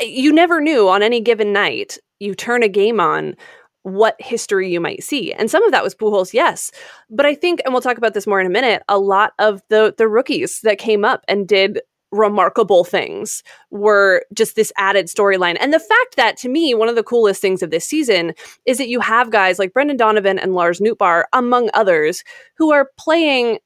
you 0.00 0.32
never 0.32 0.60
knew 0.60 0.88
on 0.88 1.02
any 1.02 1.20
given 1.20 1.52
night 1.52 1.98
you 2.18 2.34
turn 2.34 2.62
a 2.62 2.68
game 2.68 3.00
on 3.00 3.36
what 3.84 4.16
history 4.18 4.72
you 4.72 4.80
might 4.80 5.04
see. 5.04 5.32
And 5.34 5.50
some 5.50 5.62
of 5.62 5.70
that 5.70 5.84
was 5.84 5.94
Pujols, 5.94 6.32
yes. 6.32 6.70
But 7.10 7.26
I 7.26 7.34
think, 7.34 7.60
and 7.64 7.72
we'll 7.72 7.82
talk 7.82 7.98
about 7.98 8.14
this 8.14 8.26
more 8.26 8.40
in 8.40 8.46
a 8.46 8.50
minute, 8.50 8.82
a 8.88 8.98
lot 8.98 9.32
of 9.38 9.62
the 9.68 9.94
the 9.96 10.08
rookies 10.08 10.60
that 10.62 10.78
came 10.78 11.04
up 11.04 11.22
and 11.28 11.46
did 11.46 11.80
remarkable 12.14 12.84
things 12.84 13.42
were 13.70 14.24
just 14.32 14.56
this 14.56 14.72
added 14.76 15.06
storyline. 15.06 15.56
And 15.60 15.72
the 15.72 15.80
fact 15.80 16.16
that 16.16 16.36
to 16.38 16.48
me, 16.48 16.74
one 16.74 16.88
of 16.88 16.94
the 16.94 17.02
coolest 17.02 17.40
things 17.40 17.62
of 17.62 17.70
this 17.70 17.86
season 17.86 18.32
is 18.64 18.78
that 18.78 18.88
you 18.88 19.00
have 19.00 19.30
guys 19.30 19.58
like 19.58 19.72
Brendan 19.72 19.96
Donovan 19.96 20.38
and 20.38 20.54
Lars 20.54 20.80
Nootbaar, 20.80 21.24
among 21.32 21.70
others, 21.74 22.22
who 22.56 22.72
are 22.72 22.90
playing 22.96 23.58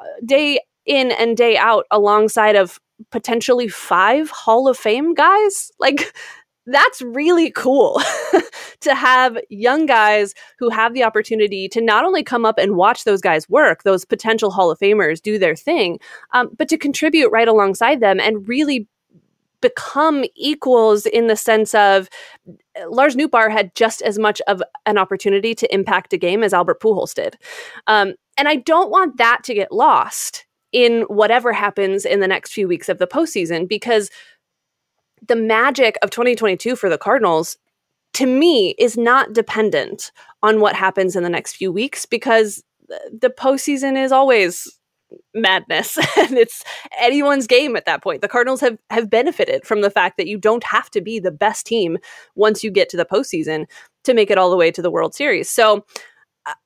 uh, 0.00 0.04
day 0.24 0.60
in 0.86 1.12
and 1.12 1.36
day 1.36 1.56
out 1.56 1.86
alongside 1.90 2.56
of 2.56 2.80
potentially 3.10 3.68
five 3.68 4.30
Hall 4.30 4.68
of 4.68 4.76
Fame 4.76 5.14
guys. 5.14 5.70
Like 5.78 6.14
that's 6.72 7.02
really 7.02 7.50
cool 7.50 8.00
to 8.80 8.94
have 8.94 9.38
young 9.48 9.86
guys 9.86 10.34
who 10.58 10.70
have 10.70 10.94
the 10.94 11.04
opportunity 11.04 11.68
to 11.68 11.80
not 11.80 12.04
only 12.04 12.22
come 12.22 12.44
up 12.44 12.58
and 12.58 12.76
watch 12.76 13.04
those 13.04 13.20
guys 13.20 13.48
work, 13.48 13.82
those 13.82 14.04
potential 14.04 14.50
Hall 14.50 14.70
of 14.70 14.78
Famers 14.78 15.20
do 15.20 15.38
their 15.38 15.56
thing, 15.56 15.98
um, 16.32 16.50
but 16.56 16.68
to 16.68 16.78
contribute 16.78 17.30
right 17.30 17.48
alongside 17.48 18.00
them 18.00 18.20
and 18.20 18.48
really 18.48 18.86
become 19.60 20.24
equals 20.34 21.06
in 21.06 21.26
the 21.26 21.36
sense 21.36 21.74
of 21.74 22.08
uh, 22.48 22.88
Lars 22.88 23.16
Nootbaar 23.16 23.50
had 23.50 23.74
just 23.74 24.02
as 24.02 24.18
much 24.18 24.40
of 24.46 24.62
an 24.86 24.96
opportunity 24.96 25.54
to 25.54 25.72
impact 25.74 26.12
a 26.12 26.18
game 26.18 26.42
as 26.42 26.54
Albert 26.54 26.80
Pujols 26.80 27.14
did. 27.14 27.36
Um, 27.86 28.14
and 28.38 28.48
I 28.48 28.56
don't 28.56 28.90
want 28.90 29.18
that 29.18 29.44
to 29.44 29.54
get 29.54 29.72
lost 29.72 30.46
in 30.72 31.02
whatever 31.02 31.52
happens 31.52 32.04
in 32.04 32.20
the 32.20 32.28
next 32.28 32.52
few 32.52 32.68
weeks 32.68 32.88
of 32.88 32.98
the 32.98 33.06
postseason 33.06 33.68
because 33.68 34.10
the 35.26 35.36
magic 35.36 35.96
of 36.02 36.10
2022 36.10 36.76
for 36.76 36.88
the 36.88 36.98
Cardinals 36.98 37.56
to 38.14 38.26
me 38.26 38.74
is 38.78 38.96
not 38.96 39.32
dependent 39.32 40.10
on 40.42 40.60
what 40.60 40.74
happens 40.74 41.14
in 41.14 41.22
the 41.22 41.30
next 41.30 41.54
few 41.54 41.70
weeks 41.70 42.06
because 42.06 42.62
the 42.88 43.30
postseason 43.30 44.02
is 44.02 44.10
always 44.10 44.66
madness 45.34 45.96
and 46.18 46.38
it's 46.38 46.64
anyone's 46.98 47.46
game 47.46 47.76
at 47.76 47.84
that 47.84 48.02
point. 48.02 48.22
The 48.22 48.28
Cardinals 48.28 48.60
have 48.60 48.78
have 48.90 49.10
benefited 49.10 49.64
from 49.64 49.80
the 49.80 49.90
fact 49.90 50.16
that 50.16 50.26
you 50.26 50.38
don't 50.38 50.64
have 50.64 50.90
to 50.90 51.00
be 51.00 51.18
the 51.18 51.30
best 51.30 51.66
team 51.66 51.98
once 52.34 52.64
you 52.64 52.70
get 52.70 52.88
to 52.90 52.96
the 52.96 53.04
postseason 53.04 53.66
to 54.04 54.14
make 54.14 54.30
it 54.30 54.38
all 54.38 54.50
the 54.50 54.56
way 54.56 54.70
to 54.70 54.82
the 54.82 54.90
World 54.90 55.14
Series. 55.14 55.50
So 55.50 55.84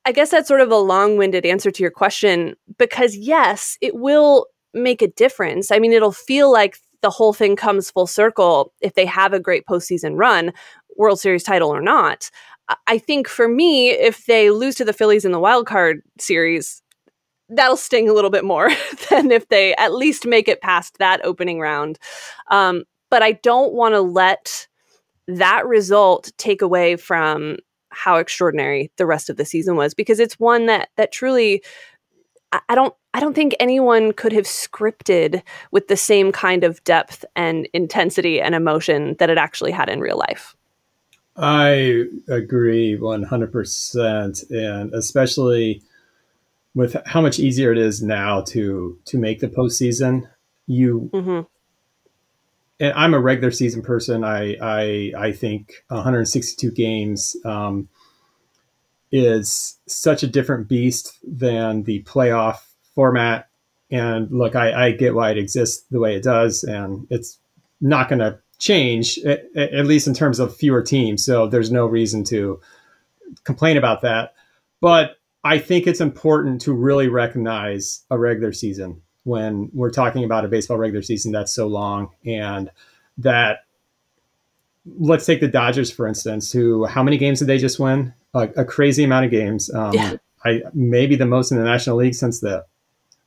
I 0.05 0.13
guess 0.13 0.31
that's 0.31 0.49
sort 0.49 0.61
of 0.61 0.71
a 0.71 0.77
long-winded 0.77 1.45
answer 1.45 1.71
to 1.71 1.83
your 1.83 1.91
question 1.91 2.55
because 2.79 3.17
yes, 3.17 3.77
it 3.81 3.95
will 3.95 4.47
make 4.73 5.03
a 5.03 5.09
difference. 5.09 5.71
I 5.71 5.79
mean, 5.79 5.93
it'll 5.93 6.13
feel 6.13 6.51
like 6.51 6.79
the 7.05 7.11
whole 7.11 7.35
thing 7.35 7.55
comes 7.55 7.91
full 7.91 8.07
circle 8.07 8.73
if 8.81 8.95
they 8.95 9.05
have 9.05 9.35
a 9.35 9.39
great 9.39 9.67
postseason 9.67 10.17
run, 10.17 10.55
World 10.97 11.21
Series 11.21 11.45
title 11.45 11.69
or 11.69 11.83
not. 11.83 12.31
I 12.87 12.97
think 12.97 13.29
for 13.29 13.47
me, 13.47 13.91
if 13.91 14.25
they 14.25 14.49
lose 14.49 14.75
to 14.77 14.87
the 14.87 14.95
Phillies 14.95 15.27
in 15.27 15.33
the 15.33 15.39
wild 15.39 15.67
card 15.67 16.01
series, 16.19 16.81
that'll 17.51 17.77
sting 17.77 18.09
a 18.09 18.15
little 18.15 18.31
bit 18.31 18.43
more 18.43 18.71
than 19.11 19.31
if 19.31 19.49
they 19.49 19.75
at 19.77 19.93
least 19.93 20.27
make 20.27 20.49
it 20.49 20.63
past 20.63 20.97
that 20.97 21.23
opening 21.27 21.61
round. 21.61 21.99
Um, 22.51 22.85
but 23.11 23.23
I 23.23 23.33
don't 23.33 23.75
want 23.75 23.93
to 23.95 24.01
let 24.01 24.67
that 25.29 25.67
result 25.67 26.33
take 26.39 26.63
away 26.63 26.97
from 26.97 27.59
how 27.91 28.17
extraordinary 28.17 28.91
the 28.97 29.05
rest 29.05 29.29
of 29.29 29.37
the 29.37 29.45
season 29.45 29.77
was 29.77 29.93
because 29.93 30.21
it's 30.21 30.41
one 30.41 30.65
that 30.67 30.89
that 30.97 31.13
truly 31.13 31.63
I 32.69 32.75
don't 32.75 32.95
I 33.15 33.21
don't 33.21 33.35
think 33.35 33.55
anyone 33.61 34.13
could 34.13 34.33
have 34.33 34.45
scripted 34.45 35.41
with 35.71 35.87
the 35.87 35.97
same 35.97 36.33
kind 36.33 36.65
of 36.65 36.83
depth 36.83 37.25
and 37.37 37.69
intensity 37.73 38.41
and 38.41 38.57
emotion 38.57 39.15
that 39.21 39.31
it 39.31 39.39
actually 39.39 39.71
had 39.71 39.89
in 39.89 40.01
real 40.01 40.19
life. 40.19 40.57
I 41.37 42.07
agree 42.29 42.99
100% 42.99 44.51
and 44.51 44.93
especially 44.93 45.83
with 46.75 46.97
how 47.07 47.21
much 47.21 47.39
easier 47.39 47.71
it 47.71 47.79
is 47.79 48.03
now 48.03 48.41
to 48.41 48.99
to 49.05 49.19
make 49.19 49.39
the 49.39 49.49
postseason. 49.49 50.29
You 50.67 51.11
mm-hmm. 51.13 51.41
and 52.81 52.93
I'm 52.95 53.15
a 53.15 53.21
regular 53.21 53.53
season 53.53 53.83
person. 53.83 54.25
I 54.25 54.57
I 54.61 55.13
I 55.17 55.33
think 55.33 55.85
162 55.89 56.71
games 56.73 57.37
um, 57.45 57.89
is 59.13 59.79
such 59.87 60.25
a 60.25 60.29
different 60.29 60.69
beast 60.69 61.19
than 61.23 61.85
the 61.85 62.03
playoff 62.03 62.74
format. 62.95 63.49
And 63.91 64.31
look, 64.31 64.57
I, 64.57 64.87
I 64.87 64.91
get 64.93 65.15
why 65.15 65.31
it 65.31 65.39
exists 65.39 65.85
the 65.91 66.01
way 66.01 66.17
it 66.17 66.23
does, 66.23 66.65
and 66.65 67.07
it's 67.11 67.39
not 67.81 68.09
going 68.09 68.21
to 68.21 68.39
change, 68.59 69.19
at, 69.19 69.45
at 69.57 69.87
least 69.87 70.07
in 70.07 70.15
terms 70.15 70.39
of 70.39 70.57
fewer 70.57 70.83
teams. 70.83 71.25
So 71.25 71.47
there's 71.47 71.71
no 71.71 71.87
reason 71.87 72.25
to 72.25 72.61
complain 73.45 73.77
about 73.77 74.01
that. 74.03 74.35
But 74.81 75.17
I 75.45 75.59
think 75.59 75.87
it's 75.87 76.01
important 76.01 76.61
to 76.63 76.73
really 76.73 77.09
recognize 77.09 78.05
a 78.11 78.19
regular 78.19 78.53
season 78.53 79.03
when 79.25 79.71
we're 79.73 79.91
talking 79.91 80.25
about 80.25 80.45
a 80.45 80.49
baseball 80.49 80.79
regular 80.79 81.03
season 81.03 81.33
that's 81.33 81.53
so 81.53 81.67
long 81.67 82.11
and 82.27 82.71
that 83.19 83.61
let's 84.99 85.25
take 85.25 85.41
the 85.41 85.49
Dodgers 85.49 85.91
for 85.91 86.07
instance, 86.07 86.53
who 86.53 86.85
how 86.85 87.03
many 87.03 87.17
games 87.17 87.39
did 87.39 87.49
they 87.49 87.59
just 87.59 87.79
win? 87.79 88.13
a, 88.35 88.49
a 88.57 88.65
crazy 88.65 89.05
amount 89.05 89.25
of 89.25 89.31
games. 89.31 89.73
Um, 89.73 89.95
yeah. 89.95 90.17
I 90.45 90.63
maybe 90.75 91.17
the 91.17 91.27
most 91.27 91.51
in 91.53 91.59
the 91.59 91.65
National 91.65 91.97
League 91.97 92.15
since 92.15 92.41
the, 92.41 92.67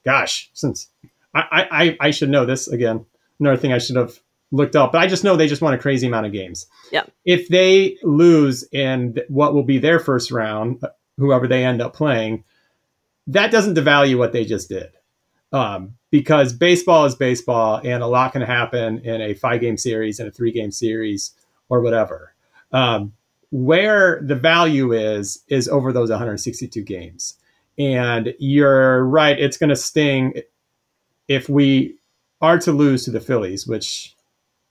gosh, 0.07 0.49
since 0.53 0.89
I, 1.35 1.67
I 1.69 1.97
I 2.07 2.11
should 2.11 2.29
know 2.29 2.45
this 2.45 2.69
again. 2.69 3.05
Another 3.41 3.57
thing 3.57 3.73
I 3.73 3.77
should 3.77 3.97
have 3.97 4.17
looked 4.51 4.77
up, 4.77 4.93
but 4.93 5.01
I 5.01 5.07
just 5.07 5.25
know 5.25 5.35
they 5.35 5.47
just 5.47 5.61
won 5.61 5.73
a 5.73 5.77
crazy 5.77 6.07
amount 6.07 6.25
of 6.25 6.31
games. 6.31 6.65
Yeah. 6.93 7.03
If 7.25 7.49
they 7.49 7.97
lose 8.03 8.63
in 8.71 9.17
what 9.27 9.53
will 9.53 9.63
be 9.63 9.79
their 9.79 9.99
first 9.99 10.31
round, 10.31 10.81
whoever 11.17 11.45
they 11.45 11.65
end 11.65 11.81
up 11.81 11.93
playing, 11.93 12.45
that 13.27 13.51
doesn't 13.51 13.75
devalue 13.75 14.17
what 14.17 14.31
they 14.31 14.45
just 14.45 14.69
did. 14.69 14.91
Um, 15.51 15.95
because 16.09 16.53
baseball 16.53 17.03
is 17.03 17.15
baseball 17.15 17.81
and 17.83 18.01
a 18.01 18.07
lot 18.07 18.31
can 18.31 18.41
happen 18.41 18.99
in 18.99 19.21
a 19.21 19.33
five 19.33 19.59
game 19.59 19.77
series 19.77 20.21
and 20.21 20.29
a 20.29 20.31
three 20.31 20.53
game 20.53 20.71
series 20.71 21.33
or 21.67 21.81
whatever. 21.81 22.33
Um, 22.71 23.11
where 23.51 24.21
the 24.21 24.35
value 24.35 24.93
is, 24.93 25.43
is 25.49 25.67
over 25.67 25.91
those 25.91 26.09
162 26.09 26.81
games. 26.83 27.35
And 27.77 28.33
you're 28.39 29.03
right, 29.05 29.39
it's 29.39 29.57
going 29.57 29.69
to 29.69 29.75
sting 29.75 30.41
if 31.27 31.47
we 31.49 31.97
are 32.41 32.57
to 32.59 32.71
lose 32.71 33.05
to 33.05 33.11
the 33.11 33.19
Phillies, 33.19 33.67
which, 33.67 34.15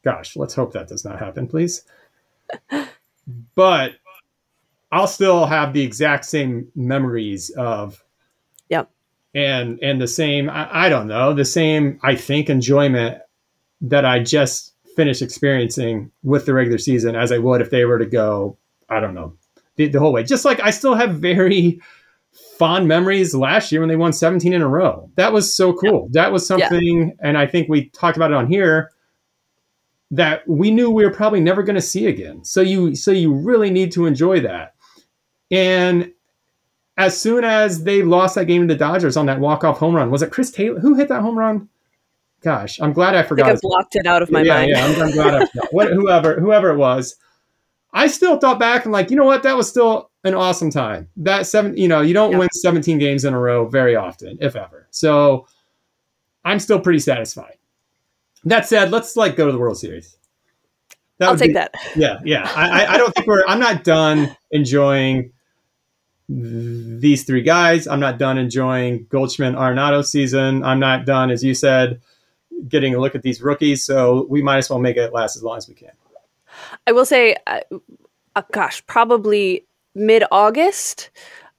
gosh, 0.04 0.36
let's 0.36 0.54
hope 0.54 0.72
that 0.72 0.88
does 0.88 1.04
not 1.04 1.18
happen, 1.18 1.46
please. 1.46 1.84
but 3.54 3.92
I'll 4.92 5.06
still 5.06 5.46
have 5.46 5.72
the 5.72 5.82
exact 5.82 6.24
same 6.24 6.68
memories 6.74 7.50
of 7.50 8.02
yep 8.68 8.90
and 9.34 9.78
and 9.82 10.00
the 10.00 10.08
same 10.08 10.48
I, 10.48 10.86
I, 10.86 10.88
don't 10.88 11.08
know 11.08 11.34
the 11.34 11.44
same 11.44 11.98
I 12.02 12.14
think 12.14 12.48
enjoyment 12.48 13.20
that 13.82 14.04
I 14.04 14.20
just 14.20 14.74
finished 14.94 15.22
experiencing 15.22 16.10
with 16.22 16.46
the 16.46 16.54
regular 16.54 16.78
season 16.78 17.16
as 17.16 17.32
I 17.32 17.38
would 17.38 17.60
if 17.60 17.70
they 17.70 17.84
were 17.84 17.98
to 17.98 18.06
go 18.06 18.56
I 18.88 19.00
don't 19.00 19.14
know 19.14 19.34
the, 19.76 19.88
the 19.88 19.98
whole 19.98 20.12
way 20.12 20.22
just 20.22 20.44
like 20.44 20.60
I 20.60 20.70
still 20.70 20.94
have 20.94 21.16
very 21.16 21.80
fond 22.58 22.88
memories 22.88 23.34
last 23.34 23.70
year 23.70 23.80
when 23.80 23.88
they 23.88 23.96
won 23.96 24.12
17 24.12 24.52
in 24.52 24.62
a 24.62 24.68
row 24.68 25.10
that 25.16 25.32
was 25.32 25.54
so 25.54 25.72
cool 25.72 26.08
yeah. 26.10 26.22
that 26.22 26.32
was 26.32 26.46
something 26.46 27.08
yeah. 27.08 27.28
and 27.28 27.38
I 27.38 27.46
think 27.46 27.68
we 27.68 27.90
talked 27.90 28.16
about 28.16 28.30
it 28.30 28.36
on 28.36 28.46
here 28.46 28.90
that 30.10 30.46
we 30.48 30.70
knew 30.70 30.90
we 30.90 31.04
were 31.04 31.12
probably 31.12 31.40
never 31.40 31.62
going 31.62 31.76
to 31.76 31.82
see 31.82 32.06
again 32.06 32.44
so 32.44 32.60
you 32.60 32.94
so 32.94 33.10
you 33.10 33.34
really 33.34 33.70
need 33.70 33.92
to 33.92 34.06
enjoy 34.06 34.40
that 34.40 34.74
and 35.50 36.12
as 36.96 37.20
soon 37.20 37.44
as 37.44 37.84
they 37.84 38.02
lost 38.02 38.34
that 38.36 38.46
game 38.46 38.66
to 38.66 38.74
the 38.74 38.78
Dodgers 38.78 39.16
on 39.16 39.26
that 39.26 39.38
walk-off 39.38 39.78
home 39.78 39.94
run, 39.94 40.10
was 40.10 40.22
it 40.22 40.30
Chris 40.30 40.50
Taylor 40.50 40.80
who 40.80 40.94
hit 40.94 41.08
that 41.08 41.20
home 41.20 41.38
run? 41.38 41.68
Gosh, 42.42 42.80
I'm 42.80 42.92
glad 42.92 43.14
I 43.14 43.22
forgot. 43.22 43.46
I 43.46 43.50
have 43.50 43.60
blocked 43.60 43.96
it 43.96 44.06
out 44.06 44.22
of 44.22 44.30
my 44.30 44.42
yeah, 44.42 44.54
mind. 44.54 44.70
Yeah, 44.70 44.84
I'm, 44.86 45.02
I'm 45.02 45.10
glad 45.10 45.34
I 45.34 45.46
forgot. 45.46 45.68
What, 45.72 45.88
whoever, 45.88 46.40
whoever 46.40 46.70
it 46.70 46.76
was, 46.76 47.16
I 47.92 48.08
still 48.08 48.38
thought 48.38 48.58
back 48.58 48.84
and 48.84 48.92
like, 48.92 49.10
you 49.10 49.16
know 49.16 49.24
what? 49.24 49.42
That 49.42 49.56
was 49.56 49.68
still 49.68 50.10
an 50.24 50.34
awesome 50.34 50.70
time. 50.70 51.08
That 51.16 51.46
seven, 51.46 51.76
you 51.76 51.88
know, 51.88 52.00
you 52.00 52.14
don't 52.14 52.32
yeah. 52.32 52.38
win 52.38 52.48
17 52.52 52.98
games 52.98 53.24
in 53.24 53.32
a 53.32 53.38
row 53.38 53.66
very 53.66 53.96
often, 53.96 54.38
if 54.40 54.56
ever. 54.56 54.86
So 54.90 55.46
I'm 56.44 56.58
still 56.58 56.80
pretty 56.80 56.98
satisfied. 56.98 57.56
That 58.44 58.66
said, 58.66 58.90
let's 58.90 59.16
like 59.16 59.36
go 59.36 59.46
to 59.46 59.52
the 59.52 59.58
World 59.58 59.78
Series. 59.78 60.16
That 61.18 61.30
I'll 61.30 61.36
take 61.36 61.50
be, 61.50 61.54
that. 61.54 61.74
Yeah, 61.96 62.20
yeah. 62.24 62.50
I, 62.54 62.86
I 62.86 62.98
don't 62.98 63.14
think 63.14 63.26
we're. 63.26 63.44
I'm 63.46 63.58
not 63.58 63.84
done 63.84 64.36
enjoying 64.50 65.32
these 66.28 67.24
three 67.24 67.42
guys. 67.42 67.86
I'm 67.86 68.00
not 68.00 68.18
done 68.18 68.36
enjoying 68.36 69.06
Goldschmidt 69.08 69.54
Arenado 69.54 70.04
season. 70.04 70.62
I'm 70.64 70.80
not 70.80 71.06
done, 71.06 71.30
as 71.30 71.42
you 71.42 71.54
said, 71.54 72.00
getting 72.68 72.94
a 72.94 72.98
look 72.98 73.14
at 73.14 73.22
these 73.22 73.40
rookies. 73.40 73.84
So 73.84 74.26
we 74.28 74.42
might 74.42 74.58
as 74.58 74.68
well 74.70 74.78
make 74.78 74.96
it 74.96 75.12
last 75.12 75.36
as 75.36 75.42
long 75.42 75.56
as 75.56 75.68
we 75.68 75.74
can. 75.74 75.92
I 76.86 76.92
will 76.92 77.06
say, 77.06 77.36
uh, 77.46 77.60
uh, 78.34 78.42
gosh, 78.52 78.84
probably 78.86 79.66
mid 79.94 80.24
August, 80.30 81.10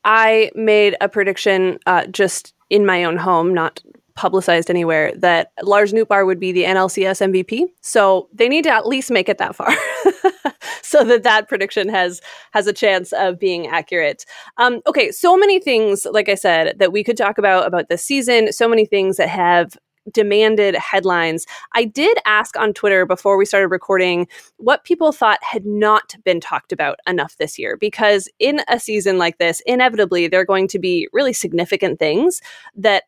I 0.04 0.52
made 0.56 0.96
a 1.02 1.10
prediction 1.10 1.80
uh, 1.86 2.06
just 2.08 2.54
in 2.70 2.86
my 2.86 3.04
own 3.04 3.18
home, 3.18 3.54
not 3.54 3.82
publicized 4.18 4.70
anywhere 4.70 5.14
that 5.16 5.52
Lars 5.62 5.94
Nootbaar 5.94 6.26
would 6.26 6.40
be 6.40 6.52
the 6.52 6.64
NLCS 6.64 7.32
MVP. 7.32 7.66
So 7.82 8.28
they 8.34 8.50
need 8.50 8.64
to 8.64 8.72
at 8.72 8.88
least 8.88 9.12
make 9.12 9.30
it 9.30 9.38
that 9.38 9.56
far, 9.56 9.72
so 10.82 11.04
that 11.06 11.24
that 11.24 11.48
prediction 11.48 11.88
has 11.88 12.20
has 12.52 12.68
a 12.68 12.74
chance 12.74 13.14
of 13.14 13.40
being 13.40 13.68
accurate. 13.68 14.26
Um, 14.58 14.82
okay, 14.88 15.12
so 15.12 15.38
many 15.38 15.60
things, 15.60 16.06
like 16.12 16.30
I 16.30 16.36
said, 16.36 16.80
that 16.80 16.92
we 16.92 17.04
could 17.04 17.16
talk 17.16 17.38
about 17.38 17.68
about 17.68 17.90
this 17.90 18.04
season. 18.04 18.52
So 18.52 18.68
many 18.68 18.86
things 18.86 19.18
that 19.18 19.30
have 19.30 19.78
demanded 20.12 20.76
headlines. 20.76 21.46
I 21.74 21.86
did 21.86 22.18
ask 22.26 22.58
on 22.58 22.74
Twitter 22.74 23.06
before 23.06 23.38
we 23.38 23.46
started 23.46 23.68
recording 23.68 24.28
what 24.58 24.84
people 24.84 25.12
thought 25.12 25.40
had 25.44 25.66
not 25.66 26.16
been 26.24 26.40
talked 26.40 26.72
about 26.72 27.00
enough 27.08 27.38
this 27.38 27.58
year, 27.58 27.78
because 27.78 28.30
in 28.40 28.62
a 28.68 28.80
season 28.80 29.18
like 29.18 29.38
this, 29.38 29.62
inevitably 29.66 30.28
there 30.28 30.42
are 30.42 30.46
going 30.46 30.68
to 30.70 30.80
be 30.80 31.08
really 31.14 31.34
significant 31.34 32.00
things 32.00 32.42
that 32.76 33.04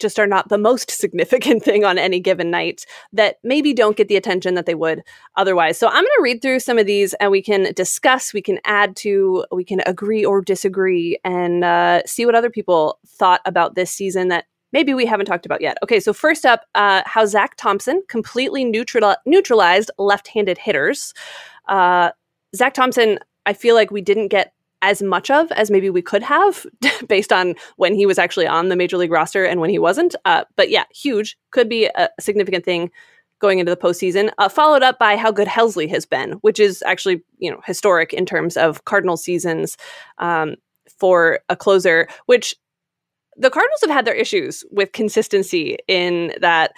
just 0.00 0.18
are 0.18 0.26
not 0.26 0.48
the 0.48 0.58
most 0.58 0.90
significant 1.02 1.62
thing 1.62 1.84
on 1.84 1.98
any 1.98 2.20
given 2.20 2.50
night 2.50 2.84
that 3.12 3.38
maybe 3.42 3.72
don't 3.72 3.96
get 3.96 4.08
the 4.08 4.16
attention 4.16 4.54
that 4.54 4.66
they 4.66 4.74
would 4.74 5.02
otherwise. 5.36 5.78
So 5.78 5.88
I'm 5.88 5.94
going 5.94 6.06
to 6.16 6.22
read 6.22 6.42
through 6.42 6.60
some 6.60 6.78
of 6.78 6.86
these 6.86 7.14
and 7.14 7.30
we 7.30 7.42
can 7.42 7.72
discuss, 7.74 8.34
we 8.34 8.42
can 8.42 8.58
add 8.64 8.96
to, 8.96 9.44
we 9.50 9.64
can 9.64 9.80
agree 9.86 10.24
or 10.24 10.40
disagree 10.40 11.18
and 11.24 11.64
uh, 11.64 12.02
see 12.06 12.26
what 12.26 12.34
other 12.34 12.50
people 12.50 12.98
thought 13.06 13.40
about 13.44 13.74
this 13.74 13.90
season 13.90 14.28
that 14.28 14.46
maybe 14.74 14.92
we 14.92 15.06
haven't 15.06 15.26
talked 15.26 15.46
about 15.46 15.62
yet. 15.62 15.78
Okay, 15.82 16.00
so 16.00 16.12
first 16.12 16.44
up, 16.44 16.66
uh, 16.74 17.02
how 17.06 17.24
Zack 17.24 17.54
Thompson 17.56 18.02
completely 18.08 18.64
neutral- 18.64 19.16
neutralized 19.24 19.90
left 19.98 20.28
handed 20.28 20.58
hitters. 20.58 21.14
Uh, 21.68 22.10
Zack 22.54 22.74
Thompson, 22.74 23.20
I 23.46 23.54
feel 23.54 23.76
like 23.76 23.90
we 23.90 24.02
didn't 24.02 24.28
get 24.28 24.52
as 24.82 25.00
much 25.00 25.30
of 25.30 25.50
as 25.52 25.70
maybe 25.70 25.88
we 25.88 26.02
could 26.02 26.22
have 26.22 26.66
based 27.08 27.32
on 27.32 27.54
when 27.76 27.94
he 27.94 28.04
was 28.04 28.18
actually 28.18 28.46
on 28.46 28.68
the 28.68 28.76
major 28.76 28.98
league 28.98 29.12
roster 29.12 29.44
and 29.44 29.60
when 29.60 29.70
he 29.70 29.78
wasn't. 29.78 30.14
Uh, 30.26 30.44
but 30.56 30.68
yeah, 30.68 30.84
huge. 30.92 31.38
Could 31.52 31.68
be 31.68 31.86
a 31.86 32.10
significant 32.20 32.64
thing 32.64 32.90
going 33.40 33.60
into 33.60 33.70
the 33.70 33.76
postseason. 33.76 34.30
Uh, 34.38 34.48
followed 34.48 34.82
up 34.82 34.98
by 34.98 35.16
how 35.16 35.30
good 35.30 35.48
Helsley 35.48 35.88
has 35.88 36.04
been, 36.04 36.32
which 36.42 36.58
is 36.58 36.82
actually 36.82 37.22
you 37.38 37.50
know 37.50 37.60
historic 37.64 38.12
in 38.12 38.26
terms 38.26 38.56
of 38.56 38.84
Cardinal 38.84 39.16
seasons 39.16 39.78
um, 40.18 40.56
for 40.98 41.40
a 41.48 41.56
closer. 41.56 42.08
Which 42.26 42.54
the 43.36 43.50
Cardinals 43.50 43.80
have 43.82 43.90
had 43.90 44.04
their 44.04 44.14
issues 44.14 44.64
with 44.70 44.92
consistency 44.92 45.78
in 45.88 46.34
that. 46.40 46.72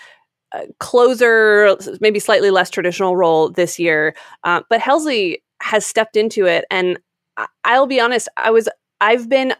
Uh, 0.53 0.61
closer, 0.79 1.77
maybe 2.01 2.21
slightly 2.21 2.53
less 2.53 2.71
traditional 2.71 3.16
role 3.16 3.51
this 3.51 3.81
year, 3.81 4.14
uh, 4.45 4.62
but 4.71 4.81
Helsley 4.81 5.38
has 5.61 5.85
stepped 5.85 6.16
into 6.16 6.47
it, 6.47 6.64
and 6.71 6.99
I'll 7.64 7.88
be 7.88 7.99
honest, 7.99 8.29
I 8.37 8.53
was 8.53 8.69
I've 9.01 9.29
been 9.29 9.55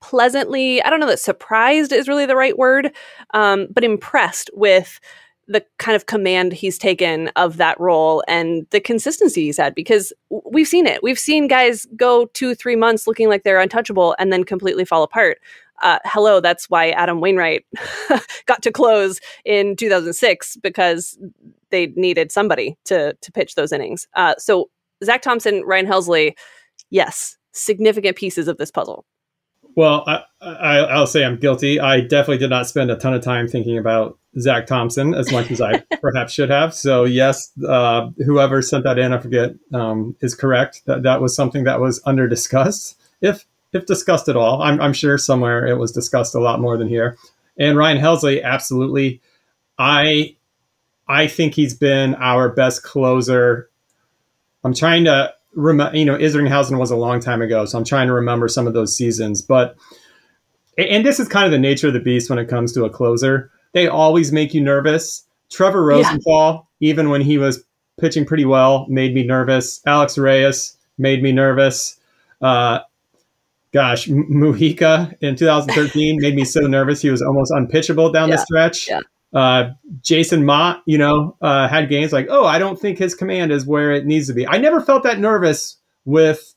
pleasantly, 0.00 0.82
I 0.82 0.90
don't 0.90 1.00
know 1.00 1.06
that 1.06 1.20
surprised 1.20 1.92
is 1.92 2.08
really 2.08 2.26
the 2.26 2.36
right 2.36 2.56
word, 2.58 2.92
um, 3.34 3.68
but 3.70 3.84
impressed 3.84 4.50
with 4.54 4.98
the 5.46 5.64
kind 5.78 5.96
of 5.96 6.06
command 6.06 6.52
he's 6.52 6.78
taken 6.78 7.28
of 7.34 7.56
that 7.56 7.78
role 7.80 8.22
and 8.28 8.66
the 8.70 8.80
consistency 8.80 9.46
he's 9.46 9.56
had 9.56 9.74
because 9.74 10.12
we've 10.30 10.68
seen 10.68 10.86
it. 10.86 11.02
We've 11.02 11.18
seen 11.18 11.48
guys 11.48 11.86
go 11.96 12.26
two, 12.26 12.54
three 12.54 12.76
months 12.76 13.06
looking 13.06 13.28
like 13.28 13.42
they're 13.42 13.60
untouchable 13.60 14.14
and 14.18 14.32
then 14.32 14.44
completely 14.44 14.84
fall 14.84 15.02
apart. 15.02 15.38
Uh, 15.80 15.98
hello, 16.04 16.40
that's 16.40 16.68
why 16.68 16.90
Adam 16.90 17.20
Wainwright 17.20 17.64
got 18.46 18.62
to 18.62 18.72
close 18.72 19.20
in 19.44 19.76
2006 19.76 20.56
because 20.56 21.18
they 21.70 21.86
needed 21.96 22.32
somebody 22.32 22.76
to 22.84 23.14
to 23.20 23.32
pitch 23.32 23.54
those 23.54 23.72
innings. 23.72 24.06
Uh, 24.14 24.34
so 24.38 24.70
Zack 25.04 25.22
Thompson, 25.22 25.62
Ryan 25.64 25.86
Helsley, 25.86 26.34
yes, 26.90 27.36
significant 27.52 28.16
pieces 28.16 28.48
of 28.48 28.58
this 28.58 28.70
puzzle. 28.70 29.04
Well, 29.76 30.04
I, 30.06 30.22
I, 30.42 30.98
will 30.98 31.06
say 31.06 31.24
I'm 31.24 31.38
guilty. 31.38 31.78
I 31.78 32.00
definitely 32.00 32.38
did 32.38 32.50
not 32.50 32.66
spend 32.66 32.90
a 32.90 32.96
ton 32.96 33.14
of 33.14 33.22
time 33.22 33.46
thinking 33.46 33.78
about 33.78 34.18
Zack 34.38 34.66
Thompson 34.66 35.14
as 35.14 35.30
much 35.30 35.50
as 35.50 35.60
I 35.60 35.84
perhaps 36.00 36.32
should 36.32 36.50
have. 36.50 36.74
So 36.74 37.04
yes, 37.04 37.50
uh, 37.66 38.08
whoever 38.24 38.62
sent 38.62 38.84
that 38.84 38.98
in, 38.98 39.12
I 39.12 39.18
forget, 39.18 39.52
um, 39.72 40.16
is 40.20 40.34
correct. 40.34 40.82
That 40.86 41.04
that 41.04 41.20
was 41.20 41.36
something 41.36 41.64
that 41.64 41.80
was 41.80 42.02
under 42.04 42.26
discussed, 42.28 43.00
if 43.20 43.46
if 43.72 43.86
discussed 43.86 44.28
at 44.28 44.36
all. 44.36 44.62
I'm, 44.62 44.80
I'm 44.80 44.92
sure 44.92 45.18
somewhere 45.18 45.66
it 45.66 45.78
was 45.78 45.92
discussed 45.92 46.34
a 46.34 46.40
lot 46.40 46.60
more 46.60 46.76
than 46.76 46.88
here. 46.88 47.16
And 47.58 47.76
Ryan 47.76 47.98
Helsley, 47.98 48.42
absolutely. 48.42 49.20
I 49.78 50.36
I 51.08 51.26
think 51.26 51.54
he's 51.54 51.74
been 51.74 52.14
our 52.16 52.48
best 52.48 52.82
closer. 52.82 53.68
I'm 54.62 54.74
trying 54.74 55.04
to 55.04 55.34
rem- 55.54 55.94
you 55.94 56.04
know, 56.04 56.16
Isringhausen 56.16 56.78
was 56.78 56.90
a 56.90 56.96
long 56.96 57.20
time 57.20 57.42
ago, 57.42 57.64
so 57.64 57.78
I'm 57.78 57.84
trying 57.84 58.06
to 58.06 58.14
remember 58.14 58.48
some 58.48 58.66
of 58.66 58.74
those 58.74 58.96
seasons. 58.96 59.42
But 59.42 59.76
and 60.78 61.04
this 61.04 61.20
is 61.20 61.28
kind 61.28 61.46
of 61.46 61.52
the 61.52 61.58
nature 61.58 61.88
of 61.88 61.94
the 61.94 62.00
beast 62.00 62.30
when 62.30 62.38
it 62.38 62.48
comes 62.48 62.72
to 62.74 62.84
a 62.84 62.90
closer. 62.90 63.50
They 63.72 63.88
always 63.88 64.32
make 64.32 64.54
you 64.54 64.60
nervous. 64.60 65.24
Trevor 65.50 65.84
Rosenthal, 65.84 66.68
yeah. 66.78 66.90
even 66.90 67.10
when 67.10 67.20
he 67.20 67.38
was 67.38 67.64
pitching 68.00 68.24
pretty 68.24 68.44
well, 68.44 68.86
made 68.88 69.14
me 69.14 69.24
nervous. 69.24 69.80
Alex 69.86 70.16
Reyes 70.16 70.76
made 70.96 71.22
me 71.22 71.32
nervous. 71.32 71.98
Uh, 72.40 72.80
gosh, 73.72 74.08
Mujica 74.08 75.14
in 75.20 75.36
2013 75.36 76.18
made 76.20 76.34
me 76.34 76.44
so 76.44 76.60
nervous. 76.60 77.02
He 77.02 77.10
was 77.10 77.22
almost 77.22 77.52
unpitchable 77.54 78.12
down 78.12 78.28
yeah. 78.28 78.36
the 78.36 78.42
stretch. 78.42 78.88
Yeah. 78.88 79.00
Uh, 79.32 79.70
Jason 80.00 80.44
Motte, 80.44 80.82
you 80.86 80.98
know, 80.98 81.36
uh, 81.40 81.68
had 81.68 81.88
games 81.88 82.12
like, 82.12 82.26
oh, 82.30 82.44
I 82.44 82.58
don't 82.58 82.80
think 82.80 82.98
his 82.98 83.14
command 83.14 83.52
is 83.52 83.64
where 83.64 83.92
it 83.92 84.04
needs 84.04 84.26
to 84.26 84.32
be. 84.32 84.46
I 84.46 84.58
never 84.58 84.80
felt 84.80 85.04
that 85.04 85.20
nervous 85.20 85.76
with 86.04 86.54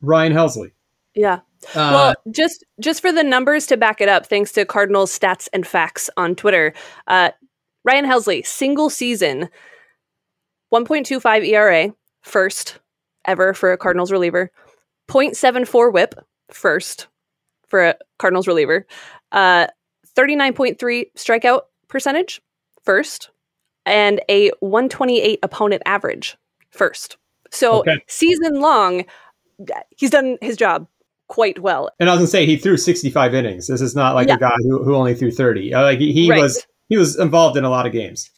Ryan 0.00 0.32
Helsley. 0.32 0.72
Yeah. 1.14 1.40
Uh, 1.74 1.90
well, 1.92 2.14
just 2.30 2.64
just 2.78 3.00
for 3.00 3.10
the 3.10 3.24
numbers 3.24 3.66
to 3.66 3.76
back 3.76 4.00
it 4.00 4.08
up, 4.08 4.26
thanks 4.26 4.52
to 4.52 4.64
Cardinals 4.64 5.16
stats 5.16 5.48
and 5.52 5.66
facts 5.66 6.08
on 6.16 6.36
Twitter, 6.36 6.74
uh, 7.08 7.30
Ryan 7.84 8.04
Helsley, 8.04 8.46
single 8.46 8.90
season, 8.90 9.48
1.25 10.72 11.46
ERA, 11.46 11.94
first 12.22 12.78
ever 13.24 13.54
for 13.54 13.72
a 13.72 13.78
Cardinals 13.78 14.12
reliever, 14.12 14.50
0.74 15.08 15.92
WHIP, 15.92 16.14
first 16.50 17.08
for 17.68 17.84
a 17.84 17.96
Cardinals 18.18 18.46
reliever. 18.46 18.86
Uh, 19.32 19.66
39.3 20.16 21.10
strikeout 21.16 21.62
percentage, 21.88 22.40
first, 22.82 23.30
and 23.84 24.20
a 24.28 24.50
128 24.60 25.38
opponent 25.42 25.82
average, 25.86 26.36
first. 26.70 27.16
So 27.50 27.80
Okay. 27.80 27.98
season 28.08 28.60
long, 28.60 29.04
he's 29.96 30.10
done 30.10 30.38
his 30.40 30.56
job 30.56 30.86
quite 31.28 31.58
well. 31.58 31.90
And 31.98 32.08
I 32.08 32.12
was 32.12 32.20
gonna 32.20 32.26
say 32.28 32.46
he 32.46 32.56
threw 32.56 32.76
65 32.76 33.34
innings. 33.34 33.66
This 33.66 33.80
is 33.80 33.94
not 33.96 34.14
like 34.14 34.28
Yeah. 34.28 34.36
a 34.36 34.38
guy 34.38 34.54
who, 34.62 34.82
who 34.84 34.94
only 34.94 35.14
threw 35.14 35.30
30. 35.30 35.74
Uh, 35.74 35.82
like 35.82 35.98
he, 35.98 36.12
he 36.12 36.30
Right. 36.30 36.40
was 36.40 36.66
he 36.88 36.96
was 36.96 37.18
involved 37.18 37.56
in 37.56 37.64
a 37.64 37.70
lot 37.70 37.84
of 37.84 37.92
games. 37.92 38.30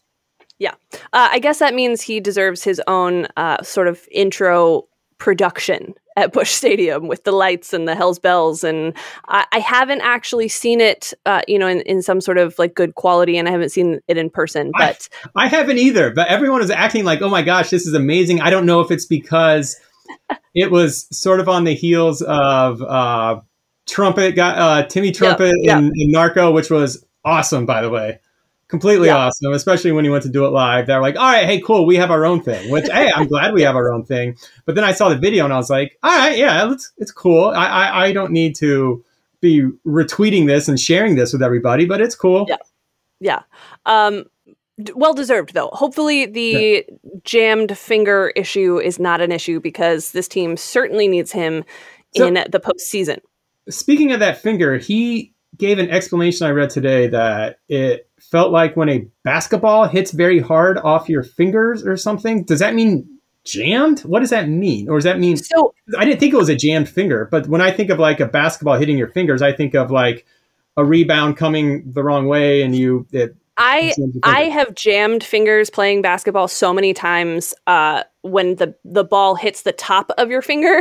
Yeah, 0.59 0.75
uh, 1.13 1.29
I 1.31 1.39
guess 1.39 1.61
that 1.61 1.75
means 1.75 2.01
he 2.03 2.19
deserves 2.19 2.65
his 2.65 2.81
own 2.89 3.29
uh, 3.37 3.63
sort 3.63 3.87
of 3.87 4.09
intro 4.11 4.88
production 5.19 5.95
at 6.17 6.33
Busch 6.33 6.51
Stadium 6.51 7.07
with 7.07 7.23
the 7.25 7.33
lights 7.33 7.73
and 7.73 7.87
the 7.87 7.95
Hell's 7.95 8.19
Bells. 8.19 8.65
And 8.65 8.95
I, 9.29 9.47
I 9.53 9.61
haven't 9.61 10.01
actually 10.01 10.49
seen 10.49 10.81
it, 10.81 11.13
uh, 11.27 11.43
you 11.47 11.59
know, 11.59 11.69
in, 11.69 11.81
in 11.83 12.03
some 12.03 12.21
sort 12.21 12.39
of 12.39 12.59
like 12.59 12.75
good 12.75 12.95
quality, 12.97 13.37
and 13.39 13.49
I 13.49 13.53
haven't 13.53 13.71
seen 13.71 14.01
it 14.09 14.17
in 14.17 14.31
person. 14.31 14.73
But 14.77 15.09
I 15.37 15.47
haven't 15.49 15.79
either, 15.79 16.11
but 16.11 16.29
everyone 16.29 16.63
is 16.63 16.71
acting 16.71 17.05
like, 17.05 17.23
oh 17.23 17.29
my 17.29 17.43
gosh, 17.43 17.71
this 17.71 17.87
is 17.87 17.95
amazing. 17.95 18.41
I 18.41 18.51
don't 18.51 18.67
know 18.67 18.81
if 18.81 18.91
it's 18.91 19.07
because 19.07 19.77
it 20.55 20.71
was 20.71 21.07
sort 21.17 21.41
of 21.41 21.49
on 21.49 21.65
the 21.65 21.75
heels 21.75 22.23
of 22.23 22.83
uh, 22.83 23.41
Trumpet, 23.87 24.33
got 24.33 24.59
uh, 24.59 24.87
Timmy 24.87 25.13
Trumpet 25.13 25.55
yeah. 25.63 25.79
in, 25.79 25.93
in 25.95 26.11
Narco, 26.11 26.51
which 26.51 26.71
was 26.71 27.05
awesome, 27.25 27.65
by 27.65 27.81
the 27.81 27.91
way. 27.91 28.21
Completely 28.69 29.07
Yeah. 29.09 29.17
awesome, 29.17 29.53
especially 29.53 29.93
when 29.93 30.05
he 30.05 30.11
went 30.11 30.25
to 30.25 30.29
do 30.29 30.45
it 30.45 30.51
live. 30.51 30.87
They're 30.87 31.01
like, 31.01 31.17
all 31.17 31.23
right, 31.23 31.47
hey, 31.47 31.61
cool, 31.61 31.87
we 31.87 31.97
have 31.97 32.11
our 32.11 32.27
own 32.27 32.43
thing, 32.43 32.71
which, 32.71 32.87
hey, 32.91 33.11
I'm 33.15 33.27
glad 33.27 33.55
we 33.55 33.63
have 33.63 33.77
our 33.77 33.91
own 33.93 34.05
thing. 34.05 34.37
But 34.67 34.75
then 34.75 34.85
I 34.85 34.93
saw 34.93 35.09
the 35.09 35.17
video 35.17 35.45
and 35.45 35.55
I 35.55 35.57
was 35.57 35.71
like, 35.71 35.99
all 36.03 36.11
right, 36.17 36.37
yeah, 36.37 36.71
it's, 36.71 36.93
it's 36.99 37.11
cool. 37.11 37.47
I, 37.49 37.67
I, 37.67 38.05
I 38.07 38.13
don't 38.13 38.31
need 38.31 38.55
to 38.57 39.03
be 39.41 39.63
retweeting 39.87 40.47
this 40.47 40.69
and 40.69 40.79
sharing 40.79 41.15
this 41.15 41.33
with 41.33 41.43
everybody, 41.43 41.87
but 41.87 42.01
it's 42.03 42.15
cool. 42.15 42.45
Yeah. 42.49 42.57
yeah. 43.21 43.43
Um, 43.87 44.25
d- 44.83 44.93
well 44.95 45.15
deserved, 45.15 45.55
though. 45.55 45.71
Hopefully, 45.73 46.27
the 46.27 46.85
jammed 47.25 47.79
finger 47.79 48.33
issue 48.37 48.79
is 48.79 48.99
not 48.99 49.21
an 49.23 49.33
issue 49.33 49.61
because 49.61 50.11
this 50.13 50.29
team 50.29 50.57
certainly 50.59 51.09
needs 51.09 51.33
him 51.33 51.65
So- 52.17 52.27
in 52.27 52.35
the 52.35 52.61
postseason. 52.61 53.21
Speaking 53.71 54.13
of 54.13 54.21
that 54.21 54.43
finger, 54.43 54.77
he 54.77 55.33
gave 55.57 55.79
an 55.79 55.89
explanation 55.91 56.47
I 56.47 56.51
read 56.51 56.71
today 56.71 57.07
that 57.09 57.61
it 57.69 58.08
felt 58.31 58.53
like 58.53 58.77
when 58.77 58.89
a 58.89 59.07
basketball 59.25 59.89
hits 59.89 60.11
very 60.11 60.39
hard 60.39 60.79
off 60.79 61.09
your 61.09 61.23
fingers 61.23 61.87
or 61.87 61.97
something. 61.97 62.45
Does 62.45 62.61
that 62.61 62.75
mean 62.75 63.19
jammed? 63.45 64.01
What 64.01 64.21
does 64.21 64.31
that 64.31 64.49
mean? 64.49 64.89
Or 64.89 64.99
does 64.99 65.05
that 65.05 65.19
mean 65.19 65.37
So 65.37 65.75
I 65.97 66.05
didn't 66.05 66.21
think 66.21 66.35
it 66.35 66.37
was 66.37 66.49
a 66.49 66.57
jammed 66.57 66.89
finger, 66.89 67.29
but 67.31 67.49
when 67.49 67.61
I 67.61 67.71
think 67.71 67.91
of 67.91 67.99
like 67.99 68.21
a 68.21 68.27
basketball 68.27 68.79
hitting 68.79 68.99
your 68.99 69.09
fingers, 69.09 69.43
I 69.43 69.53
think 69.53 69.75
of 69.75 69.91
like 69.91 70.27
a 70.77 70.85
rebound 70.85 71.37
coming 71.37 71.91
the 71.93 72.03
wrong 72.03 72.27
way 72.27 72.63
and 72.63 72.75
you 72.77 73.07
it 73.13 73.35
I 73.57 73.93
I 74.23 74.43
have 74.43 74.75
jammed 74.77 75.25
fingers 75.25 75.69
playing 75.69 76.01
basketball 76.01 76.47
so 76.47 76.73
many 76.73 76.95
times 76.95 77.53
uh, 77.67 78.05
when 78.23 78.55
the 78.55 78.77
the 78.85 79.03
ball 79.03 79.35
hits 79.35 79.63
the 79.63 79.73
top 79.73 80.13
of 80.17 80.31
your 80.31 80.43
finger 80.43 80.81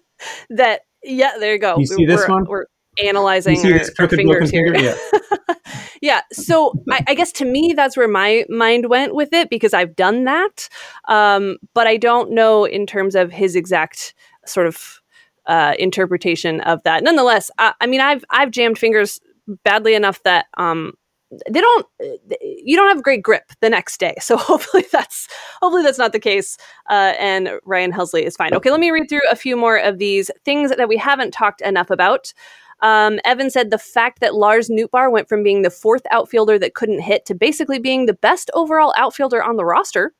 that 0.50 0.82
yeah, 1.02 1.32
there 1.40 1.54
you 1.54 1.58
go. 1.58 1.76
You 1.78 1.86
see 1.86 2.06
this 2.06 2.20
we're, 2.20 2.34
one? 2.34 2.44
We're 2.48 2.66
analyzing 2.98 3.58
our, 3.58 3.78
this 3.78 3.90
our 3.98 4.08
fingers 4.08 4.50
here. 4.50 4.72
finger? 4.72 4.96
Yeah. 5.18 5.54
yeah. 6.02 6.20
So 6.32 6.72
I, 6.90 7.04
I 7.08 7.14
guess 7.14 7.32
to 7.32 7.44
me 7.44 7.72
that's 7.74 7.96
where 7.96 8.08
my 8.08 8.44
mind 8.48 8.88
went 8.88 9.14
with 9.14 9.32
it 9.32 9.50
because 9.50 9.74
I've 9.74 9.96
done 9.96 10.24
that, 10.24 10.68
um, 11.08 11.58
but 11.74 11.86
I 11.86 11.96
don't 11.96 12.32
know 12.32 12.64
in 12.64 12.86
terms 12.86 13.14
of 13.14 13.30
his 13.30 13.56
exact 13.56 14.14
sort 14.46 14.66
of 14.66 15.00
uh, 15.46 15.74
interpretation 15.78 16.60
of 16.62 16.82
that. 16.84 17.02
Nonetheless, 17.02 17.50
I, 17.58 17.74
I 17.80 17.86
mean 17.86 18.00
I've 18.00 18.24
I've 18.30 18.50
jammed 18.50 18.78
fingers 18.78 19.20
badly 19.64 19.94
enough 19.94 20.22
that 20.22 20.46
um, 20.56 20.94
they 21.48 21.60
don't 21.60 21.86
you 22.40 22.76
don't 22.76 22.88
have 22.88 23.02
great 23.02 23.22
grip 23.22 23.52
the 23.60 23.70
next 23.70 23.98
day 23.98 24.14
so 24.20 24.36
hopefully 24.38 24.84
that's 24.92 25.28
hopefully 25.60 25.82
that's 25.82 25.98
not 25.98 26.12
the 26.12 26.20
case 26.20 26.58
uh, 26.90 27.14
and 27.18 27.50
ryan 27.64 27.92
helsley 27.92 28.22
is 28.22 28.36
fine 28.36 28.54
okay 28.54 28.70
let 28.70 28.80
me 28.80 28.90
read 28.90 29.08
through 29.08 29.20
a 29.30 29.36
few 29.36 29.56
more 29.56 29.76
of 29.76 29.98
these 29.98 30.30
things 30.44 30.74
that 30.74 30.88
we 30.88 30.96
haven't 30.96 31.32
talked 31.32 31.60
enough 31.62 31.90
about 31.90 32.32
um, 32.82 33.18
evan 33.24 33.50
said 33.50 33.70
the 33.70 33.78
fact 33.78 34.20
that 34.20 34.34
lars 34.34 34.68
nootbaar 34.68 35.10
went 35.10 35.28
from 35.28 35.42
being 35.42 35.62
the 35.62 35.70
fourth 35.70 36.02
outfielder 36.10 36.58
that 36.58 36.74
couldn't 36.74 37.00
hit 37.00 37.24
to 37.24 37.34
basically 37.34 37.78
being 37.78 38.06
the 38.06 38.14
best 38.14 38.50
overall 38.54 38.92
outfielder 38.96 39.42
on 39.42 39.56
the 39.56 39.64
roster 39.64 40.12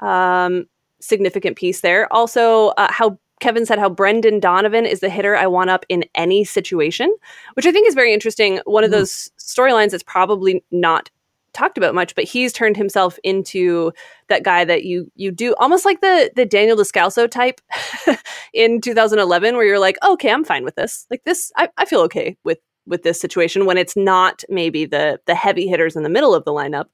um, 0.00 0.66
significant 1.00 1.56
piece 1.56 1.80
there 1.80 2.12
also 2.12 2.68
uh, 2.70 2.90
how 2.90 3.18
Kevin 3.40 3.66
said 3.66 3.80
how 3.80 3.90
Brendan 3.90 4.38
Donovan 4.38 4.86
is 4.86 5.00
the 5.00 5.10
hitter 5.10 5.34
I 5.36 5.48
want 5.48 5.68
up 5.68 5.84
in 5.88 6.04
any 6.14 6.44
situation, 6.44 7.12
which 7.54 7.66
I 7.66 7.72
think 7.72 7.88
is 7.88 7.94
very 7.94 8.14
interesting. 8.14 8.60
One 8.66 8.84
of 8.84 8.90
Mm. 8.90 8.92
those 8.92 9.30
storylines 9.36 9.90
that's 9.90 10.04
probably 10.04 10.62
not 10.70 11.10
talked 11.52 11.78
about 11.78 11.94
much, 11.94 12.14
but 12.14 12.24
he's 12.24 12.52
turned 12.52 12.76
himself 12.76 13.18
into 13.24 13.92
that 14.28 14.42
guy 14.42 14.64
that 14.64 14.84
you 14.84 15.10
you 15.14 15.30
do 15.30 15.54
almost 15.58 15.84
like 15.84 16.00
the 16.00 16.30
the 16.34 16.46
Daniel 16.46 16.76
Descalso 16.76 17.30
type 17.30 17.60
in 18.54 18.80
2011, 18.80 19.56
where 19.56 19.64
you're 19.64 19.78
like, 19.78 19.96
okay, 20.04 20.30
I'm 20.30 20.44
fine 20.44 20.64
with 20.64 20.74
this. 20.76 21.06
Like 21.10 21.24
this, 21.24 21.52
I, 21.56 21.68
I 21.76 21.84
feel 21.84 22.00
okay 22.02 22.36
with 22.44 22.58
with 22.86 23.02
this 23.02 23.20
situation 23.20 23.66
when 23.66 23.78
it's 23.78 23.96
not 23.96 24.42
maybe 24.48 24.84
the 24.84 25.20
the 25.26 25.34
heavy 25.34 25.66
hitters 25.68 25.96
in 25.96 26.02
the 26.02 26.08
middle 26.08 26.34
of 26.34 26.44
the 26.44 26.52
lineup. 26.52 26.86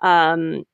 Um, 0.00 0.64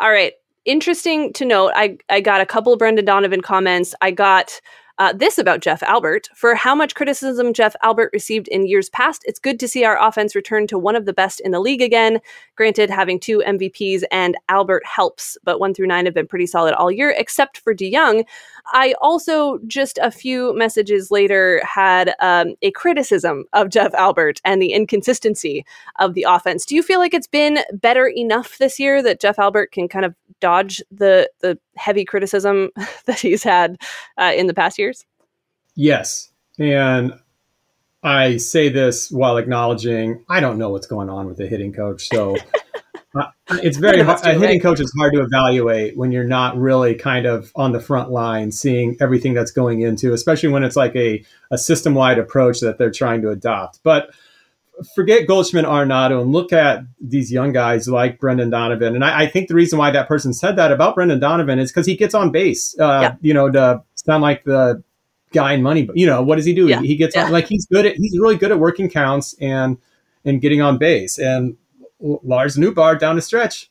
all 0.00 0.10
right, 0.10 0.34
interesting 0.64 1.32
to 1.34 1.44
note. 1.44 1.72
I 1.74 1.98
I 2.08 2.20
got 2.20 2.40
a 2.40 2.46
couple 2.46 2.76
Brendan 2.76 3.04
Donovan 3.04 3.40
comments. 3.40 3.94
I 4.00 4.10
got 4.10 4.60
uh, 4.98 5.12
this 5.12 5.38
about 5.38 5.60
Jeff 5.60 5.82
Albert. 5.82 6.28
For 6.34 6.54
how 6.54 6.74
much 6.74 6.94
criticism 6.94 7.52
Jeff 7.52 7.74
Albert 7.82 8.10
received 8.12 8.48
in 8.48 8.66
years 8.66 8.88
past, 8.90 9.22
it's 9.26 9.38
good 9.38 9.58
to 9.60 9.68
see 9.68 9.84
our 9.84 10.00
offense 10.00 10.34
return 10.34 10.66
to 10.68 10.78
one 10.78 10.96
of 10.96 11.06
the 11.06 11.12
best 11.12 11.40
in 11.40 11.50
the 11.50 11.60
league 11.60 11.82
again. 11.82 12.20
Granted, 12.56 12.90
having 12.90 13.18
two 13.18 13.38
MVPs 13.46 14.02
and 14.10 14.36
Albert 14.48 14.84
helps, 14.86 15.36
but 15.44 15.60
one 15.60 15.74
through 15.74 15.86
nine 15.86 16.04
have 16.04 16.14
been 16.14 16.26
pretty 16.26 16.46
solid 16.46 16.74
all 16.74 16.90
year, 16.90 17.14
except 17.16 17.58
for 17.58 17.74
DeJong. 17.74 18.24
I 18.72 18.94
also, 19.00 19.58
just 19.66 19.98
a 20.02 20.10
few 20.10 20.56
messages 20.56 21.10
later, 21.10 21.62
had 21.64 22.14
um, 22.20 22.54
a 22.62 22.70
criticism 22.72 23.44
of 23.52 23.70
Jeff 23.70 23.92
Albert 23.94 24.40
and 24.44 24.60
the 24.60 24.72
inconsistency 24.72 25.64
of 25.98 26.14
the 26.14 26.26
offense. 26.28 26.64
Do 26.64 26.74
you 26.74 26.82
feel 26.82 26.98
like 26.98 27.14
it's 27.14 27.26
been 27.26 27.58
better 27.72 28.08
enough 28.08 28.58
this 28.58 28.78
year 28.78 29.02
that 29.02 29.20
Jeff 29.20 29.38
Albert 29.38 29.72
can 29.72 29.88
kind 29.88 30.04
of 30.04 30.14
dodge 30.40 30.82
the 30.90 31.30
the 31.40 31.58
heavy 31.76 32.04
criticism 32.04 32.70
that 33.06 33.18
he's 33.18 33.42
had 33.42 33.80
uh, 34.18 34.32
in 34.34 34.46
the 34.46 34.54
past 34.54 34.78
years? 34.78 34.91
Yes. 35.74 36.30
And 36.58 37.14
I 38.02 38.36
say 38.36 38.68
this 38.68 39.10
while 39.10 39.36
acknowledging 39.36 40.24
I 40.28 40.40
don't 40.40 40.58
know 40.58 40.70
what's 40.70 40.86
going 40.86 41.08
on 41.08 41.26
with 41.26 41.36
the 41.38 41.46
hitting 41.46 41.72
coach. 41.72 42.08
So 42.08 42.36
uh, 43.14 43.26
it's 43.50 43.76
very 43.78 44.02
hard. 44.02 44.20
A 44.24 44.32
hitting 44.32 44.42
right? 44.42 44.62
coach 44.62 44.80
is 44.80 44.92
hard 44.98 45.14
to 45.14 45.20
evaluate 45.22 45.96
when 45.96 46.12
you're 46.12 46.24
not 46.24 46.56
really 46.56 46.94
kind 46.94 47.26
of 47.26 47.52
on 47.54 47.72
the 47.72 47.80
front 47.80 48.10
line 48.10 48.50
seeing 48.50 48.96
everything 49.00 49.34
that's 49.34 49.50
going 49.52 49.82
into, 49.82 50.12
especially 50.12 50.48
when 50.50 50.64
it's 50.64 50.76
like 50.76 50.94
a, 50.96 51.24
a 51.50 51.58
system 51.58 51.94
wide 51.94 52.18
approach 52.18 52.60
that 52.60 52.78
they're 52.78 52.90
trying 52.90 53.22
to 53.22 53.30
adopt. 53.30 53.80
But 53.82 54.10
forget 54.96 55.28
Goldschmidt 55.28 55.64
Arenado 55.64 56.20
and 56.22 56.32
look 56.32 56.52
at 56.52 56.80
these 57.00 57.30
young 57.30 57.52
guys 57.52 57.86
like 57.86 58.18
Brendan 58.18 58.50
Donovan. 58.50 58.94
And 58.96 59.04
I, 59.04 59.22
I 59.22 59.26
think 59.28 59.48
the 59.48 59.54
reason 59.54 59.78
why 59.78 59.90
that 59.92 60.08
person 60.08 60.32
said 60.32 60.56
that 60.56 60.72
about 60.72 60.96
Brendan 60.96 61.20
Donovan 61.20 61.58
is 61.60 61.70
because 61.70 61.86
he 61.86 61.94
gets 61.94 62.14
on 62.14 62.32
base, 62.32 62.74
uh, 62.80 62.98
Yeah. 63.02 63.14
you 63.20 63.34
know, 63.34 63.50
to 63.50 63.82
sound 63.94 64.22
like 64.22 64.42
the 64.44 64.82
guy 65.32 65.52
in 65.54 65.62
money. 65.62 65.82
But 65.84 65.96
you 65.96 66.06
know, 66.06 66.22
what 66.22 66.36
does 66.36 66.44
he 66.44 66.54
do? 66.54 66.68
Yeah. 66.68 66.80
He, 66.80 66.88
he 66.88 66.96
gets 66.96 67.14
Yeah. 67.16 67.26
on, 67.26 67.32
like 67.32 67.46
he's 67.46 67.66
good 67.66 67.86
at, 67.86 67.96
he's 67.96 68.18
really 68.18 68.36
good 68.36 68.50
at 68.50 68.58
working 68.58 68.88
counts 68.88 69.34
and, 69.40 69.78
and 70.24 70.40
getting 70.40 70.60
on 70.60 70.78
base. 70.78 71.18
And 71.18 71.56
Lars 72.00 72.56
Nootbaar 72.56 72.98
down 72.98 73.16
the 73.16 73.22
stretch, 73.22 73.70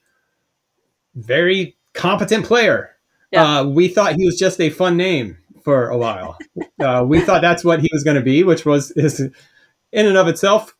very 1.15 1.77
competent 1.93 2.45
player. 2.45 2.95
Yeah. 3.31 3.59
Uh, 3.59 3.63
we 3.65 3.87
thought 3.87 4.15
he 4.15 4.25
was 4.25 4.37
just 4.37 4.59
a 4.59 4.69
fun 4.69 4.97
name 4.97 5.37
for 5.63 5.89
a 5.89 5.97
while. 5.97 6.37
uh, 6.79 7.03
we 7.07 7.21
thought 7.21 7.41
that's 7.41 7.63
what 7.63 7.81
he 7.81 7.89
was 7.93 8.03
going 8.03 8.15
to 8.15 8.21
be, 8.21 8.43
which 8.43 8.65
was 8.65 8.91
is 8.91 9.19
in 9.19 9.31
and 10.05 10.17
of 10.17 10.27
itself 10.27 10.75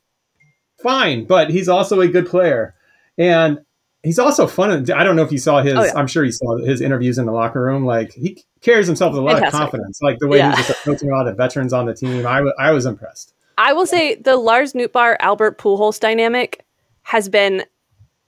fine. 0.82 1.26
But 1.26 1.50
he's 1.50 1.70
also 1.70 2.02
a 2.02 2.08
good 2.08 2.28
player, 2.28 2.76
and 3.18 3.60
he's 4.04 4.20
also 4.20 4.48
fun. 4.48 4.90
I 4.92 5.04
don't 5.04 5.16
know 5.16 5.24
if 5.24 5.32
you 5.32 5.38
saw 5.38 5.62
his. 5.62 5.74
Oh, 5.74 5.84
yeah. 5.84 5.94
I'm 5.96 6.08
sure 6.08 6.24
you 6.24 6.32
saw 6.32 6.58
his 6.58 6.82
interviews 6.82 7.18
in 7.18 7.26
the 7.26 7.32
locker 7.32 7.62
room. 7.62 7.86
Like 7.86 8.14
he 8.14 8.44
carries 8.62 8.88
himself 8.88 9.14
with 9.14 9.20
a 9.20 9.24
lot 9.24 9.34
Fantastic. 9.36 9.54
of 9.54 9.60
confidence. 9.60 10.00
Like 10.02 10.20
the 10.20 10.28
way 10.28 10.38
Yeah. 10.40 10.56
he 10.56 10.62
was 10.62 10.70
approaching 10.70 11.10
a 11.12 11.16
lot 11.16 11.28
of 11.28 11.38
veterans 11.38 11.74
on 11.74 11.86
the 11.86 11.94
team. 11.94 12.26
I 12.26 12.42
I 12.60 12.72
was 12.72 12.86
impressed. 12.86 13.34
I 13.58 13.74
will 13.74 13.86
say 13.86 14.16
the 14.16 14.38
Lars 14.38 14.74
Nootbaar 14.74 15.18
Albert 15.20 15.58
Pujols 15.60 16.00
dynamic 16.00 16.66
has 17.04 17.30
been 17.30 17.64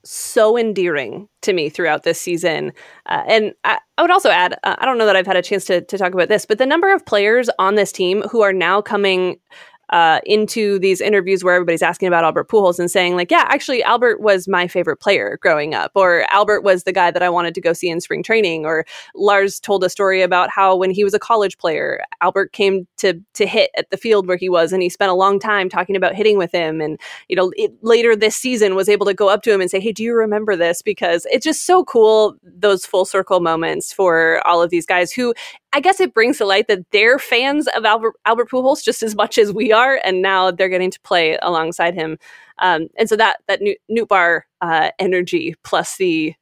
so 0.05 0.57
endearing 0.57 1.30
to 1.41 1.53
me 1.53 1.69
throughout 1.69 2.03
this 2.03 2.19
season. 2.19 2.74
Uh, 3.05 3.24
and 3.26 3.53
I, 3.63 3.80
I 3.97 4.01
would 4.01 4.11
also 4.11 4.30
add, 4.30 4.53
uh, 4.63 4.76
I 4.78 4.86
don't 4.86 4.97
know 4.97 5.05
that 5.05 5.15
I've 5.15 5.26
had 5.26 5.38
a 5.38 5.41
chance 5.41 5.63
to, 5.65 5.80
to 5.80 5.97
talk 5.97 6.13
about 6.13 6.28
this, 6.28 6.45
but 6.45 6.57
the 6.57 6.65
number 6.65 6.93
of 6.93 7.05
players 7.05 7.49
on 7.57 7.76
this 7.76 7.91
team 7.93 8.21
who 8.24 8.41
are 8.41 8.51
now 8.51 8.82
coming 8.82 9.39
uh, 9.94 10.20
into 10.26 10.80
these 10.80 11.00
interviews 11.00 11.44
where 11.44 11.54
everybody's 11.54 11.84
asking 11.84 12.08
about 12.08 12.24
Albert 12.24 12.50
Pujols 12.50 12.80
and 12.80 12.89
saying 12.89 13.16
like, 13.16 13.30
yeah, 13.30 13.46
actually 13.48 13.84
Albert 13.84 14.22
was 14.22 14.48
my 14.48 14.68
favorite 14.68 14.98
player 14.98 15.38
growing 15.39 15.76
up, 15.76 15.91
or 15.94 16.26
Albert 16.32 16.62
was 16.62 16.84
the 16.84 16.91
guy 16.91 17.12
that 17.12 17.22
I 17.22 17.30
wanted 17.30 17.54
to 17.54 17.62
go 17.62 17.74
see 17.74 17.89
in 17.89 18.02
spring 18.02 18.24
training, 18.24 18.66
or 18.66 18.86
Lars 19.14 19.60
told 19.60 19.84
a 19.84 19.89
story 19.89 20.24
about 20.24 20.50
how 20.50 20.76
when 20.76 20.89
he 20.89 21.04
was 21.04 21.14
a 21.14 21.20
college 21.20 21.60
player, 21.60 22.02
Albert 22.22 22.54
came 22.54 22.88
to 22.98 23.22
to 23.36 23.46
hit 23.46 23.70
at 23.78 23.91
the 23.91 23.98
field 23.98 24.28
where 24.28 24.36
he 24.36 24.50
was, 24.50 24.74
and 24.74 24.82
he 24.82 24.89
spent 24.89 25.12
a 25.12 25.16
long 25.16 25.39
time 25.39 25.70
talking 25.70 25.96
about 25.96 26.16
hitting 26.16 26.39
with 26.39 26.52
him, 26.52 26.82
and 26.82 27.00
you 27.30 27.36
know 27.36 27.52
it, 27.56 27.72
later 27.84 28.16
this 28.16 28.36
season 28.36 28.74
was 28.74 28.89
able 28.89 29.06
to 29.06 29.14
go 29.14 29.30
up 29.30 29.44
to 29.44 29.54
him 29.54 29.62
and 29.62 29.70
say, 29.70 29.80
hey, 29.80 29.91
do 29.91 30.02
you 30.02 30.16
remember 30.16 30.56
this? 30.56 30.82
Because 30.82 31.28
it's 31.30 31.44
just 31.44 31.68
so 31.68 31.84
cool 31.84 32.36
those 32.41 32.84
full 32.84 33.06
circle 33.06 33.41
moments 33.41 33.94
for 33.94 34.41
all 34.48 34.60
of 34.60 34.72
these 34.72 34.88
guys 34.88 35.12
who 35.12 35.36
I 35.74 35.80
guess 35.80 35.99
it 35.99 36.13
brings 36.13 36.38
to 36.38 36.45
light 36.45 36.67
that 36.67 36.86
they're 36.91 37.17
fans 37.17 37.67
of 37.76 37.84
Albert, 37.84 38.13
Albert 38.26 38.49
Pujols 38.51 38.84
just 38.84 39.01
as 39.01 39.15
much 39.15 39.38
as 39.38 39.51
we 39.51 39.71
are, 39.71 39.99
and 40.05 40.21
now 40.21 40.51
they're 40.51 40.69
getting 40.69 40.91
to 40.91 41.01
play 41.01 41.38
alongside 41.41 41.95
him. 41.95 42.17
Um, 42.59 42.88
and 42.97 43.09
so 43.09 43.15
that 43.15 43.38
that 43.47 43.59
Nootbaar 43.91 44.41
uh, 44.61 44.91
energy 44.99 45.55
plus 45.63 45.97
the 45.97 46.36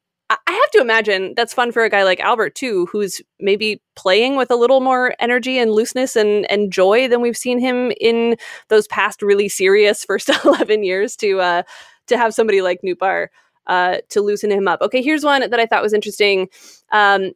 I 0.46 0.52
have 0.52 0.70
to 0.72 0.80
imagine 0.80 1.34
that's 1.36 1.52
fun 1.52 1.72
for 1.72 1.84
a 1.84 1.90
guy 1.90 2.04
like 2.04 2.20
Albert 2.20 2.54
too, 2.54 2.86
who's 2.86 3.20
maybe 3.38 3.82
playing 3.96 4.36
with 4.36 4.50
a 4.50 4.56
little 4.56 4.80
more 4.80 5.14
energy 5.18 5.58
and 5.58 5.72
looseness 5.72 6.16
and, 6.16 6.50
and 6.50 6.72
joy 6.72 7.06
than 7.08 7.20
we've 7.20 7.36
seen 7.36 7.58
him 7.58 7.92
in 8.00 8.36
those 8.68 8.86
past 8.88 9.20
really 9.20 9.48
serious 9.48 10.04
first 10.08 10.30
eleven 10.44 10.84
years. 10.84 11.16
To 11.16 11.40
uh, 11.40 11.62
to 12.06 12.16
have 12.16 12.34
somebody 12.34 12.62
like 12.62 12.80
Nootbaar 12.84 13.28
uh, 13.66 13.98
to 14.10 14.20
loosen 14.20 14.50
him 14.50 14.68
up. 14.68 14.80
Okay, 14.80 15.02
here's 15.02 15.24
one 15.24 15.48
that 15.48 15.60
I 15.60 15.66
thought 15.66 15.82
was 15.82 15.92
interesting. 15.92 16.48
Um, 16.90 17.32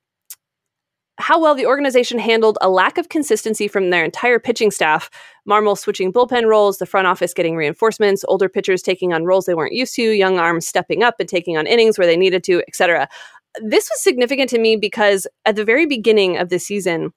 how 1.19 1.41
well 1.41 1.55
the 1.55 1.67
organization 1.67 2.19
handled 2.19 2.59
a 2.61 2.69
lack 2.69 2.99
of 2.99 3.09
consistency 3.09 3.69
from 3.69 3.91
their 3.91 4.05
entire 4.05 4.39
pitching 4.39 4.71
staff. 4.71 5.11
Marmol 5.49 5.79
switching 5.79 6.12
bullpen 6.12 6.47
roles, 6.47 6.79
the 6.79 6.87
front 6.87 7.07
office 7.07 7.33
getting 7.33 7.57
reinforcements, 7.57 8.25
older 8.29 8.49
pitchers 8.49 8.83
taking 8.83 9.12
on 9.12 9.25
roles 9.25 9.47
they 9.47 9.55
weren't 9.55 9.73
used 9.73 9.95
to, 9.95 10.03
young 10.03 10.39
arms 10.39 10.67
stepping 10.67 11.03
up 11.03 11.14
and 11.19 11.29
taking 11.29 11.57
on 11.57 11.67
innings 11.67 11.99
where 11.99 12.07
they 12.07 12.17
needed 12.17 12.45
to, 12.45 12.62
etc. 12.69 13.09
This 13.62 13.89
was 13.91 14.03
significant 14.03 14.51
to 14.51 14.59
me 14.59 14.77
because 14.77 15.27
at 15.47 15.57
the 15.57 15.64
very 15.64 15.87
beginning 15.87 16.37
of 16.37 16.51
the 16.51 16.59
season, 16.59 17.12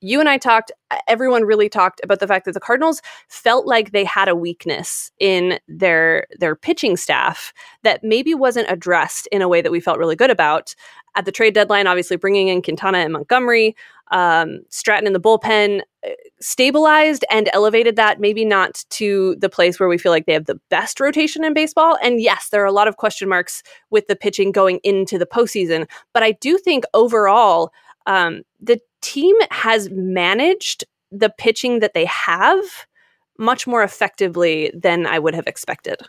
you 0.00 0.20
and 0.20 0.28
I 0.28 0.38
talked, 0.38 0.72
everyone 1.08 1.44
really 1.44 1.68
talked 1.68 2.00
about 2.04 2.20
the 2.20 2.26
fact 2.26 2.44
that 2.44 2.52
the 2.52 2.60
Cardinals 2.60 3.00
felt 3.28 3.66
like 3.66 3.92
they 3.92 4.04
had 4.04 4.28
a 4.28 4.36
weakness 4.36 5.10
in 5.18 5.58
their 5.68 6.26
their 6.38 6.54
pitching 6.54 6.96
staff 6.96 7.52
that 7.82 8.04
maybe 8.04 8.34
wasn't 8.34 8.70
addressed 8.70 9.26
in 9.28 9.42
a 9.42 9.48
way 9.48 9.62
that 9.62 9.72
we 9.72 9.80
felt 9.80 9.98
really 9.98 10.16
good 10.16 10.30
about 10.30 10.74
at 11.16 11.24
the 11.24 11.32
trade 11.32 11.54
deadline, 11.54 11.86
obviously 11.86 12.16
bringing 12.16 12.48
in 12.48 12.62
Quintana 12.62 12.98
and 12.98 13.12
Montgomery, 13.12 13.74
um, 14.12 14.60
Stratton 14.68 15.06
in 15.06 15.14
the 15.14 15.20
bullpen, 15.20 15.80
uh, 16.06 16.10
stabilized 16.40 17.24
and 17.30 17.48
elevated 17.52 17.96
that, 17.96 18.20
maybe 18.20 18.44
not 18.44 18.84
to 18.90 19.34
the 19.36 19.48
place 19.48 19.80
where 19.80 19.88
we 19.88 19.98
feel 19.98 20.12
like 20.12 20.26
they 20.26 20.34
have 20.34 20.44
the 20.44 20.60
best 20.68 21.00
rotation 21.00 21.42
in 21.42 21.54
baseball. 21.54 21.98
And 22.02 22.20
yes, 22.20 22.50
there 22.50 22.62
are 22.62 22.66
a 22.66 22.72
lot 22.72 22.86
of 22.86 22.98
question 22.98 23.28
marks 23.28 23.62
with 23.90 24.06
the 24.06 24.14
pitching 24.14 24.52
going 24.52 24.78
into 24.84 25.18
the 25.18 25.26
postseason. 25.26 25.88
But 26.12 26.22
I 26.22 26.32
do 26.32 26.58
think 26.58 26.84
overall, 26.92 27.72
um, 28.06 28.42
the 28.60 28.78
team 29.06 29.36
has 29.50 29.88
managed 29.90 30.84
the 31.12 31.30
pitching 31.30 31.78
that 31.78 31.94
they 31.94 32.06
have 32.06 32.64
much 33.38 33.66
more 33.66 33.82
effectively 33.82 34.72
than 34.74 35.06
I 35.06 35.18
would 35.18 35.34
have 35.34 35.46
expected. 35.46 36.00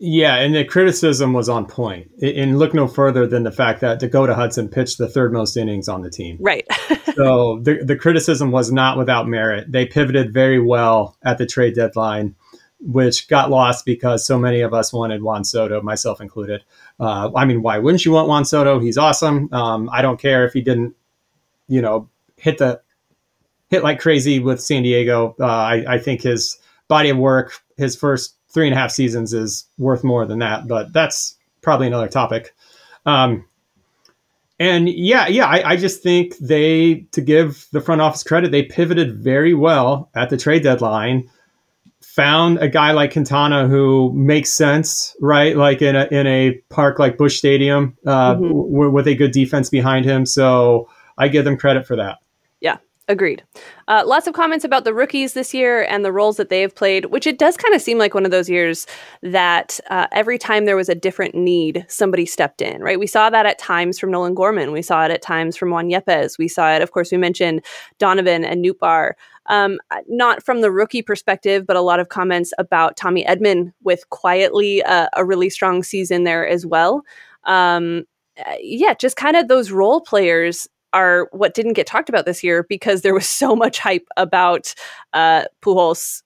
Yeah, 0.00 0.36
and 0.36 0.54
the 0.54 0.64
criticism 0.64 1.32
was 1.32 1.48
on 1.48 1.66
point. 1.66 2.10
And 2.20 2.58
look 2.58 2.74
no 2.74 2.88
further 2.88 3.26
than 3.26 3.44
the 3.44 3.52
fact 3.52 3.80
that 3.80 4.00
Dakota 4.00 4.34
Hudson 4.34 4.68
pitched 4.68 4.98
the 4.98 5.08
third 5.08 5.32
most 5.32 5.56
innings 5.56 5.88
on 5.88 6.02
the 6.02 6.10
team. 6.10 6.36
Right. 6.40 6.66
so 7.14 7.60
the, 7.62 7.84
the 7.84 7.96
criticism 7.96 8.50
was 8.50 8.72
not 8.72 8.98
without 8.98 9.28
merit. 9.28 9.70
They 9.70 9.86
pivoted 9.86 10.34
very 10.34 10.58
well 10.58 11.16
at 11.22 11.38
the 11.38 11.46
trade 11.46 11.76
deadline, 11.76 12.34
which 12.80 13.28
got 13.28 13.50
lost 13.50 13.86
because 13.86 14.26
so 14.26 14.36
many 14.36 14.62
of 14.62 14.74
us 14.74 14.92
wanted 14.92 15.22
Juan 15.22 15.44
Soto, 15.44 15.80
myself 15.80 16.20
included. 16.20 16.64
Uh, 16.98 17.30
I 17.34 17.44
mean, 17.44 17.62
why 17.62 17.78
wouldn't 17.78 18.04
you 18.04 18.12
want 18.12 18.28
Juan 18.28 18.44
Soto? 18.44 18.80
He's 18.80 18.98
awesome. 18.98 19.52
Um, 19.54 19.88
I 19.92 20.02
don't 20.02 20.20
care 20.20 20.44
if 20.44 20.52
he 20.52 20.60
didn't, 20.60 20.96
you 21.68 21.80
know, 21.80 22.10
hit 22.44 22.58
the 22.58 22.78
hit 23.70 23.82
like 23.82 23.98
crazy 23.98 24.38
with 24.38 24.60
San 24.60 24.82
Diego. 24.82 25.34
Uh, 25.40 25.46
I, 25.46 25.84
I 25.94 25.98
think 25.98 26.20
his 26.20 26.58
body 26.86 27.08
of 27.08 27.16
work, 27.16 27.58
his 27.78 27.96
first 27.96 28.36
three 28.52 28.66
and 28.66 28.76
a 28.76 28.78
half 28.78 28.90
seasons 28.90 29.32
is 29.32 29.66
worth 29.78 30.04
more 30.04 30.26
than 30.26 30.40
that, 30.40 30.68
but 30.68 30.92
that's 30.92 31.36
probably 31.62 31.86
another 31.86 32.06
topic. 32.06 32.54
Um, 33.06 33.46
and 34.60 34.88
yeah, 34.88 35.26
yeah, 35.26 35.46
I, 35.46 35.72
I, 35.72 35.76
just 35.76 36.02
think 36.02 36.36
they, 36.38 37.06
to 37.12 37.20
give 37.20 37.66
the 37.72 37.80
front 37.80 38.00
office 38.00 38.22
credit, 38.22 38.52
they 38.52 38.62
pivoted 38.62 39.18
very 39.18 39.54
well 39.54 40.10
at 40.14 40.30
the 40.30 40.36
trade 40.36 40.62
deadline. 40.62 41.28
Found 42.02 42.58
a 42.58 42.68
guy 42.68 42.92
like 42.92 43.12
Quintana 43.12 43.66
who 43.66 44.12
makes 44.12 44.52
sense, 44.52 45.16
right? 45.20 45.56
Like 45.56 45.82
in 45.82 45.96
a 45.96 46.06
in 46.12 46.28
a 46.28 46.52
park 46.68 47.00
like 47.00 47.18
Busch 47.18 47.38
Stadium, 47.38 47.96
uh, 48.06 48.36
mm-hmm. 48.36 48.46
w- 48.46 48.90
with 48.90 49.08
a 49.08 49.16
good 49.16 49.32
defense 49.32 49.68
behind 49.68 50.04
him. 50.04 50.24
So 50.24 50.88
I 51.18 51.26
give 51.26 51.44
them 51.44 51.56
credit 51.56 51.88
for 51.88 51.96
that. 51.96 52.18
Agreed. 53.06 53.44
Uh, 53.86 54.02
lots 54.06 54.26
of 54.26 54.32
comments 54.32 54.64
about 54.64 54.84
the 54.84 54.94
rookies 54.94 55.34
this 55.34 55.52
year 55.52 55.82
and 55.82 56.02
the 56.02 56.12
roles 56.12 56.38
that 56.38 56.48
they 56.48 56.62
have 56.62 56.74
played, 56.74 57.06
which 57.06 57.26
it 57.26 57.38
does 57.38 57.54
kind 57.54 57.74
of 57.74 57.82
seem 57.82 57.98
like 57.98 58.14
one 58.14 58.24
of 58.24 58.30
those 58.30 58.48
years 58.48 58.86
that 59.22 59.78
uh, 59.90 60.06
every 60.12 60.38
time 60.38 60.64
there 60.64 60.76
was 60.76 60.88
a 60.88 60.94
different 60.94 61.34
need, 61.34 61.84
somebody 61.86 62.24
stepped 62.24 62.62
in, 62.62 62.80
right? 62.80 62.98
We 62.98 63.06
saw 63.06 63.28
that 63.28 63.44
at 63.44 63.58
times 63.58 63.98
from 63.98 64.10
Nolan 64.10 64.34
Gorman. 64.34 64.72
We 64.72 64.80
saw 64.80 65.04
it 65.04 65.10
at 65.10 65.20
times 65.20 65.54
from 65.54 65.70
Juan 65.70 65.90
Yepez. 65.90 66.38
We 66.38 66.48
saw 66.48 66.72
it, 66.72 66.80
of 66.80 66.92
course, 66.92 67.12
we 67.12 67.18
mentioned 67.18 67.62
Donovan 67.98 68.42
and 68.42 68.64
Nootbaar. 68.64 69.12
Um, 69.46 69.78
not 70.08 70.42
from 70.42 70.62
the 70.62 70.70
rookie 70.70 71.02
perspective, 71.02 71.66
but 71.66 71.76
a 71.76 71.82
lot 71.82 72.00
of 72.00 72.08
comments 72.08 72.54
about 72.56 72.96
Tommy 72.96 73.22
Edman 73.26 73.74
with 73.82 74.08
quietly 74.08 74.82
uh, 74.82 75.08
a 75.14 75.26
really 75.26 75.50
strong 75.50 75.82
season 75.82 76.24
there 76.24 76.48
as 76.48 76.64
well. 76.64 77.02
Um, 77.44 78.04
uh, 78.38 78.54
yeah, 78.60 78.94
just 78.94 79.16
kind 79.16 79.36
of 79.36 79.48
those 79.48 79.70
role 79.70 80.00
players 80.00 80.66
are 80.94 81.28
what 81.32 81.52
didn't 81.52 81.74
get 81.74 81.86
talked 81.86 82.08
about 82.08 82.24
this 82.24 82.42
year 82.42 82.64
because 82.66 83.02
there 83.02 83.12
was 83.12 83.28
so 83.42 83.54
much 83.54 83.78
hype 83.78 84.06
about 84.16 84.74
uh, 85.12 85.44
Pujols, 85.62 86.22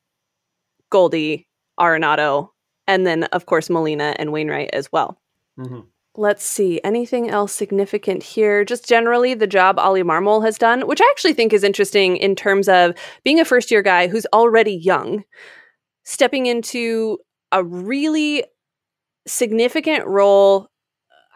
Goldie, 0.90 1.48
Arenado, 1.80 2.50
and 2.86 3.06
then 3.06 3.24
of 3.24 3.46
course 3.46 3.68
Molina 3.68 4.14
and 4.18 4.32
Wainwright 4.32 4.70
as 4.72 4.92
well. 4.92 5.20
Mm-hmm. 5.58 5.80
Let's 6.14 6.44
see 6.44 6.80
anything 6.82 7.30
else 7.30 7.52
significant 7.52 8.24
here. 8.24 8.64
Just 8.64 8.88
generally 8.88 9.34
the 9.34 9.46
job 9.46 9.78
Oli 9.78 10.02
Marmol 10.02 10.44
has 10.44 10.58
done, 10.58 10.86
which 10.86 11.00
I 11.00 11.08
actually 11.10 11.34
think 11.34 11.52
is 11.52 11.62
interesting 11.62 12.16
in 12.16 12.34
terms 12.34 12.68
of 12.68 12.94
being 13.22 13.38
a 13.38 13.44
first 13.44 13.70
year 13.70 13.82
guy 13.82 14.08
who's 14.08 14.26
already 14.32 14.74
young, 14.74 15.22
stepping 16.04 16.46
into 16.46 17.18
a 17.52 17.62
really 17.62 18.44
significant 19.28 20.06
role 20.06 20.68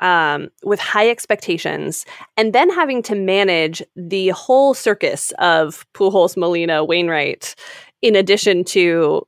um, 0.02 0.50
with 0.64 0.80
high 0.80 1.08
expectations, 1.08 2.04
and 2.36 2.52
then 2.52 2.68
having 2.68 3.02
to 3.04 3.14
manage 3.14 3.82
the 3.96 4.28
whole 4.30 4.74
circus 4.74 5.32
of 5.38 5.86
Pujols, 5.94 6.36
Molina, 6.36 6.84
Wainwright, 6.84 7.54
in 8.02 8.16
addition 8.16 8.64
to 8.64 9.26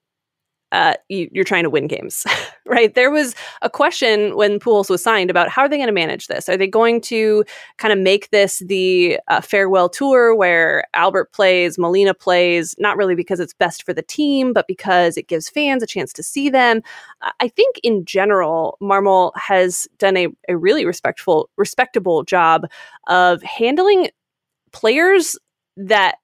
uh, 0.74 0.94
you, 1.08 1.30
are 1.38 1.44
trying 1.44 1.62
to 1.62 1.70
win 1.70 1.86
games, 1.86 2.26
right? 2.66 2.96
There 2.96 3.10
was 3.10 3.36
a 3.62 3.70
question 3.70 4.36
when 4.36 4.58
Pujols 4.58 4.90
was 4.90 5.02
signed 5.02 5.30
about 5.30 5.48
how 5.48 5.62
are 5.62 5.68
they 5.68 5.76
going 5.76 5.86
to 5.86 5.92
manage 5.92 6.26
this? 6.26 6.48
Are 6.48 6.56
they 6.56 6.66
going 6.66 7.00
to 7.02 7.44
kind 7.78 7.92
of 7.92 7.98
make 7.98 8.30
this 8.30 8.58
the 8.58 9.20
uh, 9.28 9.40
farewell 9.40 9.88
tour 9.88 10.34
where 10.34 10.82
Albert 10.92 11.30
plays, 11.30 11.78
Molina 11.78 12.12
plays, 12.12 12.74
not 12.76 12.96
really 12.96 13.14
because 13.14 13.38
it's 13.38 13.54
best 13.54 13.84
for 13.84 13.92
the 13.92 14.02
team, 14.02 14.52
but 14.52 14.66
because 14.66 15.16
it 15.16 15.28
gives 15.28 15.48
fans 15.48 15.80
a 15.80 15.86
chance 15.86 16.12
to 16.12 16.24
see 16.24 16.50
them? 16.50 16.82
I 17.38 17.46
think 17.46 17.78
in 17.84 18.04
general, 18.04 18.76
Marmol 18.82 19.30
has 19.36 19.86
done 19.98 20.16
a, 20.16 20.26
a 20.48 20.56
really 20.56 20.84
respectful, 20.84 21.48
respectable 21.56 22.24
job 22.24 22.66
of 23.06 23.40
handling 23.44 24.08
players 24.72 25.38
that 25.76 26.16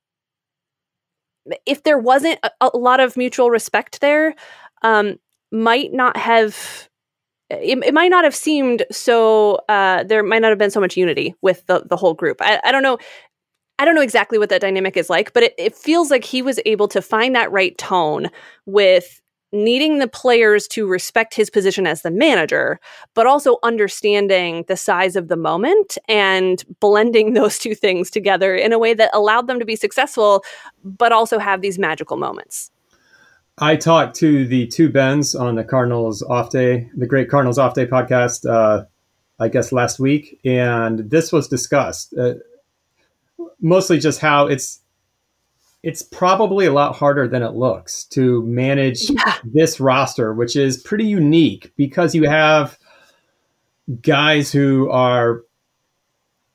if 1.66 1.82
there 1.82 1.98
wasn't 1.98 2.38
a, 2.42 2.50
a 2.60 2.76
lot 2.76 3.00
of 3.00 3.16
mutual 3.16 3.50
respect 3.50 4.00
there, 4.00 4.34
um, 4.82 5.18
might 5.52 5.92
not 5.92 6.16
have 6.16 6.88
it, 7.50 7.78
it, 7.84 7.94
might 7.94 8.10
not 8.10 8.24
have 8.24 8.34
seemed 8.34 8.84
so 8.92 9.56
uh, 9.68 10.04
there 10.04 10.22
might 10.22 10.42
not 10.42 10.50
have 10.50 10.58
been 10.58 10.70
so 10.70 10.80
much 10.80 10.96
unity 10.96 11.34
with 11.42 11.66
the, 11.66 11.82
the 11.84 11.96
whole 11.96 12.14
group. 12.14 12.36
I, 12.40 12.60
I 12.64 12.72
don't 12.72 12.82
know 12.82 12.98
i 13.78 13.84
don't 13.86 13.94
know 13.94 14.02
exactly 14.02 14.38
what 14.38 14.50
that 14.50 14.60
dynamic 14.60 14.96
is 14.96 15.08
like 15.08 15.32
but 15.32 15.42
it, 15.42 15.54
it 15.56 15.74
feels 15.74 16.10
like 16.10 16.22
he 16.22 16.42
was 16.42 16.60
able 16.66 16.86
to 16.86 17.00
find 17.00 17.34
that 17.34 17.50
right 17.50 17.76
tone 17.78 18.28
with 18.66 19.20
needing 19.52 19.98
the 19.98 20.08
players 20.08 20.68
to 20.68 20.86
respect 20.86 21.34
his 21.34 21.50
position 21.50 21.86
as 21.86 22.02
the 22.02 22.10
manager, 22.10 22.78
but 23.14 23.26
also 23.26 23.58
understanding 23.62 24.64
the 24.68 24.76
size 24.76 25.16
of 25.16 25.28
the 25.28 25.36
moment 25.36 25.98
and 26.08 26.64
blending 26.80 27.32
those 27.34 27.58
two 27.58 27.74
things 27.74 28.10
together 28.10 28.54
in 28.54 28.72
a 28.72 28.78
way 28.78 28.94
that 28.94 29.10
allowed 29.12 29.46
them 29.46 29.58
to 29.58 29.64
be 29.64 29.76
successful, 29.76 30.44
but 30.84 31.12
also 31.12 31.38
have 31.38 31.60
these 31.60 31.78
magical 31.78 32.16
moments. 32.16 32.70
I 33.58 33.76
talked 33.76 34.16
to 34.16 34.46
the 34.46 34.66
two 34.68 34.88
Bens 34.88 35.34
on 35.34 35.54
the 35.54 35.64
Cardinals 35.64 36.22
off 36.22 36.50
day, 36.50 36.88
the 36.96 37.06
Great 37.06 37.28
Cardinals 37.28 37.58
off 37.58 37.74
day 37.74 37.86
podcast, 37.86 38.48
uh, 38.48 38.86
I 39.38 39.48
guess 39.48 39.72
last 39.72 39.98
week, 39.98 40.40
and 40.44 41.10
this 41.10 41.30
was 41.32 41.48
discussed. 41.48 42.14
Uh, 42.16 42.34
mostly 43.60 43.98
just 43.98 44.20
how 44.20 44.46
it's 44.46 44.80
it's 45.82 46.02
probably 46.02 46.66
a 46.66 46.72
lot 46.72 46.94
harder 46.94 47.26
than 47.26 47.42
it 47.42 47.54
looks 47.54 48.04
to 48.04 48.42
manage 48.42 49.08
yeah. 49.10 49.38
this 49.44 49.80
roster, 49.80 50.34
which 50.34 50.56
is 50.56 50.82
pretty 50.82 51.04
unique 51.04 51.72
because 51.76 52.14
you 52.14 52.28
have 52.28 52.78
guys 54.02 54.52
who 54.52 54.90
are 54.90 55.42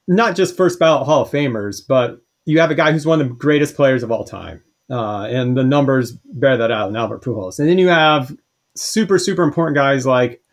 not 0.08 0.36
just 0.36 0.56
first 0.56 0.80
ballot 0.80 1.06
Hall 1.06 1.24
of 1.24 1.32
Famers, 1.32 1.82
but 1.86 2.22
you 2.46 2.60
have 2.60 2.70
a 2.70 2.76
guy 2.76 2.92
who's 2.92 3.06
one 3.06 3.20
of 3.20 3.28
the 3.28 3.34
greatest 3.34 3.76
players 3.76 4.04
of 4.04 4.12
all 4.12 4.24
time. 4.24 4.62
Uh, 4.88 5.24
and 5.24 5.58
the 5.58 5.64
numbers 5.64 6.12
bear 6.12 6.58
that 6.58 6.72
out 6.72 6.90
in 6.90 6.96
Albert 6.96 7.24
Pujols. 7.24 7.58
And 7.58 7.68
then 7.68 7.80
you 7.80 7.88
have 7.88 8.36
super, 8.76 9.18
super 9.18 9.42
important 9.42 9.76
guys 9.76 10.06
like 10.06 10.44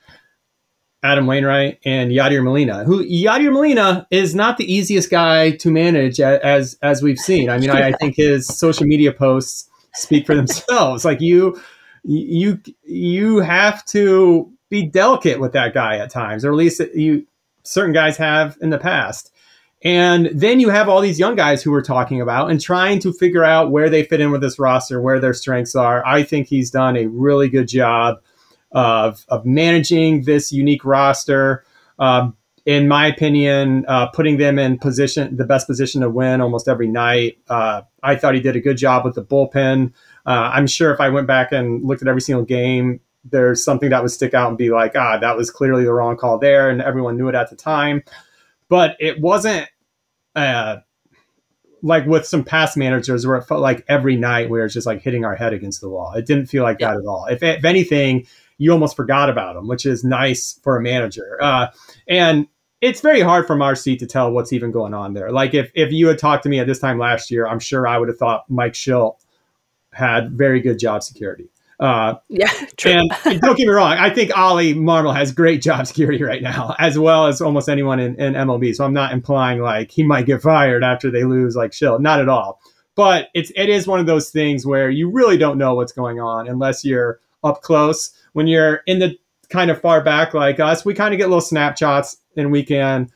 Adam 1.03 1.26
Wainwright 1.26 1.80
and 1.84 2.12
Yadier 2.12 2.44
Molina, 2.44 2.84
who 2.84 3.05
Yadier 3.05 3.53
Molina 3.53 4.07
is 4.11 4.34
not 4.34 4.57
the 4.57 4.72
easiest 4.72 5.11
guy 5.11 5.50
to 5.57 5.70
manage 5.70 6.20
as 6.20 6.78
as 6.82 7.03
we've 7.03 7.18
seen. 7.18 7.50
I 7.50 7.59
mean, 7.59 7.70
I, 7.70 7.88
I 7.88 7.92
think 8.00 8.16
his 8.16 8.46
social 8.46 8.86
media 8.86 9.12
posts 9.12 9.68
speak 9.94 10.26
for 10.26 10.34
themselves. 10.34 11.05
Like 11.05 11.20
you, 11.20 11.61
you, 12.05 12.61
you 12.84 13.38
have 13.38 13.84
to 13.86 14.53
be 14.68 14.86
delicate 14.86 15.40
with 15.40 15.53
that 15.53 15.74
guy 15.74 15.98
at 15.98 16.11
times, 16.11 16.44
or 16.44 16.50
at 16.50 16.57
least 16.57 16.80
you 16.94 17.26
certain 17.64 17.92
guys 17.92 18.16
have 18.16 18.57
in 18.61 18.70
the 18.70 18.78
past. 18.78 19.30
And 19.84 20.30
then 20.32 20.61
you 20.61 20.70
have 20.70 20.88
all 20.88 21.00
these 21.00 21.18
young 21.18 21.34
guys 21.34 21.62
who 21.62 21.72
we're 21.72 21.82
talking 21.82 22.20
about 22.20 22.50
and 22.50 22.61
trying 22.61 23.00
to 23.00 23.12
figure 23.12 23.44
out 23.44 23.72
where 23.72 23.90
they 23.90 24.05
fit 24.05 24.20
in 24.20 24.30
with 24.30 24.40
this 24.40 24.59
roster, 24.59 25.00
where 25.00 25.18
their 25.18 25.34
strengths 25.34 25.74
are. 25.74 26.07
I 26.07 26.22
think 26.22 26.46
he's 26.46 26.70
done 26.70 26.96
a 26.96 27.07
really 27.07 27.48
good 27.48 27.66
job 27.66 28.18
of, 28.73 29.25
of 29.29 29.45
managing 29.45 30.25
this 30.25 30.53
unique 30.53 30.85
roster. 30.85 31.64
Um, 31.99 32.37
in 32.64 32.87
my 32.87 33.07
opinion, 33.07 33.85
uh, 33.89 34.07
putting 34.09 34.37
them 34.37 34.59
in 34.59 34.79
position, 34.79 35.37
the 35.37 35.45
best 35.45 35.66
position 35.66 36.01
to 36.03 36.09
win 36.09 36.41
almost 36.41 36.68
every 36.68 36.87
night. 36.87 37.39
Uh, 37.49 37.83
I 38.03 38.14
thought 38.14 38.35
he 38.35 38.41
did 38.41 38.55
a 38.55 38.61
good 38.61 38.77
job 38.77 39.05
with 39.05 39.16
the 39.16 39.25
bullpen. 39.25 39.93
Uh, 40.25 40.51
I'm 40.55 40.68
sure 40.68 40.93
if 40.93 41.01
I 41.01 41.09
went 41.09 41.27
back 41.27 41.51
and 41.51 41.85
looked 41.85 42.03
at 42.03 42.09
every 42.09 42.20
single 42.20 42.45
game, 42.45 43.01
there's 43.25 43.64
something 43.64 43.91
that 43.91 44.03
would 44.03 44.12
stick 44.12 44.35
out 44.35 44.49
and 44.49 44.59
be 44.59 44.70
like, 44.70 44.93
ah, 44.97 45.18
that 45.18 45.37
was 45.37 45.51
clearly 45.51 45.85
the 45.85 45.93
wrong 45.93 46.16
call 46.16 46.39
there, 46.39 46.70
and 46.70 46.81
everyone 46.81 47.16
knew 47.16 47.29
it 47.29 47.35
at 47.35 47.51
the 47.51 47.57
time. 47.57 48.03
But 48.68 48.97
it 49.01 49.20
wasn't 49.20 49.68
uh, 50.35 50.79
like 51.83 52.07
with 52.07 52.27
some 52.27 52.45
past 52.45 52.77
managers 52.77 53.27
where 53.27 53.37
it 53.37 53.45
felt 53.45 53.61
like 53.61 53.85
every 53.89 54.16
night 54.16 54.51
we 54.51 54.59
were 54.59 54.68
just 54.68 54.87
like 54.87 55.03
hitting 55.03 55.25
our 55.25 55.35
head 55.35 55.53
against 55.53 55.81
the 55.81 55.89
wall. 55.89 56.12
It 56.14 56.27
didn't 56.27 56.47
feel 56.47 56.62
like 56.62 56.79
yeah. 56.81 56.93
that 56.93 57.01
at 57.01 57.07
all. 57.07 57.27
If, 57.27 57.43
if 57.43 57.64
anything, 57.64 58.27
you 58.62 58.72
almost 58.72 58.94
forgot 58.94 59.28
about 59.28 59.54
them, 59.54 59.66
which 59.66 59.84
is 59.84 60.04
nice 60.04 60.58
for 60.62 60.76
a 60.76 60.82
manager. 60.82 61.36
Uh, 61.42 61.66
and 62.06 62.46
it's 62.80 63.00
very 63.00 63.20
hard 63.20 63.46
from 63.46 63.60
our 63.60 63.74
seat 63.74 63.98
to 63.98 64.06
tell 64.06 64.30
what's 64.30 64.52
even 64.52 64.70
going 64.70 64.94
on 64.94 65.14
there. 65.14 65.32
Like 65.32 65.52
if, 65.52 65.72
if 65.74 65.90
you 65.90 66.06
had 66.06 66.18
talked 66.18 66.44
to 66.44 66.48
me 66.48 66.60
at 66.60 66.66
this 66.66 66.78
time 66.78 66.98
last 66.98 67.30
year, 67.30 67.46
I'm 67.46 67.58
sure 67.58 67.86
I 67.88 67.98
would 67.98 68.08
have 68.08 68.18
thought 68.18 68.44
Mike 68.48 68.74
Shildt 68.74 69.16
had 69.92 70.32
very 70.32 70.60
good 70.60 70.78
job 70.78 71.02
security. 71.02 71.48
Uh, 71.80 72.14
yeah, 72.28 72.52
true. 72.76 72.92
and 72.92 73.10
don't 73.40 73.56
get 73.56 73.66
me 73.66 73.72
wrong, 73.72 73.90
I 73.98 74.08
think 74.08 74.36
Ollie 74.38 74.74
Marmol 74.74 75.14
has 75.16 75.32
great 75.32 75.60
job 75.60 75.84
security 75.88 76.22
right 76.22 76.40
now, 76.42 76.76
as 76.78 76.96
well 76.96 77.26
as 77.26 77.40
almost 77.40 77.68
anyone 77.68 77.98
in, 77.98 78.14
in 78.20 78.34
MLB. 78.34 78.76
So 78.76 78.84
I'm 78.84 78.94
not 78.94 79.12
implying 79.12 79.60
like 79.60 79.90
he 79.90 80.04
might 80.04 80.26
get 80.26 80.42
fired 80.42 80.84
after 80.84 81.10
they 81.10 81.24
lose 81.24 81.56
like 81.56 81.72
Shildt, 81.72 82.00
not 82.00 82.20
at 82.20 82.28
all. 82.28 82.60
But 82.94 83.28
it's 83.34 83.50
it 83.56 83.68
is 83.68 83.88
one 83.88 83.98
of 83.98 84.06
those 84.06 84.30
things 84.30 84.64
where 84.64 84.90
you 84.90 85.10
really 85.10 85.36
don't 85.36 85.58
know 85.58 85.74
what's 85.74 85.92
going 85.92 86.20
on 86.20 86.46
unless 86.46 86.84
you're 86.84 87.18
up 87.45 87.62
close. 87.62 88.12
When 88.32 88.47
you're 88.47 88.82
in 88.86 88.99
the 88.99 89.18
kind 89.51 89.70
of 89.70 89.80
far 89.80 90.03
back 90.03 90.34
like 90.34 90.61
us, 90.61 90.84
we 90.84 90.95
kind 90.95 91.12
of 91.12 91.18
get 91.18 91.28
little 91.28 91.40
snapshots 91.40 92.16
and 92.36 92.51
we 92.51 92.62
can 92.62 93.11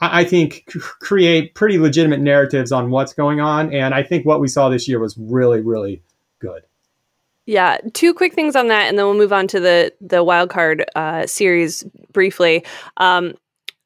I 0.00 0.24
think 0.24 0.66
create 1.00 1.54
pretty 1.54 1.78
legitimate 1.78 2.20
narratives 2.20 2.72
on 2.72 2.90
what's 2.90 3.12
going 3.12 3.40
on. 3.40 3.72
And 3.72 3.94
I 3.94 4.02
think 4.02 4.26
what 4.26 4.40
we 4.40 4.48
saw 4.48 4.68
this 4.68 4.88
year 4.88 4.98
was 4.98 5.16
really, 5.16 5.60
really 5.60 6.02
good. 6.40 6.62
Yeah, 7.46 7.78
two 7.92 8.14
quick 8.14 8.32
things 8.32 8.56
on 8.56 8.68
that, 8.68 8.88
and 8.88 8.98
then 8.98 9.04
we'll 9.04 9.14
move 9.14 9.32
on 9.32 9.46
to 9.48 9.60
the 9.60 9.92
the 10.00 10.24
wild 10.24 10.48
card 10.48 10.84
uh, 10.96 11.26
series 11.26 11.84
briefly. 12.10 12.64
Um, 12.96 13.34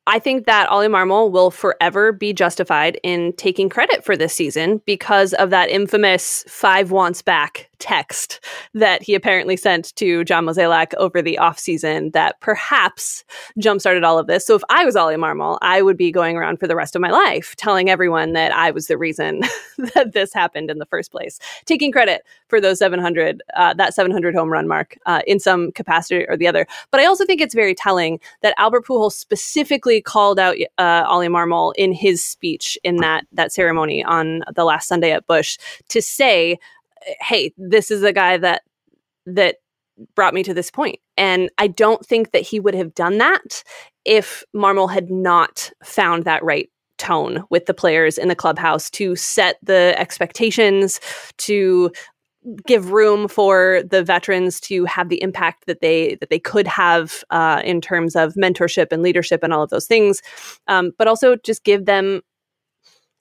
I 0.06 0.20
think 0.20 0.46
that 0.46 0.68
Ollie 0.70 0.86
Marmol 0.86 1.30
will 1.30 1.50
forever 1.50 2.12
be 2.12 2.32
justified 2.32 2.98
in 3.02 3.32
taking 3.34 3.68
credit 3.68 4.04
for 4.04 4.16
this 4.16 4.32
season 4.32 4.80
because 4.86 5.34
of 5.34 5.50
that 5.50 5.68
infamous 5.70 6.44
five 6.46 6.92
wants 6.92 7.20
back 7.20 7.68
text 7.78 8.40
that 8.74 9.02
he 9.02 9.14
apparently 9.14 9.56
sent 9.56 9.94
to 9.96 10.24
John 10.24 10.46
Mozeliak 10.46 10.94
over 10.94 11.22
the 11.22 11.38
offseason 11.40 12.12
that 12.12 12.40
perhaps 12.40 13.24
jump-started 13.58 14.04
all 14.04 14.18
of 14.18 14.26
this. 14.26 14.46
So 14.46 14.54
if 14.54 14.62
I 14.68 14.84
was 14.84 14.96
Ollie 14.96 15.16
Marmol, 15.16 15.58
I 15.62 15.82
would 15.82 15.96
be 15.96 16.10
going 16.10 16.36
around 16.36 16.58
for 16.58 16.66
the 16.66 16.76
rest 16.76 16.94
of 16.94 17.02
my 17.02 17.10
life 17.10 17.54
telling 17.56 17.90
everyone 17.90 18.32
that 18.32 18.52
I 18.52 18.70
was 18.70 18.86
the 18.86 18.98
reason 18.98 19.42
that 19.94 20.12
this 20.12 20.32
happened 20.32 20.70
in 20.70 20.78
the 20.78 20.86
first 20.86 21.10
place, 21.10 21.38
taking 21.64 21.92
credit 21.92 22.24
for 22.48 22.60
those 22.60 22.78
700, 22.78 23.42
uh, 23.56 23.74
that 23.74 23.94
700 23.94 24.34
home 24.34 24.50
run 24.50 24.66
mark 24.66 24.98
uh, 25.06 25.20
in 25.26 25.38
some 25.38 25.72
capacity 25.72 26.26
or 26.28 26.36
the 26.36 26.46
other. 26.46 26.66
But 26.90 27.00
I 27.00 27.06
also 27.06 27.24
think 27.24 27.40
it's 27.40 27.54
very 27.54 27.74
telling 27.74 28.20
that 28.42 28.54
Albert 28.58 28.86
Pujols 28.86 29.12
specifically 29.12 30.00
called 30.00 30.38
out 30.38 30.56
uh, 30.78 31.04
Ollie 31.06 31.28
Marmol 31.28 31.72
in 31.76 31.92
his 31.92 32.24
speech 32.24 32.78
in 32.84 32.96
that 32.96 33.26
that 33.32 33.52
ceremony 33.52 34.04
on 34.04 34.42
the 34.54 34.64
last 34.64 34.88
Sunday 34.88 35.12
at 35.12 35.26
Busch 35.26 35.58
to 35.88 36.00
say 36.00 36.58
hey, 37.20 37.52
this 37.56 37.90
is 37.90 38.02
a 38.02 38.12
guy 38.12 38.36
that 38.38 38.62
that 39.26 39.56
brought 40.14 40.34
me 40.34 40.42
to 40.44 40.54
this 40.54 40.70
point. 40.70 40.98
And 41.16 41.50
I 41.58 41.66
don't 41.66 42.04
think 42.04 42.32
that 42.32 42.42
he 42.42 42.60
would 42.60 42.74
have 42.74 42.94
done 42.94 43.18
that 43.18 43.62
if 44.04 44.44
Marmol 44.54 44.90
had 44.90 45.10
not 45.10 45.70
found 45.82 46.24
that 46.24 46.44
right 46.44 46.70
tone 46.98 47.44
with 47.50 47.66
the 47.66 47.74
players 47.74 48.18
in 48.18 48.28
the 48.28 48.34
clubhouse 48.34 48.90
to 48.90 49.16
set 49.16 49.56
the 49.62 49.94
expectations, 49.96 51.00
to 51.38 51.90
give 52.66 52.92
room 52.92 53.28
for 53.28 53.82
the 53.90 54.02
veterans 54.02 54.60
to 54.60 54.84
have 54.84 55.08
the 55.08 55.20
impact 55.22 55.66
that 55.66 55.80
they 55.80 56.16
that 56.16 56.30
they 56.30 56.38
could 56.38 56.66
have 56.66 57.24
uh, 57.30 57.60
in 57.64 57.80
terms 57.80 58.16
of 58.16 58.34
mentorship 58.34 58.88
and 58.90 59.02
leadership 59.02 59.42
and 59.42 59.52
all 59.52 59.62
of 59.62 59.70
those 59.70 59.86
things, 59.86 60.22
um, 60.68 60.92
but 60.98 61.08
also 61.08 61.36
just 61.36 61.64
give 61.64 61.84
them 61.84 62.22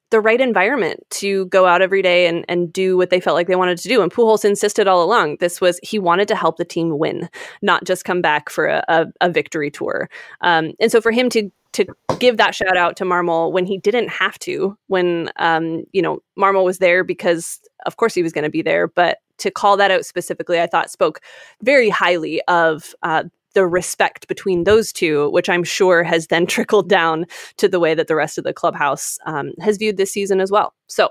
the 0.09 0.21
right 0.21 0.39
environment 0.39 1.03
to 1.09 1.45
go 1.47 1.65
out 1.65 1.81
every 1.81 2.01
day 2.01 2.27
and, 2.27 2.45
and 2.47 2.71
do 2.71 2.95
what 2.97 3.09
they 3.09 3.19
felt 3.19 3.35
like 3.35 3.47
they 3.47 3.55
wanted 3.55 3.77
to 3.79 3.89
do. 3.89 4.01
And 4.01 4.11
Pujols 4.11 4.45
insisted 4.45 4.87
all 4.87 5.03
along 5.03 5.37
this 5.39 5.59
was 5.59 5.79
he 5.83 5.99
wanted 5.99 6.27
to 6.29 6.35
help 6.35 6.57
the 6.57 6.65
team 6.65 6.97
win, 6.97 7.29
not 7.61 7.83
just 7.83 8.05
come 8.05 8.21
back 8.21 8.49
for 8.49 8.67
a, 8.67 8.83
a, 8.87 9.05
a 9.21 9.29
victory 9.29 9.69
tour. 9.69 10.09
Um, 10.41 10.73
and 10.79 10.91
so 10.91 11.01
for 11.01 11.11
him 11.11 11.29
to 11.31 11.51
to 11.73 11.85
give 12.17 12.37
that 12.37 12.55
shout 12.55 12.75
out 12.75 12.95
to 12.97 13.03
Marmol 13.03 13.51
when 13.51 13.65
he 13.65 13.77
didn't 13.77 14.09
have 14.09 14.39
to, 14.39 14.75
when 14.87 15.29
um, 15.35 15.83
you 15.91 16.01
know 16.01 16.19
Marmol 16.39 16.63
was 16.63 16.79
there 16.79 17.03
because 17.03 17.59
of 17.85 17.97
course 17.97 18.15
he 18.15 18.23
was 18.23 18.33
going 18.33 18.45
to 18.45 18.49
be 18.49 18.61
there, 18.61 18.87
but 18.87 19.19
to 19.39 19.51
call 19.51 19.77
that 19.77 19.91
out 19.91 20.05
specifically, 20.05 20.59
I 20.59 20.67
thought 20.67 20.89
spoke 20.89 21.21
very 21.61 21.89
highly 21.89 22.41
of 22.47 22.95
uh, 23.03 23.25
the 23.57 23.65
respect 23.65 24.27
between 24.27 24.65
those 24.65 24.93
two, 24.93 25.31
which 25.31 25.49
I'm 25.49 25.63
sure 25.63 26.03
has 26.03 26.27
then 26.27 26.45
trickled 26.55 26.87
down 26.87 27.25
to 27.57 27.67
the 27.67 27.79
way 27.79 27.95
that 27.95 28.07
the 28.07 28.15
rest 28.15 28.37
of 28.37 28.43
the 28.43 28.53
clubhouse 28.53 29.17
um, 29.25 29.53
has 29.59 29.77
viewed 29.77 29.97
this 29.97 30.13
season 30.13 30.39
as 30.39 30.51
well. 30.51 30.75
So 30.85 31.09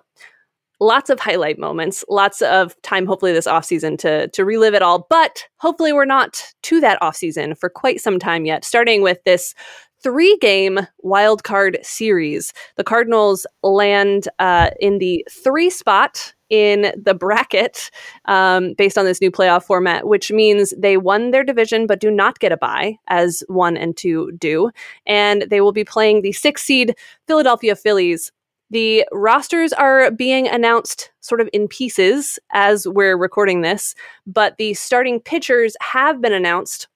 lots 0.78 1.10
of 1.10 1.18
highlight 1.18 1.58
moments, 1.58 2.04
lots 2.08 2.42
of 2.42 2.80
time, 2.82 3.04
hopefully 3.04 3.32
this 3.32 3.48
off 3.48 3.64
season 3.64 3.96
to 3.96 4.28
to 4.28 4.44
relive 4.44 4.74
it 4.74 4.82
all. 4.82 5.08
But 5.10 5.42
hopefully 5.56 5.92
we're 5.92 6.04
not 6.04 6.40
to 6.62 6.80
that 6.80 7.02
off 7.02 7.16
season 7.16 7.56
for 7.56 7.68
quite 7.68 8.00
some 8.00 8.20
time 8.20 8.44
yet. 8.44 8.64
Starting 8.64 9.02
with 9.02 9.18
this 9.24 9.52
three 10.00 10.36
game 10.40 10.78
wild 10.98 11.42
card 11.42 11.78
series, 11.82 12.52
the 12.76 12.84
Cardinals 12.84 13.44
land 13.64 14.28
uh, 14.38 14.70
in 14.78 14.98
the 14.98 15.26
three 15.28 15.68
spot 15.68 16.32
in 16.50 16.92
the 16.96 17.14
bracket 17.14 17.90
um, 18.26 18.74
based 18.74 18.96
on 18.96 19.04
this 19.04 19.20
new 19.20 19.30
playoff 19.30 19.64
format, 19.64 20.06
which 20.06 20.30
means 20.30 20.72
they 20.76 20.96
won 20.96 21.30
their 21.30 21.44
division 21.44 21.86
but 21.86 22.00
do 22.00 22.10
not 22.10 22.38
get 22.38 22.52
a 22.52 22.56
bye, 22.56 22.96
as 23.08 23.42
one 23.48 23.76
and 23.76 23.96
two 23.96 24.32
do. 24.32 24.70
And 25.06 25.42
they 25.50 25.60
will 25.60 25.72
be 25.72 25.84
playing 25.84 26.22
the 26.22 26.32
six 26.32 26.62
seed 26.62 26.94
Philadelphia 27.26 27.76
Phillies. 27.76 28.32
The 28.70 29.06
rosters 29.12 29.72
are 29.72 30.10
being 30.10 30.48
announced 30.48 31.12
sort 31.20 31.40
of 31.40 31.48
in 31.52 31.68
pieces 31.68 32.38
as 32.52 32.86
we're 32.86 33.16
recording 33.16 33.60
this, 33.60 33.94
but 34.26 34.56
the 34.56 34.74
starting 34.74 35.20
pitchers 35.20 35.76
have 35.80 36.20
been 36.20 36.32
announced 36.32 36.88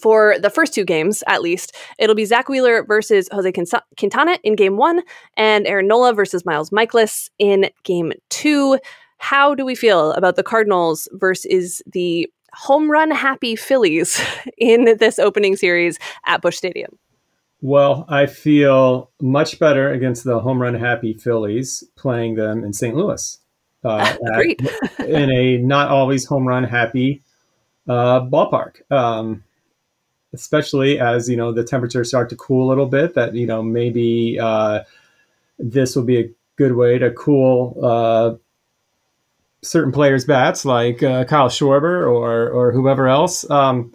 for 0.00 0.36
the 0.38 0.50
first 0.50 0.74
two 0.74 0.84
games, 0.84 1.22
at 1.26 1.42
least, 1.42 1.74
it'll 1.98 2.14
be 2.14 2.24
Zack 2.24 2.48
Wheeler 2.48 2.84
versus 2.84 3.28
Jose 3.32 3.52
Quintana 3.96 4.38
in 4.42 4.54
game 4.54 4.76
one, 4.76 5.02
and 5.36 5.66
Aaron 5.66 5.86
Nola 5.86 6.12
versus 6.12 6.44
Miles 6.44 6.70
Mikolas 6.70 7.30
in 7.38 7.70
game 7.84 8.12
two. 8.28 8.78
How 9.18 9.54
do 9.54 9.64
we 9.64 9.74
feel 9.74 10.12
about 10.12 10.36
the 10.36 10.42
Cardinals 10.44 11.08
versus 11.12 11.82
the 11.86 12.30
home 12.52 12.90
run 12.90 13.10
happy 13.10 13.56
Phillies 13.56 14.20
in 14.58 14.96
this 14.98 15.18
opening 15.18 15.56
series 15.56 15.98
at 16.26 16.42
Busch 16.42 16.56
Stadium? 16.56 16.98
Well, 17.60 18.04
I 18.08 18.26
feel 18.26 19.10
much 19.20 19.58
better 19.58 19.90
against 19.92 20.22
the 20.24 20.38
home 20.38 20.62
run 20.62 20.74
happy 20.74 21.14
Phillies 21.14 21.82
playing 21.96 22.36
them 22.36 22.64
in 22.64 22.72
St. 22.72 22.94
Louis. 22.94 23.38
Uh, 23.82 24.16
Agreed. 24.32 24.68
in 25.00 25.30
a 25.30 25.58
not 25.58 25.88
always 25.88 26.24
home 26.24 26.46
run 26.46 26.64
happy 26.64 27.22
uh, 27.88 28.20
ballpark. 28.20 28.90
Um, 28.92 29.42
especially 30.32 30.98
as 30.98 31.28
you 31.28 31.36
know 31.36 31.52
the 31.52 31.64
temperatures 31.64 32.08
start 32.08 32.28
to 32.30 32.36
cool 32.36 32.66
a 32.66 32.70
little 32.70 32.86
bit. 32.86 33.14
That 33.14 33.34
you 33.34 33.46
know 33.46 33.62
maybe 33.62 34.38
uh, 34.40 34.80
this 35.58 35.96
will 35.96 36.04
be 36.04 36.18
a 36.20 36.30
good 36.56 36.74
way 36.74 36.98
to 36.98 37.10
cool 37.12 37.78
uh, 37.82 38.34
certain 39.62 39.92
players' 39.92 40.24
bats, 40.24 40.64
like 40.64 41.02
uh, 41.02 41.24
Kyle 41.24 41.48
Schwarber 41.48 42.08
or 42.10 42.48
or 42.48 42.72
whoever 42.72 43.08
else. 43.08 43.48
Um, 43.50 43.92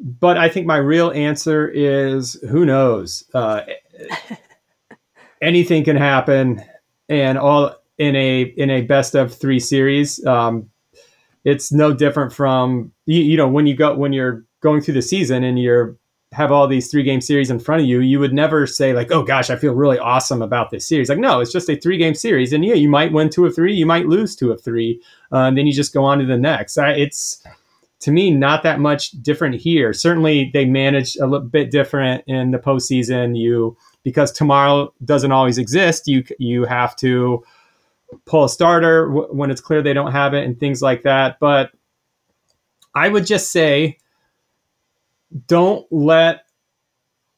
but 0.00 0.36
I 0.36 0.48
think 0.48 0.66
my 0.66 0.78
real 0.78 1.10
answer 1.12 1.68
is 1.68 2.34
who 2.50 2.66
knows. 2.66 3.24
Uh, 3.34 3.62
anything 5.42 5.84
can 5.84 5.96
happen, 5.96 6.62
and 7.08 7.38
all 7.38 7.74
in 7.98 8.16
a 8.16 8.42
in 8.42 8.70
a 8.70 8.82
best 8.82 9.14
of 9.14 9.34
three 9.34 9.60
series. 9.60 10.24
Um, 10.26 10.70
it's 11.44 11.72
no 11.72 11.92
different 11.92 12.32
from 12.32 12.92
you, 13.06 13.20
you 13.20 13.36
know 13.36 13.48
when 13.48 13.66
you 13.66 13.74
go 13.74 13.94
when 13.96 14.12
you're 14.12 14.44
going 14.62 14.80
through 14.80 14.94
the 14.94 15.02
season 15.02 15.44
and 15.44 15.58
you're 15.58 15.96
have 16.32 16.50
all 16.50 16.66
these 16.66 16.90
three 16.90 17.02
game 17.02 17.20
series 17.20 17.50
in 17.50 17.58
front 17.58 17.82
of 17.82 17.86
you, 17.86 18.00
you 18.00 18.18
would 18.18 18.32
never 18.32 18.66
say 18.66 18.94
like, 18.94 19.10
"Oh 19.10 19.22
gosh, 19.22 19.50
I 19.50 19.56
feel 19.56 19.74
really 19.74 19.98
awesome 19.98 20.40
about 20.40 20.70
this 20.70 20.86
series." 20.86 21.08
Like, 21.08 21.18
no, 21.18 21.40
it's 21.40 21.52
just 21.52 21.68
a 21.68 21.76
three 21.76 21.98
game 21.98 22.14
series, 22.14 22.52
and 22.52 22.64
yeah, 22.64 22.74
you 22.74 22.88
might 22.88 23.12
win 23.12 23.28
two 23.28 23.44
of 23.44 23.54
three, 23.54 23.74
you 23.74 23.86
might 23.86 24.06
lose 24.06 24.34
two 24.34 24.50
of 24.50 24.62
three, 24.62 25.00
uh, 25.30 25.44
and 25.44 25.58
then 25.58 25.66
you 25.66 25.72
just 25.72 25.92
go 25.92 26.04
on 26.04 26.18
to 26.18 26.24
the 26.24 26.38
next. 26.38 26.78
I, 26.78 26.92
it's 26.92 27.42
to 28.00 28.10
me 28.10 28.30
not 28.30 28.62
that 28.62 28.80
much 28.80 29.10
different 29.22 29.56
here. 29.56 29.92
Certainly, 29.92 30.50
they 30.54 30.64
manage 30.64 31.16
a 31.16 31.26
little 31.26 31.46
bit 31.46 31.70
different 31.70 32.24
in 32.26 32.50
the 32.50 32.58
postseason. 32.58 33.36
You 33.36 33.76
because 34.02 34.32
tomorrow 34.32 34.92
doesn't 35.04 35.32
always 35.32 35.58
exist. 35.58 36.08
You 36.08 36.24
you 36.38 36.64
have 36.64 36.96
to 36.96 37.44
pull 38.24 38.44
a 38.44 38.48
starter 38.48 39.06
w- 39.06 39.28
when 39.28 39.50
it's 39.50 39.60
clear 39.60 39.82
they 39.82 39.92
don't 39.92 40.12
have 40.12 40.32
it 40.34 40.44
and 40.44 40.58
things 40.58 40.80
like 40.80 41.02
that. 41.02 41.38
But 41.40 41.72
I 42.94 43.08
would 43.08 43.26
just 43.26 43.52
say 43.52 43.98
don't 45.46 45.86
let 45.90 46.44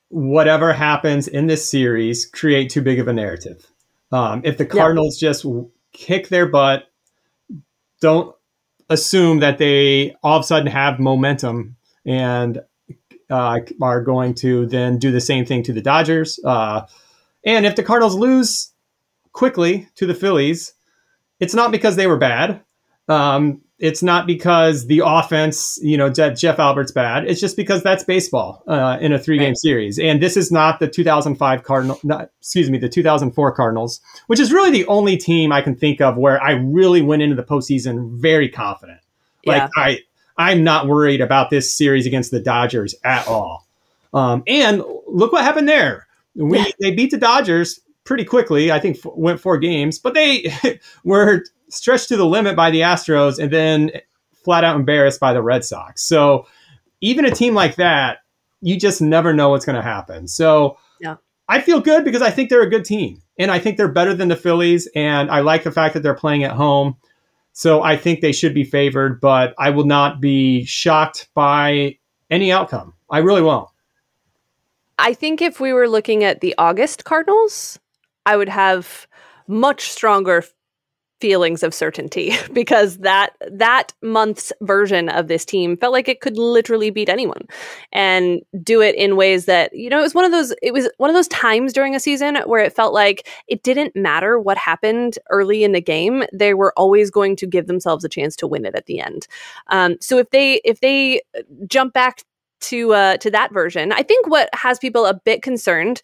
whatever 0.08 0.72
happens 0.72 1.28
in 1.28 1.46
this 1.46 1.68
series 1.68 2.26
create 2.26 2.70
too 2.70 2.82
big 2.82 2.98
of 2.98 3.08
a 3.08 3.12
narrative. 3.12 3.66
Um, 4.12 4.42
if 4.44 4.58
the 4.58 4.66
Cardinals 4.66 5.20
yeah. 5.20 5.30
just 5.30 5.46
kick 5.92 6.28
their 6.28 6.46
butt, 6.46 6.84
don't 8.00 8.34
assume 8.88 9.40
that 9.40 9.58
they 9.58 10.14
all 10.22 10.38
of 10.38 10.44
a 10.44 10.46
sudden 10.46 10.66
have 10.68 11.00
momentum 11.00 11.76
and 12.04 12.60
uh, 13.30 13.58
are 13.80 14.02
going 14.02 14.34
to 14.34 14.66
then 14.66 14.98
do 14.98 15.10
the 15.10 15.20
same 15.20 15.44
thing 15.44 15.62
to 15.64 15.72
the 15.72 15.80
Dodgers. 15.80 16.38
Uh, 16.44 16.86
and 17.44 17.66
if 17.66 17.76
the 17.76 17.82
Cardinals 17.82 18.14
lose 18.14 18.72
quickly 19.32 19.88
to 19.96 20.06
the 20.06 20.14
Phillies, 20.14 20.74
it's 21.40 21.54
not 21.54 21.72
because 21.72 21.96
they 21.96 22.06
were 22.06 22.18
bad. 22.18 22.62
Um, 23.08 23.62
it's 23.78 24.02
not 24.02 24.26
because 24.26 24.86
the 24.86 25.02
offense, 25.04 25.78
you 25.82 25.96
know, 25.96 26.08
Jeff 26.08 26.58
Albert's 26.58 26.92
bad. 26.92 27.26
It's 27.26 27.40
just 27.40 27.56
because 27.56 27.82
that's 27.82 28.04
baseball 28.04 28.62
uh, 28.68 28.98
in 29.00 29.12
a 29.12 29.18
three 29.18 29.38
game 29.38 29.48
right. 29.48 29.58
series. 29.58 29.98
And 29.98 30.22
this 30.22 30.36
is 30.36 30.52
not 30.52 30.78
the 30.78 30.88
2005 30.88 31.62
Cardinal, 31.64 31.98
not, 32.04 32.30
excuse 32.40 32.70
me, 32.70 32.78
the 32.78 32.88
2004 32.88 33.52
Cardinals, 33.52 34.00
which 34.28 34.38
is 34.38 34.52
really 34.52 34.70
the 34.70 34.86
only 34.86 35.16
team 35.16 35.50
I 35.50 35.60
can 35.60 35.74
think 35.74 36.00
of 36.00 36.16
where 36.16 36.40
I 36.40 36.52
really 36.52 37.02
went 37.02 37.22
into 37.22 37.34
the 37.34 37.42
postseason 37.42 38.16
very 38.16 38.48
confident. 38.48 39.00
Like 39.44 39.68
yeah. 39.76 39.82
I, 39.82 39.98
I'm 40.38 40.62
not 40.62 40.86
worried 40.86 41.20
about 41.20 41.50
this 41.50 41.76
series 41.76 42.06
against 42.06 42.30
the 42.30 42.40
Dodgers 42.40 42.94
at 43.04 43.26
all. 43.26 43.66
Um, 44.12 44.44
and 44.46 44.82
look 45.08 45.32
what 45.32 45.42
happened 45.42 45.68
there. 45.68 46.06
We 46.36 46.58
yeah. 46.58 46.64
they 46.80 46.94
beat 46.94 47.10
the 47.10 47.18
Dodgers 47.18 47.80
pretty 48.04 48.24
quickly. 48.24 48.70
I 48.70 48.78
think 48.78 48.98
f- 48.98 49.12
went 49.14 49.40
four 49.40 49.58
games, 49.58 49.98
but 49.98 50.14
they 50.14 50.52
were 51.04 51.42
stretched 51.74 52.08
to 52.08 52.16
the 52.16 52.26
limit 52.26 52.56
by 52.56 52.70
the 52.70 52.80
Astros 52.80 53.38
and 53.38 53.52
then 53.52 53.90
flat 54.44 54.64
out 54.64 54.76
embarrassed 54.76 55.20
by 55.20 55.32
the 55.32 55.42
Red 55.42 55.64
Sox. 55.64 56.02
So 56.02 56.46
even 57.00 57.24
a 57.24 57.30
team 57.30 57.54
like 57.54 57.76
that, 57.76 58.18
you 58.60 58.78
just 58.78 59.00
never 59.02 59.32
know 59.32 59.50
what's 59.50 59.64
going 59.64 59.76
to 59.76 59.82
happen. 59.82 60.28
So 60.28 60.78
yeah. 61.00 61.16
I 61.48 61.60
feel 61.60 61.80
good 61.80 62.04
because 62.04 62.22
I 62.22 62.30
think 62.30 62.48
they're 62.48 62.62
a 62.62 62.70
good 62.70 62.84
team 62.84 63.22
and 63.38 63.50
I 63.50 63.58
think 63.58 63.76
they're 63.76 63.88
better 63.88 64.14
than 64.14 64.28
the 64.28 64.36
Phillies. 64.36 64.88
And 64.94 65.30
I 65.30 65.40
like 65.40 65.64
the 65.64 65.72
fact 65.72 65.94
that 65.94 66.02
they're 66.02 66.14
playing 66.14 66.44
at 66.44 66.52
home. 66.52 66.96
So 67.52 67.82
I 67.82 67.96
think 67.96 68.20
they 68.20 68.32
should 68.32 68.54
be 68.54 68.64
favored, 68.64 69.20
but 69.20 69.54
I 69.58 69.70
will 69.70 69.84
not 69.84 70.20
be 70.20 70.64
shocked 70.64 71.28
by 71.34 71.98
any 72.30 72.50
outcome. 72.50 72.94
I 73.10 73.18
really 73.18 73.42
won't. 73.42 73.68
I 74.98 75.12
think 75.14 75.42
if 75.42 75.60
we 75.60 75.72
were 75.72 75.88
looking 75.88 76.24
at 76.24 76.40
the 76.40 76.54
August 76.56 77.04
Cardinals, 77.04 77.78
I 78.26 78.36
would 78.36 78.48
have 78.48 79.06
much 79.46 79.90
stronger 79.90 80.44
feelings 81.24 81.62
of 81.62 81.72
certainty 81.72 82.34
because 82.52 82.98
that 82.98 83.30
that 83.50 83.94
month's 84.02 84.52
version 84.60 85.08
of 85.08 85.26
this 85.26 85.42
team 85.42 85.74
felt 85.74 85.90
like 85.90 86.06
it 86.06 86.20
could 86.20 86.36
literally 86.36 86.90
beat 86.90 87.08
anyone 87.08 87.48
and 87.92 88.42
do 88.62 88.82
it 88.82 88.94
in 88.94 89.16
ways 89.16 89.46
that 89.46 89.74
you 89.74 89.88
know 89.88 90.00
it 90.00 90.02
was 90.02 90.14
one 90.14 90.26
of 90.26 90.32
those 90.32 90.52
it 90.60 90.74
was 90.74 90.86
one 90.98 91.08
of 91.08 91.16
those 91.16 91.28
times 91.28 91.72
during 91.72 91.94
a 91.94 91.98
season 91.98 92.36
where 92.44 92.62
it 92.62 92.74
felt 92.74 92.92
like 92.92 93.26
it 93.48 93.62
didn't 93.62 93.96
matter 93.96 94.38
what 94.38 94.58
happened 94.58 95.18
early 95.30 95.64
in 95.64 95.72
the 95.72 95.80
game 95.80 96.24
they 96.30 96.52
were 96.52 96.74
always 96.76 97.10
going 97.10 97.34
to 97.34 97.46
give 97.46 97.68
themselves 97.68 98.04
a 98.04 98.08
chance 98.08 98.36
to 98.36 98.46
win 98.46 98.66
it 98.66 98.74
at 98.74 98.84
the 98.84 99.00
end 99.00 99.26
um, 99.68 99.96
so 100.02 100.18
if 100.18 100.28
they 100.28 100.60
if 100.62 100.80
they 100.80 101.22
jump 101.66 101.94
back 101.94 102.20
to 102.64 102.94
uh, 102.94 103.16
to 103.18 103.30
that 103.30 103.52
version. 103.52 103.92
I 103.92 104.02
think 104.02 104.26
what 104.28 104.48
has 104.54 104.78
people 104.78 105.06
a 105.06 105.14
bit 105.14 105.42
concerned 105.42 106.00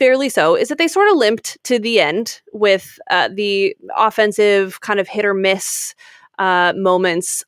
fairly 0.00 0.30
so, 0.30 0.56
is 0.56 0.68
that 0.68 0.78
they 0.78 0.88
sort 0.88 1.10
of 1.10 1.16
limped 1.16 1.62
to 1.64 1.78
the 1.78 2.00
end 2.00 2.40
with 2.54 2.98
uh, 3.10 3.28
the 3.32 3.76
offensive 3.96 4.80
kind 4.80 4.98
of 4.98 5.06
hit 5.06 5.26
or 5.26 5.34
miss 5.34 5.94
uh, 6.38 6.72
moments. 6.74 7.44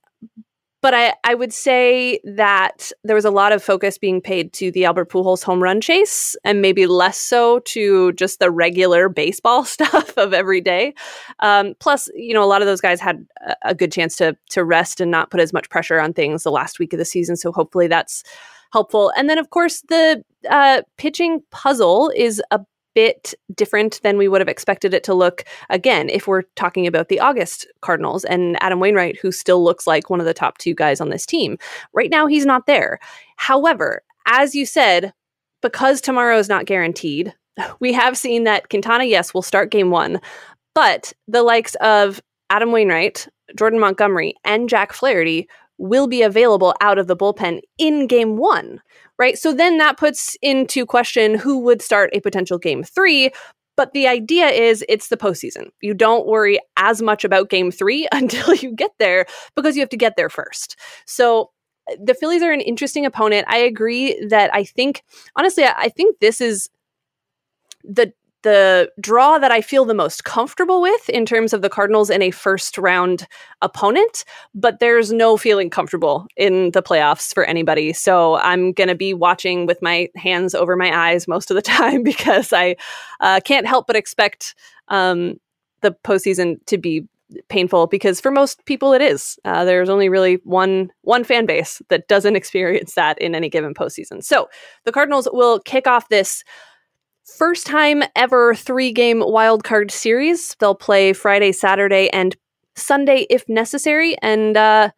But 0.83 0.95
I, 0.95 1.15
I 1.25 1.35
would 1.35 1.53
say 1.53 2.21
that 2.25 2.93
there 3.05 3.15
was 3.17 3.25
a 3.25 3.31
lot 3.31 3.53
of 3.53 3.63
focus 3.63 3.97
being 3.97 4.21
paid 4.21 4.53
to 4.55 4.71
the 4.71 4.85
Albert 4.85 5.11
Pujols 5.11 5.43
home 5.43 5.63
run 5.63 5.81
chase, 5.81 6.37
and 6.45 6.61
maybe 6.61 6.87
less 6.87 7.17
so 7.17 7.61
to 7.61 8.13
just 8.13 8.39
the 8.39 8.51
regular 8.51 9.09
baseball 9.09 9.65
stuff 9.77 10.19
of 10.19 10.35
every 10.35 10.61
day. 10.61 10.93
Um, 11.39 11.75
plus, 11.81 12.11
you 12.15 12.35
know, 12.35 12.45
a 12.45 12.47
lot 12.47 12.61
of 12.61 12.67
those 12.67 12.81
guys 12.83 13.01
had 13.01 13.25
a, 13.47 13.55
a 13.71 13.75
good 13.75 13.93
chance 13.93 14.17
to 14.17 14.37
to 14.51 14.63
rest 14.63 15.01
and 15.01 15.11
not 15.11 15.31
put 15.31 15.41
as 15.41 15.55
much 15.55 15.71
pressure 15.71 15.99
on 15.99 16.13
things 16.13 16.43
the 16.43 16.51
last 16.51 16.79
week 16.79 16.93
of 16.93 16.99
the 16.99 17.05
season. 17.07 17.37
So 17.37 17.51
hopefully 17.51 17.87
that's 17.87 18.25
helpful. 18.73 19.13
And 19.17 19.29
then, 19.29 19.39
of 19.39 19.51
course, 19.51 19.83
the 19.89 20.23
uh, 20.49 20.83
pitching 20.97 21.43
puzzle 21.51 22.13
is 22.17 22.43
a 22.51 22.61
bit 22.95 23.35
different 23.55 24.01
than 24.03 24.19
we 24.19 24.29
would 24.29 24.41
have 24.41 24.49
expected 24.49 24.93
it 24.93 25.05
to 25.05 25.15
look 25.15 25.45
again 25.71 26.09
if 26.09 26.27
we're 26.27 26.43
talking 26.57 26.87
about 26.87 27.09
the 27.09 27.21
August 27.21 27.67
Cardinals 27.81 28.25
and 28.25 28.63
Adam 28.63 28.81
Wainwright 28.81 29.19
who 29.19 29.33
still 29.33 29.65
looks 29.65 29.87
like 29.87 30.11
one 30.11 30.21
of 30.21 30.27
the 30.27 30.35
top 30.35 30.59
2 30.59 30.75
guys 30.75 31.01
on 31.01 31.09
this 31.09 31.25
team. 31.25 31.57
Right 31.95 32.11
now 32.11 32.27
he's 32.27 32.47
not 32.47 32.67
there. 32.67 32.99
However, 33.37 34.03
as 34.27 34.55
you 34.55 34.67
said, 34.67 35.13
because 35.63 36.01
tomorrow 36.01 36.39
is 36.39 36.49
not 36.49 36.67
guaranteed, 36.67 37.35
we 37.81 37.93
have 37.93 38.17
seen 38.17 38.45
that 38.45 38.69
Quintana 38.69 39.05
yes 39.05 39.33
will 39.33 39.43
start 39.43 39.71
game 39.71 39.91
1, 39.91 40.21
but 40.75 41.13
the 41.29 41.43
likes 41.43 41.75
of 41.77 42.21
Adam 42.51 42.73
Wainwright, 42.73 43.29
Jordan 43.57 43.81
Montgomery 43.81 44.35
and 44.45 44.69
Jack 44.69 44.93
Flaherty 44.93 45.49
will 45.79 46.07
be 46.07 46.23
available 46.23 46.75
out 46.81 46.99
of 46.99 47.07
the 47.07 47.17
bullpen 47.17 47.61
in 47.79 48.07
game 48.07 48.37
one, 48.37 48.81
right? 49.19 49.39
So 49.39 49.53
then 49.53 49.79
that 49.79 49.99
puts 49.99 50.37
into 50.43 50.87
question 50.87 51.35
who 51.35 51.59
would 51.61 51.83
start 51.83 52.11
a 52.13 52.21
potential 52.21 52.59
game 52.59 52.83
three. 52.83 53.31
But 53.75 53.93
the 53.93 54.07
idea 54.07 54.49
is 54.49 54.85
it's 54.89 55.09
the 55.09 55.17
postseason. 55.17 55.71
You 55.81 55.95
don't 55.95 56.27
worry 56.27 56.61
as 56.77 57.01
much 57.01 57.25
about 57.25 57.49
game 57.49 57.71
three 57.71 58.07
until 58.13 58.55
you 58.55 58.75
get 58.75 58.91
there 58.99 59.27
because 59.57 59.77
you 59.77 59.81
have 59.81 59.89
to 59.91 59.97
get 59.97 60.17
there 60.17 60.29
first. 60.29 60.77
So 61.07 61.51
uh, 61.91 61.97
the 62.03 62.15
Phillies 62.15 62.43
are 62.43 62.53
an 62.53 62.61
interesting 62.61 63.07
opponent. 63.07 63.47
I 63.49 63.59
agree 63.59 64.27
that 64.29 64.55
I 64.55 64.65
think, 64.65 65.03
honestly, 65.37 65.65
I 65.65 65.89
think 65.89 66.19
this 66.21 66.41
is 66.41 66.69
the 67.83 68.13
the 68.43 68.91
draw 69.01 69.39
that 69.39 69.51
I 69.51 69.61
feel 69.61 69.85
the 69.85 69.95
most 69.95 70.25
comfortable 70.25 70.81
with 70.81 71.09
in 71.09 71.25
terms 71.27 71.53
of 71.53 71.63
the 71.63 71.69
Cardinals 71.69 72.11
in 72.11 72.23
a 72.23 72.31
first 72.31 72.77
round 72.79 73.27
opponent, 73.61 74.25
but 74.55 74.81
there's 74.81 75.13
no 75.13 75.37
feeling 75.37 75.71
comfortable 75.71 76.27
in 76.37 76.73
the 76.73 76.83
playoffs 76.83 77.33
for 77.33 77.45
anybody. 77.45 77.93
So 77.93 78.37
I'm 78.37 78.73
going 78.73 78.89
to 78.89 78.95
be 78.95 79.15
watching 79.15 79.67
with 79.67 79.81
my 79.81 80.09
hands 80.17 80.55
over 80.55 80.77
my 80.77 81.11
eyes 81.11 81.29
most 81.29 81.51
of 81.51 81.55
the 81.55 81.63
time 81.73 82.03
because 82.03 82.53
I 82.53 82.77
uh, 83.21 83.41
can't 83.45 83.67
help 83.67 83.87
but 83.87 83.97
expect 83.97 84.55
um, 84.89 85.41
the 85.81 85.93
postseason 86.05 86.65
to 86.67 86.79
be 86.79 87.07
painful 87.49 87.87
because 87.87 88.21
for 88.21 88.31
most 88.31 88.65
people 88.67 88.93
it 88.93 89.01
is. 89.01 89.39
Uh, 89.45 89.65
there's 89.65 89.89
only 89.89 90.09
really 90.09 90.35
one 90.45 90.91
one 91.03 91.25
fan 91.25 91.47
base 91.47 91.81
that 91.89 92.09
doesn't 92.09 92.37
experience 92.43 92.95
that 92.95 93.19
in 93.19 93.35
any 93.35 93.49
given 93.49 93.75
postseason. 93.75 94.23
So 94.23 94.49
the 94.85 94.93
Cardinals 94.93 95.29
will 95.33 95.61
kick 95.61 95.87
off 95.87 96.09
this 96.09 96.45
First 97.25 97.67
time 97.67 98.03
ever 98.17 98.55
three 98.55 98.93
game 98.93 99.21
wildcard 99.21 99.91
series. 99.91 100.57
They'll 100.59 100.75
play 100.75 101.13
Friday, 101.13 101.53
Saturday, 101.53 102.11
and 102.11 102.37
Sunday 102.75 103.27
if 103.31 103.49
necessary. 103.49 104.17
And 104.23 104.57
uh, 104.57 104.91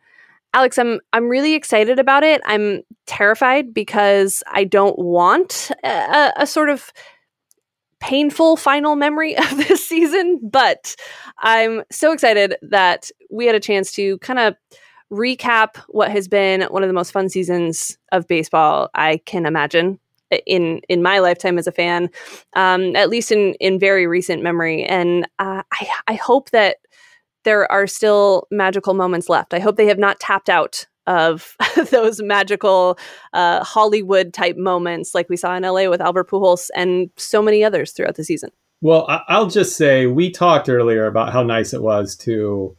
Alex, 0.54 0.78
I'm 0.78 1.00
I'm 1.12 1.28
really 1.28 1.54
excited 1.54 1.98
about 1.98 2.22
it. 2.24 2.40
I'm 2.46 2.82
terrified 3.06 3.74
because 3.74 4.42
I 4.46 4.64
don't 4.64 4.98
want 4.98 5.70
a, 5.84 6.32
a 6.36 6.46
sort 6.46 6.70
of 6.70 6.92
painful 8.00 8.56
final 8.56 8.96
memory 8.96 9.36
of 9.38 9.56
this 9.56 9.86
season, 9.86 10.40
but 10.42 10.96
I'm 11.38 11.82
so 11.90 12.12
excited 12.12 12.56
that 12.62 13.10
we 13.30 13.46
had 13.46 13.54
a 13.54 13.60
chance 13.60 13.92
to 13.92 14.18
kind 14.18 14.38
of 14.38 14.54
recap 15.12 15.76
what 15.88 16.10
has 16.10 16.26
been 16.28 16.62
one 16.62 16.82
of 16.82 16.88
the 16.88 16.94
most 16.94 17.12
fun 17.12 17.28
seasons 17.28 17.98
of 18.12 18.26
baseball 18.26 18.88
I 18.94 19.18
can 19.26 19.46
imagine 19.46 20.00
in 20.46 20.80
in 20.88 21.02
my 21.02 21.18
lifetime 21.18 21.58
as 21.58 21.66
a 21.66 21.72
fan, 21.72 22.10
um, 22.54 22.94
at 22.96 23.10
least 23.10 23.32
in 23.32 23.54
in 23.54 23.78
very 23.78 24.06
recent 24.06 24.42
memory. 24.42 24.84
And 24.84 25.26
uh, 25.38 25.62
I 25.72 25.88
I 26.06 26.14
hope 26.14 26.50
that 26.50 26.78
there 27.44 27.70
are 27.70 27.86
still 27.86 28.46
magical 28.50 28.94
moments 28.94 29.28
left. 29.28 29.54
I 29.54 29.58
hope 29.58 29.76
they 29.76 29.86
have 29.86 29.98
not 29.98 30.20
tapped 30.20 30.48
out 30.48 30.86
of 31.06 31.56
those 31.90 32.22
magical 32.22 32.98
uh, 33.32 33.62
Hollywood 33.62 34.32
type 34.32 34.56
moments 34.56 35.14
like 35.14 35.28
we 35.28 35.36
saw 35.36 35.54
in 35.54 35.62
LA 35.62 35.88
with 35.88 36.00
Albert 36.00 36.30
Pujols 36.30 36.70
and 36.74 37.10
so 37.16 37.42
many 37.42 37.62
others 37.62 37.92
throughout 37.92 38.16
the 38.16 38.24
season. 38.24 38.50
Well, 38.80 39.06
I'll 39.28 39.48
just 39.48 39.76
say 39.76 40.06
we 40.06 40.30
talked 40.30 40.68
earlier 40.68 41.06
about 41.06 41.32
how 41.32 41.42
nice 41.42 41.72
it 41.72 41.82
was 41.82 42.16
to 42.18 42.76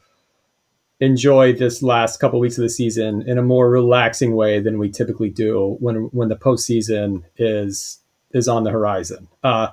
enjoy 1.00 1.54
this 1.54 1.84
last 1.84 2.20
couple 2.20 2.40
of 2.40 2.42
weeks 2.42 2.58
of 2.58 2.64
the 2.64 2.70
season 2.70 3.22
in 3.28 3.38
a 3.38 3.42
more 3.42 3.70
relaxing 3.70 4.36
way 4.36 4.60
than 4.60 4.80
we 4.80 4.90
typically 4.90 5.30
do 5.30 5.78
when 5.80 6.10
when 6.12 6.30
the 6.30 6.36
postseason 6.36 7.24
is 7.38 8.00
is 8.32 8.48
on 8.48 8.64
the 8.64 8.72
horizon. 8.72 9.28
Uh, 9.44 9.68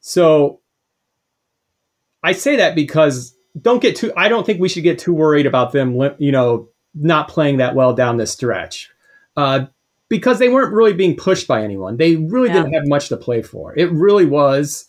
so 0.00 0.60
I 2.22 2.32
say 2.32 2.56
that 2.56 2.74
because 2.74 3.34
don't 3.60 3.80
get 3.80 3.96
too. 3.96 4.12
I 4.16 4.28
don't 4.28 4.44
think 4.44 4.60
we 4.60 4.68
should 4.68 4.82
get 4.82 4.98
too 4.98 5.14
worried 5.14 5.46
about 5.46 5.72
them. 5.72 5.98
You 6.18 6.32
know, 6.32 6.68
not 6.94 7.28
playing 7.28 7.58
that 7.58 7.74
well 7.74 7.94
down 7.94 8.16
the 8.16 8.26
stretch. 8.26 8.90
Uh, 9.36 9.66
because 10.08 10.38
they 10.38 10.48
weren't 10.48 10.72
really 10.72 10.94
being 10.94 11.16
pushed 11.16 11.46
by 11.46 11.62
anyone. 11.62 11.96
They 11.96 12.16
really 12.16 12.48
yeah. 12.48 12.62
didn't 12.62 12.72
have 12.72 12.88
much 12.88 13.08
to 13.10 13.16
play 13.16 13.42
for. 13.42 13.78
It 13.78 13.92
really 13.92 14.24
was 14.24 14.86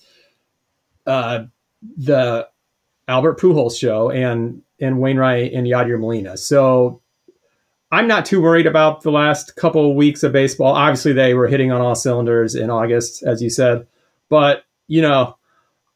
uh, 1.06 1.46
the 1.98 2.48
Albert 3.08 3.40
Pujols 3.40 3.78
show 3.78 4.10
and 4.10 4.62
and 4.82 5.00
Wainwright 5.00 5.54
and 5.54 5.68
Yadier 5.68 6.00
Molina. 6.00 6.38
So 6.38 7.02
I'm 7.92 8.08
not 8.08 8.26
too 8.26 8.42
worried 8.42 8.68
about 8.68 9.02
the 9.02 9.12
last 9.12 9.56
couple 9.56 9.90
of 9.90 9.96
weeks 9.96 10.24
of 10.24 10.32
baseball. 10.32 10.76
Obviously, 10.76 11.14
they 11.14 11.34
were 11.34 11.48
hitting 11.48 11.72
on 11.72 11.82
all 11.82 11.96
cylinders 11.96 12.56
in 12.56 12.70
August, 12.70 13.24
as 13.24 13.42
you 13.42 13.50
said. 13.50 13.88
But 14.30 14.64
you 14.88 15.02
know, 15.02 15.38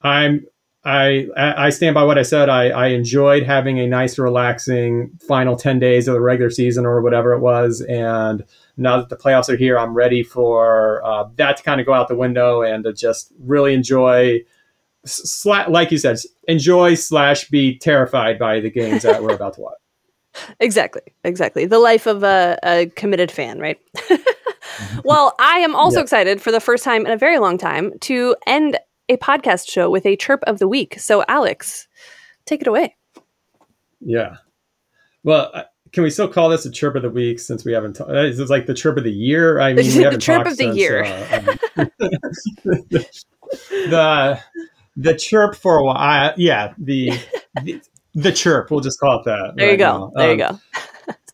I'm 0.02 0.46
I 0.84 1.28
I 1.38 1.70
stand 1.70 1.94
by 1.94 2.04
what 2.04 2.18
I 2.18 2.24
said. 2.24 2.50
I, 2.50 2.70
I 2.70 2.88
enjoyed 2.88 3.44
having 3.44 3.80
a 3.80 3.88
nice, 3.88 4.20
relaxing 4.20 5.12
final 5.26 5.56
ten 5.56 5.80
days 5.80 6.08
of 6.08 6.16
the 6.16 6.22
regular 6.22 6.50
season 6.50 6.86
or 6.86 7.02
whatever 7.02 7.34
it 7.34 7.40
was, 7.40 7.82
and 7.82 8.44
now 8.76 8.98
that 8.98 9.10
the 9.10 9.16
playoffs 9.16 9.50
are 9.50 9.56
here, 9.56 9.78
I'm 9.78 9.94
ready 9.94 10.24
for 10.24 11.06
uh, 11.06 11.26
that 11.36 11.58
to 11.58 11.64
kind 11.64 11.80
of 11.80 11.86
go 11.86 11.94
out 11.94 12.08
the 12.08 12.16
window 12.16 12.64
and 12.64 12.84
to 12.84 12.92
just 12.92 13.32
really 13.40 13.74
enjoy 13.74 14.42
sla- 15.06 15.70
like 15.70 15.91
you 15.91 15.97
said, 15.97 16.18
enjoy 16.47 16.95
slash 16.95 17.49
be 17.49 17.78
terrified 17.78 18.39
by 18.39 18.60
the 18.60 18.70
games 18.70 19.04
that 19.04 19.22
we're 19.24 19.36
about 19.36 19.54
to 19.56 19.62
watch. 19.62 19.74
Exactly, 20.60 21.04
exactly. 21.24 21.68
The 21.68 21.78
life 21.78 22.08
of 22.08 22.24
a, 22.24 22.58
a 22.64 22.88
committed 22.95 23.30
fan, 23.30 23.60
right? 23.60 23.80
well, 25.04 25.36
I 25.39 25.60
am 25.60 25.76
also 25.76 25.97
yeah. 25.97 26.04
excited 26.04 26.41
for 26.41 26.51
the 26.51 26.60
first 26.60 26.84
time 26.84 27.06
in 27.06 27.12
a 27.12 27.18
very 27.18 27.38
long 27.38 27.56
time 27.56 27.91
to 27.99 28.36
end 28.47 28.80
a 29.10 29.18
podcast 29.18 29.70
show 29.70 29.91
with 29.91 30.08
a 30.08 30.16
chirp 30.16 30.43
of 30.47 30.58
the 30.58 30.68
week. 30.68 30.99
So, 30.99 31.24
Alex, 31.28 31.88
take 32.45 32.62
it 32.62 32.68
away. 32.68 32.95
Yeah. 33.99 34.38
Well, 35.24 35.51
can 35.91 36.04
we 36.04 36.10
still 36.10 36.28
call 36.28 36.49
this 36.49 36.66
a 36.66 36.72
chirp 36.72 36.95
of 36.95 37.04
the 37.04 37.10
week 37.10 37.39
since 37.39 37.64
we 37.64 37.72
haven't? 37.72 37.93
talked? 37.93 38.12
Is 38.12 38.39
it 38.39 38.49
like 38.49 38.66
the 38.66 38.74
chirp 38.74 38.97
of 38.97 39.04
the 39.04 39.12
year? 39.12 39.60
I 39.60 39.74
mean, 39.74 39.86
we 39.86 39.91
haven't 40.04 40.14
the 40.14 40.18
chirp 40.18 40.47
of 40.47 40.58
the 40.58 40.64
since, 40.64 40.78
year. 40.78 41.04
Uh, 41.04 41.45
um, 41.78 41.89
the 43.89 44.39
the 44.96 45.16
chirp 45.16 45.56
for 45.56 45.78
a 45.78 45.84
while. 45.84 46.34
yeah, 46.38 46.74
the, 46.78 47.12
the, 47.64 47.82
the 48.14 48.32
chirp. 48.32 48.72
We'll 48.72 48.82
just 48.82 49.00
call 49.00 49.20
it 49.20 49.26
that. 49.26 49.54
There 49.56 49.68
right 49.68 49.72
you 49.72 49.78
go. 49.78 49.98
Now. 49.98 50.12
There 50.16 50.32
um, 50.32 50.39
you 50.39 50.46
go. 50.46 50.60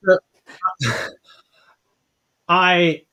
so, 0.04 1.08
I 2.48 3.04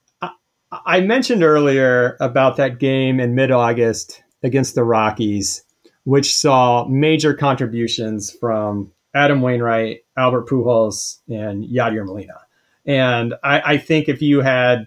I 0.72 1.01
mentioned 1.01 1.42
earlier 1.42 2.16
about 2.20 2.57
that 2.57 2.78
game 2.78 3.20
in 3.20 3.34
mid 3.34 3.51
August 3.51 4.22
against 4.42 4.74
the 4.74 4.84
Rockies, 4.84 5.62
which 6.05 6.34
saw 6.34 6.86
major 6.86 7.34
contributions 7.34 8.30
from 8.30 8.92
Adam 9.14 9.40
Wainwright, 9.40 10.01
Albert 10.16 10.49
Pujols, 10.49 11.18
and 11.28 11.64
Yadier 11.64 12.05
Molina. 12.05 12.40
And 12.84 13.34
I, 13.42 13.72
I 13.72 13.78
think 13.78 14.09
if 14.09 14.22
you 14.22 14.40
had 14.40 14.86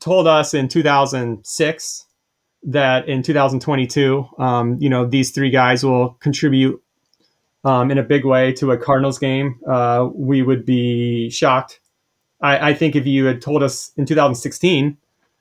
told 0.00 0.26
us 0.26 0.54
in 0.54 0.68
2006 0.68 2.06
that 2.64 3.08
in 3.08 3.22
2022, 3.22 4.28
um, 4.38 4.76
you 4.80 4.88
know, 4.88 5.06
these 5.06 5.30
three 5.30 5.50
guys 5.50 5.84
will 5.84 6.10
contribute 6.20 6.82
um, 7.64 7.90
in 7.90 7.98
a 7.98 8.02
big 8.02 8.24
way 8.24 8.52
to 8.54 8.72
a 8.72 8.78
Cardinals 8.78 9.18
game, 9.18 9.60
uh, 9.66 10.08
we 10.14 10.42
would 10.42 10.64
be 10.64 11.30
shocked. 11.30 11.80
I, 12.40 12.70
I, 12.70 12.74
think 12.74 12.96
if 12.96 13.06
you 13.06 13.26
had 13.26 13.42
told 13.42 13.62
us 13.62 13.92
in 13.96 14.06
2016 14.06 14.96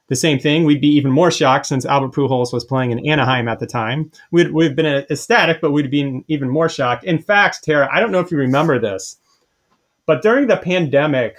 the 0.07 0.15
same 0.15 0.37
thing, 0.37 0.65
we'd 0.65 0.81
be 0.81 0.89
even 0.95 1.11
more 1.11 1.31
shocked 1.31 1.67
since 1.67 1.85
Albert 1.85 2.13
Pujols 2.13 2.51
was 2.51 2.65
playing 2.65 2.91
in 2.91 3.07
Anaheim 3.07 3.47
at 3.47 3.59
the 3.59 3.67
time. 3.67 4.11
We'd, 4.31 4.51
we'd 4.51 4.75
been 4.75 4.85
ecstatic, 4.85 5.61
but 5.61 5.71
we'd 5.71 5.91
been 5.91 6.25
even 6.27 6.49
more 6.49 6.67
shocked. 6.67 7.05
In 7.05 7.19
fact, 7.19 7.63
Tara, 7.63 7.87
I 7.91 8.01
don't 8.01 8.11
know 8.11 8.19
if 8.19 8.31
you 8.31 8.37
remember 8.37 8.79
this, 8.79 9.17
but 10.05 10.21
during 10.21 10.47
the 10.47 10.57
pandemic, 10.57 11.37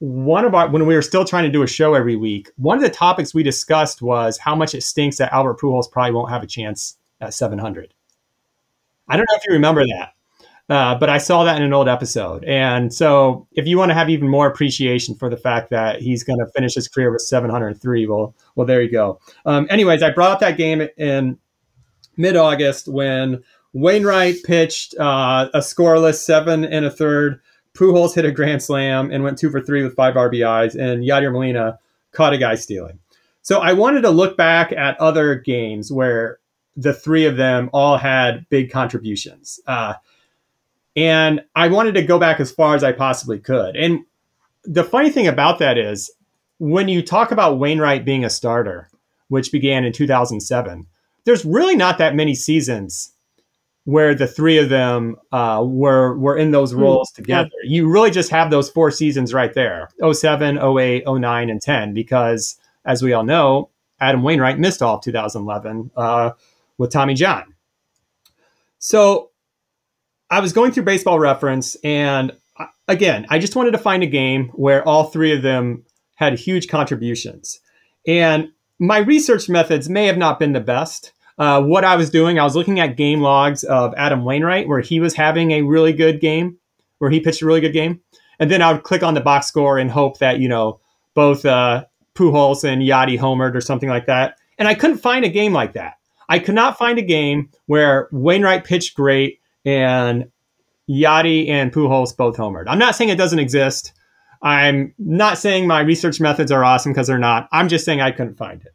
one 0.00 0.44
of 0.44 0.54
our 0.54 0.68
when 0.68 0.86
we 0.86 0.94
were 0.94 1.02
still 1.02 1.24
trying 1.24 1.44
to 1.44 1.50
do 1.50 1.62
a 1.62 1.66
show 1.66 1.94
every 1.94 2.16
week, 2.16 2.50
one 2.56 2.78
of 2.78 2.82
the 2.82 2.90
topics 2.90 3.34
we 3.34 3.42
discussed 3.42 4.00
was 4.00 4.38
how 4.38 4.54
much 4.54 4.74
it 4.74 4.82
stinks 4.82 5.18
that 5.18 5.32
Albert 5.32 5.58
Pujols 5.58 5.90
probably 5.90 6.12
won't 6.12 6.30
have 6.30 6.42
a 6.42 6.46
chance 6.46 6.96
at 7.20 7.34
700. 7.34 7.92
I 9.08 9.16
don't 9.16 9.26
know 9.30 9.36
if 9.36 9.42
you 9.48 9.54
remember 9.54 9.84
that, 9.86 10.12
uh, 10.68 10.94
but 10.96 11.08
I 11.08 11.18
saw 11.18 11.44
that 11.44 11.56
in 11.56 11.62
an 11.62 11.72
old 11.72 11.88
episode. 11.88 12.44
And 12.44 12.94
so, 12.94 13.48
if 13.52 13.66
you 13.66 13.78
want 13.78 13.90
to 13.90 13.94
have 13.94 14.10
even 14.10 14.28
more 14.28 14.46
appreciation 14.46 15.16
for 15.16 15.28
the 15.28 15.36
fact 15.36 15.70
that 15.70 16.00
he's 16.00 16.22
going 16.22 16.38
to 16.38 16.46
finish 16.54 16.74
his 16.74 16.86
career 16.86 17.10
with 17.10 17.22
703, 17.22 18.06
well, 18.06 18.36
well, 18.54 18.66
there 18.66 18.82
you 18.82 18.90
go. 18.90 19.18
Um, 19.46 19.66
anyways, 19.70 20.02
I 20.02 20.10
brought 20.10 20.30
up 20.30 20.40
that 20.40 20.56
game 20.56 20.86
in 20.96 21.38
mid-August 22.16 22.86
when 22.86 23.42
Wainwright 23.72 24.42
pitched 24.44 24.94
uh, 24.98 25.48
a 25.54 25.58
scoreless 25.58 26.16
seven 26.16 26.64
and 26.64 26.84
a 26.84 26.90
third 26.90 27.40
Pujols 27.78 28.14
hit 28.14 28.24
a 28.24 28.32
grand 28.32 28.62
slam 28.62 29.10
and 29.10 29.22
went 29.22 29.38
two 29.38 29.50
for 29.50 29.60
three 29.60 29.84
with 29.84 29.94
five 29.94 30.14
RBIs, 30.14 30.74
and 30.74 31.04
Yadier 31.04 31.32
Molina 31.32 31.78
caught 32.10 32.32
a 32.32 32.38
guy 32.38 32.56
stealing. 32.56 32.98
So 33.42 33.60
I 33.60 33.72
wanted 33.72 34.02
to 34.02 34.10
look 34.10 34.36
back 34.36 34.72
at 34.72 35.00
other 35.00 35.36
games 35.36 35.92
where 35.92 36.38
the 36.76 36.92
three 36.92 37.24
of 37.24 37.36
them 37.36 37.70
all 37.72 37.96
had 37.96 38.48
big 38.50 38.70
contributions. 38.70 39.60
Uh, 39.66 39.94
and 40.96 41.42
I 41.54 41.68
wanted 41.68 41.94
to 41.94 42.02
go 42.02 42.18
back 42.18 42.40
as 42.40 42.50
far 42.50 42.74
as 42.74 42.82
I 42.82 42.92
possibly 42.92 43.38
could. 43.38 43.76
And 43.76 44.04
the 44.64 44.84
funny 44.84 45.10
thing 45.10 45.28
about 45.28 45.60
that 45.60 45.78
is 45.78 46.10
when 46.58 46.88
you 46.88 47.02
talk 47.02 47.30
about 47.30 47.58
Wainwright 47.58 48.04
being 48.04 48.24
a 48.24 48.30
starter, 48.30 48.88
which 49.28 49.52
began 49.52 49.84
in 49.84 49.92
2007, 49.92 50.86
there's 51.24 51.44
really 51.44 51.76
not 51.76 51.98
that 51.98 52.16
many 52.16 52.34
seasons 52.34 53.12
where 53.88 54.14
the 54.14 54.26
three 54.26 54.58
of 54.58 54.68
them 54.68 55.16
uh, 55.32 55.64
were 55.66 56.14
were 56.18 56.36
in 56.36 56.50
those 56.50 56.72
hmm. 56.72 56.80
roles 56.80 57.10
together. 57.10 57.48
You 57.64 57.90
really 57.90 58.10
just 58.10 58.30
have 58.30 58.50
those 58.50 58.68
four 58.68 58.90
seasons 58.90 59.32
right 59.32 59.54
there 59.54 59.88
07, 60.12 60.58
08, 60.58 61.04
09, 61.06 61.48
and 61.48 61.62
10, 61.62 61.94
because 61.94 62.60
as 62.84 63.02
we 63.02 63.14
all 63.14 63.24
know, 63.24 63.70
Adam 63.98 64.22
Wainwright 64.22 64.58
missed 64.58 64.82
all 64.82 64.96
of 64.96 65.02
2011 65.04 65.90
uh, 65.96 66.32
with 66.76 66.92
Tommy 66.92 67.14
John. 67.14 67.54
So 68.78 69.30
I 70.28 70.40
was 70.40 70.52
going 70.52 70.72
through 70.72 70.82
baseball 70.82 71.18
reference, 71.18 71.74
and 71.76 72.32
uh, 72.58 72.66
again, 72.88 73.24
I 73.30 73.38
just 73.38 73.56
wanted 73.56 73.70
to 73.70 73.78
find 73.78 74.02
a 74.02 74.06
game 74.06 74.50
where 74.50 74.86
all 74.86 75.04
three 75.04 75.32
of 75.32 75.40
them 75.40 75.86
had 76.16 76.38
huge 76.38 76.68
contributions. 76.68 77.58
And 78.06 78.50
my 78.78 78.98
research 78.98 79.48
methods 79.48 79.88
may 79.88 80.04
have 80.04 80.18
not 80.18 80.38
been 80.38 80.52
the 80.52 80.60
best. 80.60 81.12
Uh, 81.38 81.62
what 81.62 81.84
I 81.84 81.96
was 81.96 82.10
doing, 82.10 82.38
I 82.38 82.44
was 82.44 82.56
looking 82.56 82.80
at 82.80 82.96
game 82.96 83.20
logs 83.20 83.62
of 83.64 83.94
Adam 83.96 84.24
Wainwright, 84.24 84.66
where 84.66 84.80
he 84.80 84.98
was 84.98 85.14
having 85.14 85.52
a 85.52 85.62
really 85.62 85.92
good 85.92 86.20
game, 86.20 86.58
where 86.98 87.10
he 87.10 87.20
pitched 87.20 87.42
a 87.42 87.46
really 87.46 87.60
good 87.60 87.72
game. 87.72 88.00
And 88.40 88.50
then 88.50 88.62
I 88.62 88.72
would 88.72 88.82
click 88.82 89.02
on 89.02 89.14
the 89.14 89.20
box 89.20 89.46
score 89.46 89.78
and 89.78 89.90
hope 89.90 90.18
that, 90.18 90.40
you 90.40 90.48
know, 90.48 90.80
both 91.14 91.44
uh, 91.44 91.84
Pujols 92.14 92.64
and 92.64 92.82
Yadi 92.82 93.18
homered 93.18 93.54
or 93.54 93.60
something 93.60 93.88
like 93.88 94.06
that. 94.06 94.36
And 94.58 94.66
I 94.66 94.74
couldn't 94.74 94.98
find 94.98 95.24
a 95.24 95.28
game 95.28 95.52
like 95.52 95.74
that. 95.74 95.94
I 96.28 96.38
could 96.38 96.54
not 96.54 96.76
find 96.76 96.98
a 96.98 97.02
game 97.02 97.50
where 97.66 98.08
Wainwright 98.12 98.64
pitched 98.64 98.94
great 98.94 99.40
and 99.64 100.30
Yadi 100.88 101.48
and 101.48 101.72
Pujols 101.72 102.16
both 102.16 102.36
homered. 102.36 102.64
I'm 102.66 102.78
not 102.78 102.96
saying 102.96 103.10
it 103.10 103.18
doesn't 103.18 103.38
exist. 103.38 103.92
I'm 104.42 104.94
not 104.98 105.38
saying 105.38 105.66
my 105.66 105.80
research 105.80 106.20
methods 106.20 106.52
are 106.52 106.64
awesome 106.64 106.92
because 106.92 107.06
they're 107.06 107.18
not. 107.18 107.48
I'm 107.52 107.68
just 107.68 107.84
saying 107.84 108.00
I 108.00 108.10
couldn't 108.10 108.36
find 108.36 108.62
it. 108.62 108.72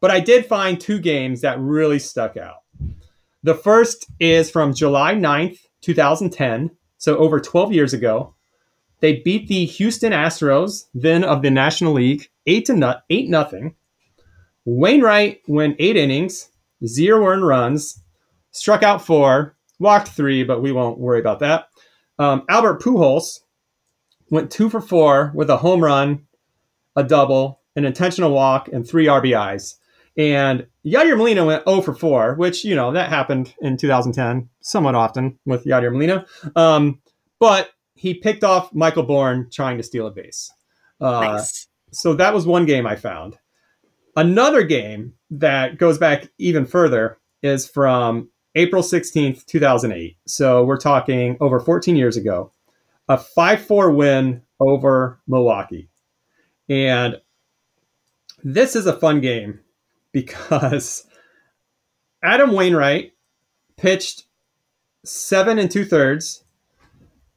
But 0.00 0.10
I 0.10 0.20
did 0.20 0.46
find 0.46 0.80
two 0.80 1.00
games 1.00 1.40
that 1.40 1.58
really 1.60 1.98
stuck 1.98 2.36
out. 2.36 2.62
The 3.42 3.54
first 3.54 4.06
is 4.20 4.50
from 4.50 4.74
July 4.74 5.14
9th, 5.14 5.58
2010, 5.80 6.70
so 6.98 7.16
over 7.18 7.40
12 7.40 7.72
years 7.72 7.92
ago. 7.92 8.34
They 9.00 9.20
beat 9.20 9.48
the 9.48 9.64
Houston 9.64 10.12
Astros, 10.12 10.84
then 10.92 11.22
of 11.22 11.42
the 11.42 11.50
National 11.50 11.92
League, 11.92 12.28
8 12.46 12.66
to 12.66 12.74
not, 12.74 13.02
8 13.10 13.28
nothing. 13.28 13.74
Wainwright 14.64 15.40
went 15.46 15.76
8 15.78 15.96
innings, 15.96 16.50
0 16.84 17.24
earned 17.24 17.46
runs, 17.46 18.02
struck 18.50 18.82
out 18.82 19.04
4, 19.04 19.56
walked 19.78 20.08
3, 20.08 20.42
but 20.44 20.62
we 20.62 20.72
won't 20.72 20.98
worry 20.98 21.20
about 21.20 21.38
that. 21.40 21.68
Um, 22.18 22.42
Albert 22.48 22.82
Pujols 22.82 23.38
went 24.30 24.50
2 24.50 24.68
for 24.68 24.80
4 24.80 25.32
with 25.34 25.48
a 25.48 25.58
home 25.58 25.82
run, 25.82 26.26
a 26.96 27.04
double, 27.04 27.60
an 27.76 27.84
intentional 27.84 28.32
walk, 28.32 28.68
and 28.68 28.86
3 28.86 29.06
RBIs. 29.06 29.74
And 30.18 30.66
Yadier 30.84 31.16
Molina 31.16 31.44
went 31.44 31.64
0 31.64 31.80
for 31.80 31.94
4, 31.94 32.34
which, 32.34 32.64
you 32.64 32.74
know, 32.74 32.92
that 32.92 33.08
happened 33.08 33.54
in 33.62 33.76
2010 33.76 34.48
somewhat 34.60 34.96
often 34.96 35.38
with 35.46 35.64
Yadier 35.64 35.92
Molina. 35.92 36.26
Um, 36.56 37.00
but 37.38 37.70
he 37.94 38.14
picked 38.14 38.42
off 38.42 38.74
Michael 38.74 39.04
Bourn 39.04 39.48
trying 39.50 39.76
to 39.76 39.84
steal 39.84 40.08
a 40.08 40.10
base. 40.10 40.52
Uh, 41.00 41.20
nice. 41.20 41.68
So 41.92 42.14
that 42.14 42.34
was 42.34 42.46
one 42.46 42.66
game 42.66 42.84
I 42.84 42.96
found. 42.96 43.38
Another 44.16 44.64
game 44.64 45.14
that 45.30 45.78
goes 45.78 45.98
back 45.98 46.28
even 46.38 46.66
further 46.66 47.18
is 47.42 47.68
from 47.68 48.28
April 48.56 48.82
16th, 48.82 49.46
2008. 49.46 50.16
So 50.26 50.64
we're 50.64 50.78
talking 50.78 51.36
over 51.40 51.60
14 51.60 51.94
years 51.94 52.16
ago. 52.16 52.52
A 53.08 53.16
5 53.16 53.60
4 53.64 53.92
win 53.92 54.42
over 54.58 55.20
Milwaukee. 55.28 55.88
And 56.68 57.20
this 58.42 58.74
is 58.74 58.86
a 58.86 58.98
fun 58.98 59.20
game 59.20 59.60
because 60.12 61.06
Adam 62.22 62.52
Wainwright 62.52 63.12
pitched 63.76 64.24
seven 65.04 65.58
and 65.58 65.70
two 65.70 65.84
thirds, 65.84 66.44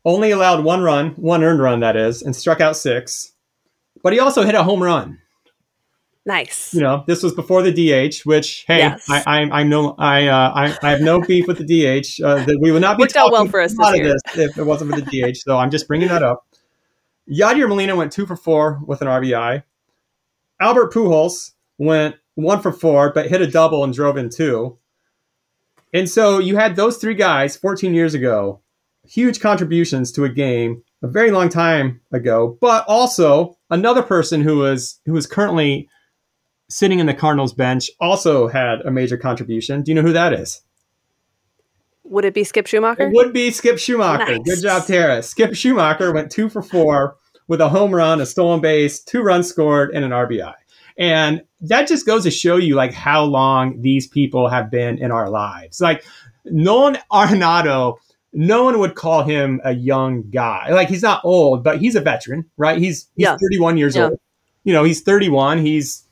only 0.03 0.31
allowed 0.31 0.63
one 0.63 0.81
run, 0.81 1.11
one 1.11 1.43
earned 1.43 1.61
run, 1.61 1.79
that 1.81 1.95
is, 1.95 2.21
and 2.21 2.35
struck 2.35 2.61
out 2.61 2.75
six. 2.75 3.33
But 4.03 4.13
he 4.13 4.19
also 4.19 4.43
hit 4.43 4.55
a 4.55 4.63
home 4.63 4.81
run. 4.81 5.19
Nice. 6.25 6.73
You 6.73 6.81
know, 6.81 7.03
this 7.07 7.23
was 7.23 7.33
before 7.33 7.63
the 7.63 7.71
DH, 7.71 8.25
which 8.25 8.63
hey, 8.67 8.79
yes. 8.79 9.09
I, 9.09 9.23
I, 9.25 9.61
I 9.61 9.63
know 9.63 9.95
I, 9.97 10.27
uh, 10.27 10.51
I 10.53 10.77
I 10.83 10.91
have 10.91 11.01
no 11.01 11.19
beef 11.19 11.47
with 11.47 11.57
the 11.57 11.65
DH. 11.65 12.21
Uh, 12.23 12.45
that 12.45 12.59
we 12.59 12.71
would 12.71 12.81
not 12.81 12.97
be 12.97 13.03
Worked 13.03 13.13
talking 13.15 13.31
well 13.31 13.47
for 13.47 13.59
us 13.59 13.75
this, 13.75 14.21
this 14.35 14.49
if 14.51 14.57
it 14.57 14.63
wasn't 14.63 14.93
for 14.93 15.01
the 15.01 15.31
DH. 15.31 15.37
So 15.37 15.57
I'm 15.57 15.71
just 15.71 15.87
bringing 15.87 16.09
that 16.09 16.21
up. 16.21 16.45
Yadier 17.29 17.67
Molina 17.67 17.95
went 17.95 18.11
two 18.11 18.27
for 18.27 18.35
four 18.35 18.81
with 18.85 19.01
an 19.01 19.07
RBI. 19.07 19.63
Albert 20.59 20.93
Pujols 20.93 21.53
went 21.79 22.15
one 22.35 22.61
for 22.61 22.71
four, 22.71 23.11
but 23.13 23.27
hit 23.27 23.41
a 23.41 23.47
double 23.47 23.83
and 23.83 23.93
drove 23.93 24.17
in 24.17 24.29
two. 24.29 24.77
And 25.93 26.09
so 26.09 26.39
you 26.39 26.55
had 26.55 26.75
those 26.75 26.97
three 26.97 27.15
guys 27.15 27.57
14 27.57 27.93
years 27.93 28.13
ago, 28.13 28.61
huge 29.05 29.39
contributions 29.39 30.11
to 30.13 30.23
a 30.23 30.29
game 30.29 30.83
a 31.03 31.07
very 31.07 31.31
long 31.31 31.49
time 31.49 32.01
ago, 32.11 32.57
but 32.61 32.85
also 32.87 33.57
another 33.69 34.01
person 34.01 34.41
who 34.41 34.57
was 34.57 34.99
who 35.05 35.13
was 35.13 35.27
currently 35.27 35.89
sitting 36.69 36.99
in 36.99 37.05
the 37.05 37.13
Cardinals 37.13 37.53
bench 37.53 37.89
also 37.99 38.47
had 38.47 38.81
a 38.81 38.91
major 38.91 39.17
contribution. 39.17 39.83
Do 39.83 39.91
you 39.91 39.95
know 39.95 40.01
who 40.01 40.13
that 40.13 40.33
is? 40.33 40.61
Would 42.03 42.25
it 42.25 42.33
be 42.33 42.43
Skip 42.43 42.65
Schumaker? 42.65 43.01
It 43.01 43.13
would 43.13 43.33
be 43.33 43.51
Skip 43.51 43.75
Schumaker. 43.75 44.37
Nice. 44.37 44.39
Good 44.43 44.61
job, 44.61 44.85
Tara. 44.85 45.21
Skip 45.21 45.51
Schumaker 45.51 46.13
went 46.13 46.31
two 46.31 46.49
for 46.49 46.61
four 46.61 47.17
with 47.47 47.61
a 47.61 47.69
home 47.69 47.93
run, 47.93 48.21
a 48.21 48.25
stolen 48.25 48.61
base, 48.61 49.03
two 49.03 49.21
runs 49.21 49.47
scored, 49.47 49.91
and 49.93 50.05
an 50.05 50.11
RBI. 50.11 50.53
And 50.97 51.41
that 51.61 51.87
just 51.87 52.05
goes 52.05 52.23
to 52.23 52.31
show 52.31 52.57
you 52.57 52.75
like 52.75 52.93
how 52.93 53.23
long 53.23 53.81
these 53.81 54.07
people 54.07 54.49
have 54.49 54.71
been 54.71 54.97
in 54.97 55.11
our 55.11 55.29
lives. 55.29 55.81
Like 55.81 56.03
Nolan 56.45 56.97
Arenado, 57.11 57.97
no 58.33 58.63
one 58.63 58.79
would 58.79 58.95
call 58.95 59.23
him 59.23 59.61
a 59.63 59.73
young 59.73 60.29
guy. 60.29 60.69
Like 60.71 60.89
he's 60.89 61.03
not 61.03 61.21
old, 61.23 61.63
but 61.63 61.79
he's 61.79 61.95
a 61.95 62.01
veteran, 62.01 62.49
right? 62.57 62.77
He's 62.77 63.07
he's 63.15 63.23
yeah. 63.23 63.37
31 63.37 63.77
years 63.77 63.95
yeah. 63.95 64.05
old. 64.05 64.19
You 64.63 64.73
know, 64.73 64.83
he's 64.83 65.01
31. 65.01 65.59
He's 65.59 66.07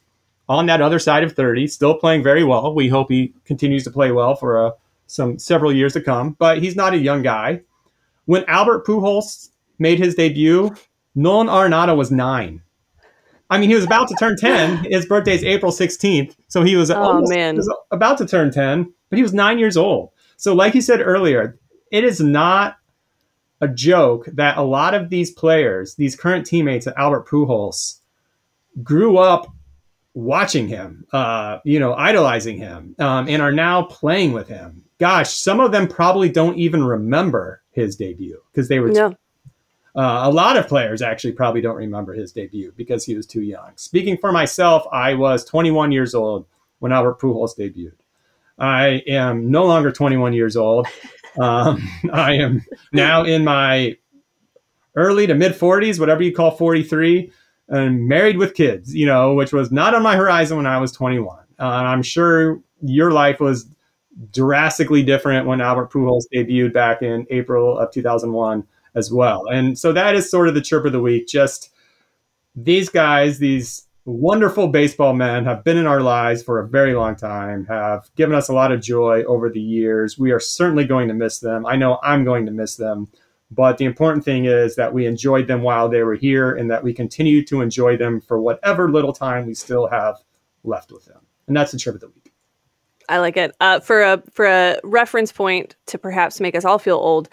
on 0.48 0.66
that 0.66 0.82
other 0.82 0.98
side 0.98 1.24
of 1.24 1.34
30, 1.34 1.68
still 1.68 1.96
playing 1.96 2.24
very 2.24 2.44
well. 2.44 2.74
We 2.74 2.90
hope 2.90 3.10
he 3.10 3.34
continues 3.46 3.84
to 3.84 3.92
play 3.92 4.12
well 4.12 4.36
for 4.36 4.68
uh, 4.68 4.72
some 5.06 5.38
several 5.38 5.72
years 5.72 5.94
to 5.94 6.02
come, 6.02 6.36
but 6.40 6.62
he's 6.62 6.76
not 6.76 6.94
a 6.94 6.98
young 6.98 7.22
guy. 7.22 7.62
When 8.26 8.44
Albert 8.46 8.86
Pujols 8.86 9.50
made 9.78 10.00
his 10.00 10.16
debut, 10.16 10.76
Nolan 11.16 11.48
Arenado 11.48 11.96
was 11.96 12.12
nine. 12.12 12.64
I 13.50 13.58
mean, 13.58 13.70
he 13.70 13.76
was 13.76 13.86
about 13.86 14.08
to 14.10 14.16
turn 14.16 14.36
10. 14.40 14.86
His 14.92 15.06
birthday 15.06 15.36
is 15.36 15.44
April 15.44 15.72
16th. 15.72 16.36
So 16.48 16.64
he 16.64 16.76
was, 16.76 16.92
oh, 16.92 17.02
almost, 17.02 17.32
man. 17.32 17.56
was 17.56 17.74
about 17.92 18.18
to 18.20 18.28
turn 18.28 18.52
10, 18.52 18.92
but 19.10 19.18
he 19.18 19.24
was 19.24 19.34
nine 19.34 19.60
years 19.60 19.78
old. 19.78 20.12
So, 20.38 20.54
like 20.54 20.74
you 20.74 20.82
said 20.82 21.02
earlier, 21.02 21.58
it 21.92 22.04
is 22.04 22.20
not 22.20 22.78
a 23.62 23.68
joke 23.68 24.26
that 24.34 24.58
a 24.58 24.62
lot 24.62 24.94
of 24.94 25.10
these 25.10 25.32
players, 25.32 25.96
these 25.96 26.16
current 26.16 26.46
teammates 26.46 26.88
of 26.88 26.94
Albert 26.96 27.28
Pujols, 27.28 28.00
grew 28.84 29.18
up 29.18 29.54
watching 30.14 30.68
him, 30.68 31.06
uh, 31.12 31.60
you 31.66 31.80
know, 31.80 31.94
idolizing 31.94 32.58
him, 32.58 32.96
um, 33.00 33.28
and 33.28 33.42
are 33.42 33.52
now 33.52 33.84
playing 33.84 34.32
with 34.32 34.48
him. 34.48 34.84
Gosh, 35.00 35.34
some 35.34 35.60
of 35.60 35.72
them 35.72 35.88
probably 35.88 36.30
don't 36.30 36.58
even 36.58 36.84
remember 36.84 37.62
his 37.72 37.96
debut 37.96 38.42
because 38.52 38.68
they 38.68 38.80
were 38.80 38.90
no. 38.90 39.16
Uh, 39.96 40.22
a 40.24 40.32
lot 40.32 40.56
of 40.56 40.68
players 40.68 41.02
actually 41.02 41.32
probably 41.32 41.62
don't 41.62 41.76
remember 41.76 42.14
his 42.14 42.32
debut 42.32 42.74
because 42.76 43.06
he 43.06 43.16
was 43.16 43.26
too 43.26 43.42
young. 43.42 43.72
Speaking 43.76 44.18
for 44.18 44.32
myself, 44.32 44.86
I 44.92 45.16
was 45.16 45.44
21 45.46 45.92
years 45.92 46.14
old 46.14 46.46
when 46.80 46.92
Albert 46.92 47.20
Pujols 47.20 47.58
debuted. 47.58 47.94
I 48.58 49.04
am 49.08 49.50
no 49.50 49.66
longer 49.66 49.92
21 49.92 50.34
years 50.34 50.56
old. 50.56 50.88
Um, 51.38 51.88
I 52.12 52.34
am 52.34 52.66
now 52.92 53.24
in 53.24 53.46
my 53.46 53.96
early 54.96 55.28
to 55.28 55.36
mid 55.36 55.54
40s, 55.54 56.00
whatever 56.00 56.24
you 56.24 56.34
call 56.34 56.50
43, 56.50 57.32
and 57.70 58.08
married 58.08 58.38
with 58.38 58.56
kids, 58.56 58.96
you 58.96 59.06
know, 59.06 59.36
which 59.36 59.54
was 59.54 59.72
not 59.72 59.94
on 59.94 60.02
my 60.02 60.18
horizon 60.18 60.58
when 60.58 60.66
I 60.66 60.80
was 60.80 60.92
21. 60.92 61.38
Uh, 61.60 61.64
I'm 61.64 62.02
sure 62.02 62.60
your 62.82 63.12
life 63.12 63.40
was 63.40 63.68
drastically 64.32 65.04
different 65.04 65.46
when 65.46 65.62
Albert 65.62 65.92
Pujols 65.92 66.26
debuted 66.34 66.74
back 66.74 67.02
in 67.02 67.28
April 67.30 67.78
of 67.78 67.92
2001 67.92 68.66
as 68.96 69.12
well. 69.12 69.46
And 69.48 69.78
so 69.78 69.92
that 69.94 70.16
is 70.16 70.30
sort 70.30 70.48
of 70.48 70.54
the 70.54 70.62
chirp 70.62 70.86
of 70.86 70.92
the 70.92 71.02
week. 71.02 71.28
Just 71.28 71.72
these 72.56 72.90
guys, 72.90 73.40
these 73.40 73.88
wonderful 74.06 74.68
baseball 74.68 75.14
men 75.14 75.46
have 75.46 75.64
been 75.64 75.78
in 75.78 75.86
our 75.86 76.02
lives 76.02 76.42
for 76.42 76.60
a 76.60 76.68
very 76.68 76.94
long 76.94 77.16
time, 77.16 77.66
have 77.68 78.10
given 78.16 78.36
us 78.36 78.50
a 78.50 78.54
lot 78.54 78.72
of 78.72 78.82
joy 78.82 79.24
over 79.24 79.50
the 79.50 79.62
years. 79.62 80.18
We 80.18 80.32
are 80.32 80.40
certainly 80.40 80.86
going 80.86 81.08
to 81.10 81.14
miss 81.14 81.40
them. 81.40 81.66
I 81.66 81.76
know 81.76 82.00
I'm 82.04 82.24
going 82.24 82.46
to 82.46 82.52
miss 82.52 82.76
them. 82.76 83.08
But 83.52 83.78
the 83.78 83.86
important 83.86 84.24
thing 84.24 84.46
is 84.46 84.76
that 84.76 84.94
we 84.94 85.08
enjoyed 85.08 85.48
them 85.48 85.64
while 85.64 85.90
they 85.90 86.04
were 86.04 86.16
here 86.16 86.56
and 86.56 86.70
that 86.70 86.84
we 86.84 86.94
continue 86.94 87.44
to 87.46 87.62
enjoy 87.62 87.98
them 87.98 88.22
for 88.22 88.40
whatever 88.40 88.92
little 88.92 89.14
time 89.14 89.48
we 89.48 89.56
still 89.56 89.88
have 89.88 90.18
left 90.64 90.92
with 90.92 91.06
them. 91.06 91.22
And 91.48 91.58
that's 91.58 91.72
the 91.72 91.80
chirp 91.80 91.96
of 91.96 92.02
the 92.02 92.10
week. 92.10 92.19
I 93.10 93.20
like 93.20 93.36
it. 93.38 93.56
Uh, 93.60 93.80
for 93.80 94.02
a 94.02 94.24
for 94.32 94.46
a 94.46 94.80
reference 94.84 95.32
point 95.32 95.76
to 95.88 95.98
perhaps 95.98 96.40
make 96.40 96.56
us 96.56 96.64
all 96.64 96.80
feel 96.80 96.98
old, 96.98 97.28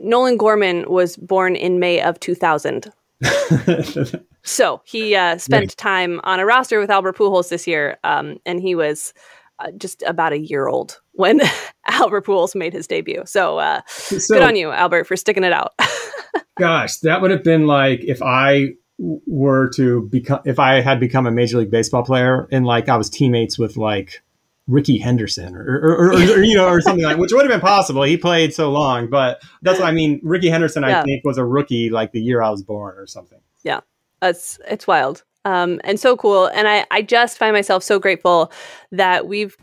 Nolan 0.00 0.36
Gorman 0.36 0.90
was 0.90 1.16
born 1.16 1.56
in 1.56 1.78
May 1.78 2.00
of 2.02 2.18
2000. 2.20 2.92
so 4.42 4.82
he 4.84 5.14
uh, 5.14 5.38
spent 5.38 5.76
time 5.76 6.20
on 6.24 6.40
a 6.40 6.46
roster 6.46 6.80
with 6.80 6.90
Albert 6.90 7.16
Pujols 7.16 7.48
this 7.48 7.66
year, 7.66 7.98
um, 8.02 8.38
and 8.44 8.60
he 8.60 8.74
was 8.74 9.14
uh, 9.60 9.70
just 9.72 10.02
about 10.02 10.32
a 10.32 10.38
year 10.38 10.68
old 10.68 11.00
when 11.12 11.40
Albert 11.88 12.26
Pujols 12.26 12.54
made 12.54 12.72
his 12.72 12.86
debut. 12.86 13.22
So, 13.26 13.58
uh, 13.58 13.82
so 13.86 14.34
good 14.34 14.42
on 14.42 14.56
you, 14.56 14.70
Albert, 14.70 15.04
for 15.04 15.16
sticking 15.16 15.44
it 15.44 15.52
out. 15.52 15.74
gosh, 16.58 16.98
that 16.98 17.20
would 17.20 17.30
have 17.30 17.44
been 17.44 17.66
like 17.66 18.00
if 18.02 18.22
I 18.22 18.70
were 18.98 19.70
to 19.70 20.02
become 20.08 20.40
if 20.44 20.58
I 20.58 20.80
had 20.80 21.00
become 21.00 21.26
a 21.26 21.30
major 21.30 21.58
league 21.58 21.70
baseball 21.70 22.02
player 22.02 22.46
and 22.52 22.66
like 22.66 22.88
I 22.88 22.96
was 22.96 23.08
teammates 23.08 23.58
with 23.58 23.76
like 23.76 24.22
Rickey 24.70 24.98
Henderson 24.98 25.54
or, 25.54 25.64
or, 25.64 25.92
or, 25.92 26.12
or, 26.12 26.42
you 26.42 26.54
know 26.54 26.68
or 26.68 26.80
something 26.82 27.04
like 27.04 27.18
which 27.18 27.32
would 27.32 27.42
have 27.42 27.50
been 27.50 27.60
possible. 27.60 28.02
He 28.02 28.16
played 28.16 28.54
so 28.54 28.70
long, 28.70 29.10
but 29.10 29.42
that's 29.62 29.80
what 29.80 29.88
I 29.88 29.92
mean. 29.92 30.20
Rickey 30.22 30.48
Henderson, 30.48 30.82
yeah. 30.82 31.00
I 31.00 31.04
think, 31.04 31.24
was 31.24 31.38
a 31.38 31.44
rookie 31.44 31.90
like 31.90 32.12
the 32.12 32.20
year 32.20 32.42
I 32.42 32.50
was 32.50 32.62
born 32.62 32.96
or 32.96 33.06
something. 33.06 33.40
Yeah, 33.62 33.80
it's 34.22 34.58
it's 34.68 34.86
wild 34.86 35.24
um, 35.44 35.80
and 35.84 35.98
so 35.98 36.16
cool. 36.16 36.46
And 36.46 36.68
I 36.68 36.86
I 36.90 37.02
just 37.02 37.38
find 37.38 37.54
myself 37.54 37.82
so 37.82 37.98
grateful 37.98 38.52
that 38.92 39.26
we've 39.26 39.56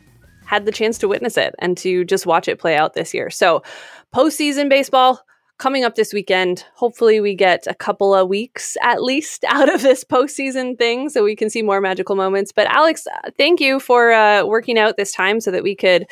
had 0.45 0.65
the 0.65 0.71
chance 0.71 0.97
to 0.99 1.07
witness 1.07 1.37
it 1.37 1.53
and 1.59 1.77
to 1.77 2.05
just 2.05 2.25
watch 2.25 2.47
it 2.47 2.59
play 2.59 2.75
out 2.75 2.93
this 2.93 3.13
year. 3.13 3.29
So 3.29 3.63
postseason 4.15 4.69
baseball 4.69 5.21
coming 5.57 5.83
up 5.83 5.95
this 5.95 6.13
weekend. 6.13 6.65
Hopefully, 6.75 7.19
we 7.19 7.35
get 7.35 7.65
a 7.67 7.75
couple 7.75 8.13
of 8.13 8.27
weeks 8.27 8.77
at 8.81 9.01
least 9.03 9.43
out 9.47 9.73
of 9.73 9.81
this 9.81 10.03
postseason 10.03 10.77
thing 10.77 11.09
so 11.09 11.23
we 11.23 11.35
can 11.35 11.49
see 11.49 11.61
more 11.61 11.81
magical 11.81 12.15
moments. 12.15 12.51
But, 12.51 12.67
Alex, 12.67 13.07
uh, 13.07 13.31
thank 13.37 13.59
you 13.59 13.79
for 13.79 14.11
uh, 14.11 14.45
working 14.45 14.77
out 14.77 14.97
this 14.97 15.11
time 15.11 15.39
so 15.41 15.51
that 15.51 15.63
we 15.63 15.75
could 15.75 16.07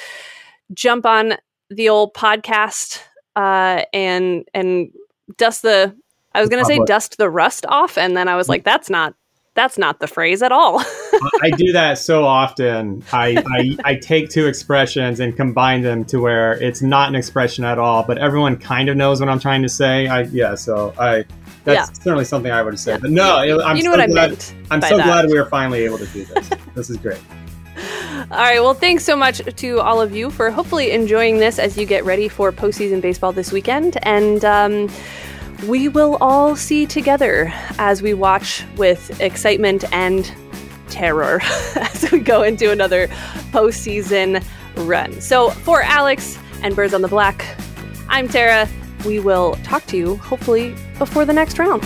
jump 0.74 1.06
on 1.06 1.36
the 1.70 1.90
old 1.90 2.14
podcast 2.14 3.02
uh, 3.36 3.84
and 3.94 4.48
and 4.54 4.92
dust 5.38 5.62
the 5.62 5.96
I 6.34 6.42
was 6.42 6.50
going 6.50 6.62
to 6.62 6.68
say 6.68 6.80
dust 6.86 7.18
the 7.18 7.30
rust 7.30 7.66
off 7.68 7.98
and 7.98 8.16
then 8.16 8.28
I 8.28 8.36
was 8.36 8.50
like 8.50 8.64
that's 8.64 8.90
not 8.90 9.16
that's 9.56 9.78
not 9.78 10.00
the 10.00 10.08
phrase 10.08 10.42
at 10.44 10.52
all. 10.52 10.80
I 11.42 11.50
do 11.56 11.72
that 11.72 11.98
so 11.98 12.26
often. 12.26 13.04
I, 13.12 13.42
I, 13.48 13.92
I 13.92 13.96
take 13.96 14.30
two 14.30 14.48
expressions 14.48 15.20
and 15.20 15.36
combine 15.36 15.82
them 15.82 16.04
to 16.06 16.20
where 16.20 16.62
it's 16.62 16.82
not 16.82 17.10
an 17.10 17.16
expression 17.16 17.64
at 17.64 17.80
all, 17.80 18.04
but 18.04 18.18
everyone 18.18 18.58
kind 18.58 18.90
of 18.90 18.98
knows 18.98 19.22
what 19.22 19.30
I'm 19.30 19.40
trying 19.40 19.64
to 19.64 19.70
say. 19.70 20.08
I 20.08 20.24
yeah, 20.24 20.56
so 20.56 20.94
I 21.00 21.24
that's 21.64 21.90
yeah. 21.90 22.04
certainly 22.04 22.26
something 22.26 22.52
I 22.52 22.62
would 22.62 22.78
say. 22.78 22.92
Yeah. 22.92 22.98
But 23.00 23.12
no, 23.12 23.62
I'm 23.62 23.78
you 23.78 23.84
know 23.84 23.94
so 23.94 23.98
what 23.98 24.10
glad, 24.10 24.26
I 24.26 24.28
meant. 24.28 24.56
I'm 24.70 24.82
so 24.82 24.98
that. 24.98 25.06
glad 25.06 25.30
we 25.30 25.38
are 25.38 25.46
finally 25.46 25.86
able 25.86 25.98
to 25.98 26.08
do 26.08 26.26
this. 26.26 26.50
this 26.76 26.90
is 26.90 26.98
great. 26.98 27.22
All 28.32 28.38
right. 28.38 28.60
Well, 28.60 28.74
thanks 28.74 29.04
so 29.04 29.16
much 29.16 29.42
to 29.44 29.80
all 29.80 30.02
of 30.02 30.16
you 30.16 30.30
for 30.32 30.50
hopefully 30.50 30.92
enjoying 30.92 31.38
this 31.38 31.60
as 31.60 31.78
you 31.78 31.86
get 31.86 32.04
ready 32.06 32.28
for 32.28 32.52
postseason 32.52 33.02
baseball 33.02 33.32
this 33.32 33.52
weekend. 33.52 33.98
And 34.04 34.44
um, 34.46 34.90
we 35.64 35.88
will 35.88 36.18
all 36.22 36.56
see 36.56 36.86
together 36.86 37.52
as 37.78 38.02
we 38.02 38.14
watch 38.14 38.64
with 38.78 39.20
excitement 39.22 39.84
and 39.94 40.34
terror 40.90 41.40
as 41.76 42.12
we 42.12 42.20
go 42.20 42.44
into 42.44 42.72
another 42.72 43.08
postseason 43.52 44.44
run. 44.88 45.20
So 45.22 45.50
for 45.50 45.82
Alex 45.82 46.38
and 46.62 46.76
Birds 46.76 46.94
on 46.94 47.02
the 47.02 47.08
Black, 47.08 47.46
I'm 48.10 48.28
Tara. 48.28 48.68
We 49.06 49.20
will 49.20 49.56
talk 49.64 49.86
to 49.88 49.98
you 49.98 50.18
hopefully 50.18 50.76
before 50.98 51.26
the 51.26 51.34
next 51.34 51.60
round. 51.60 51.84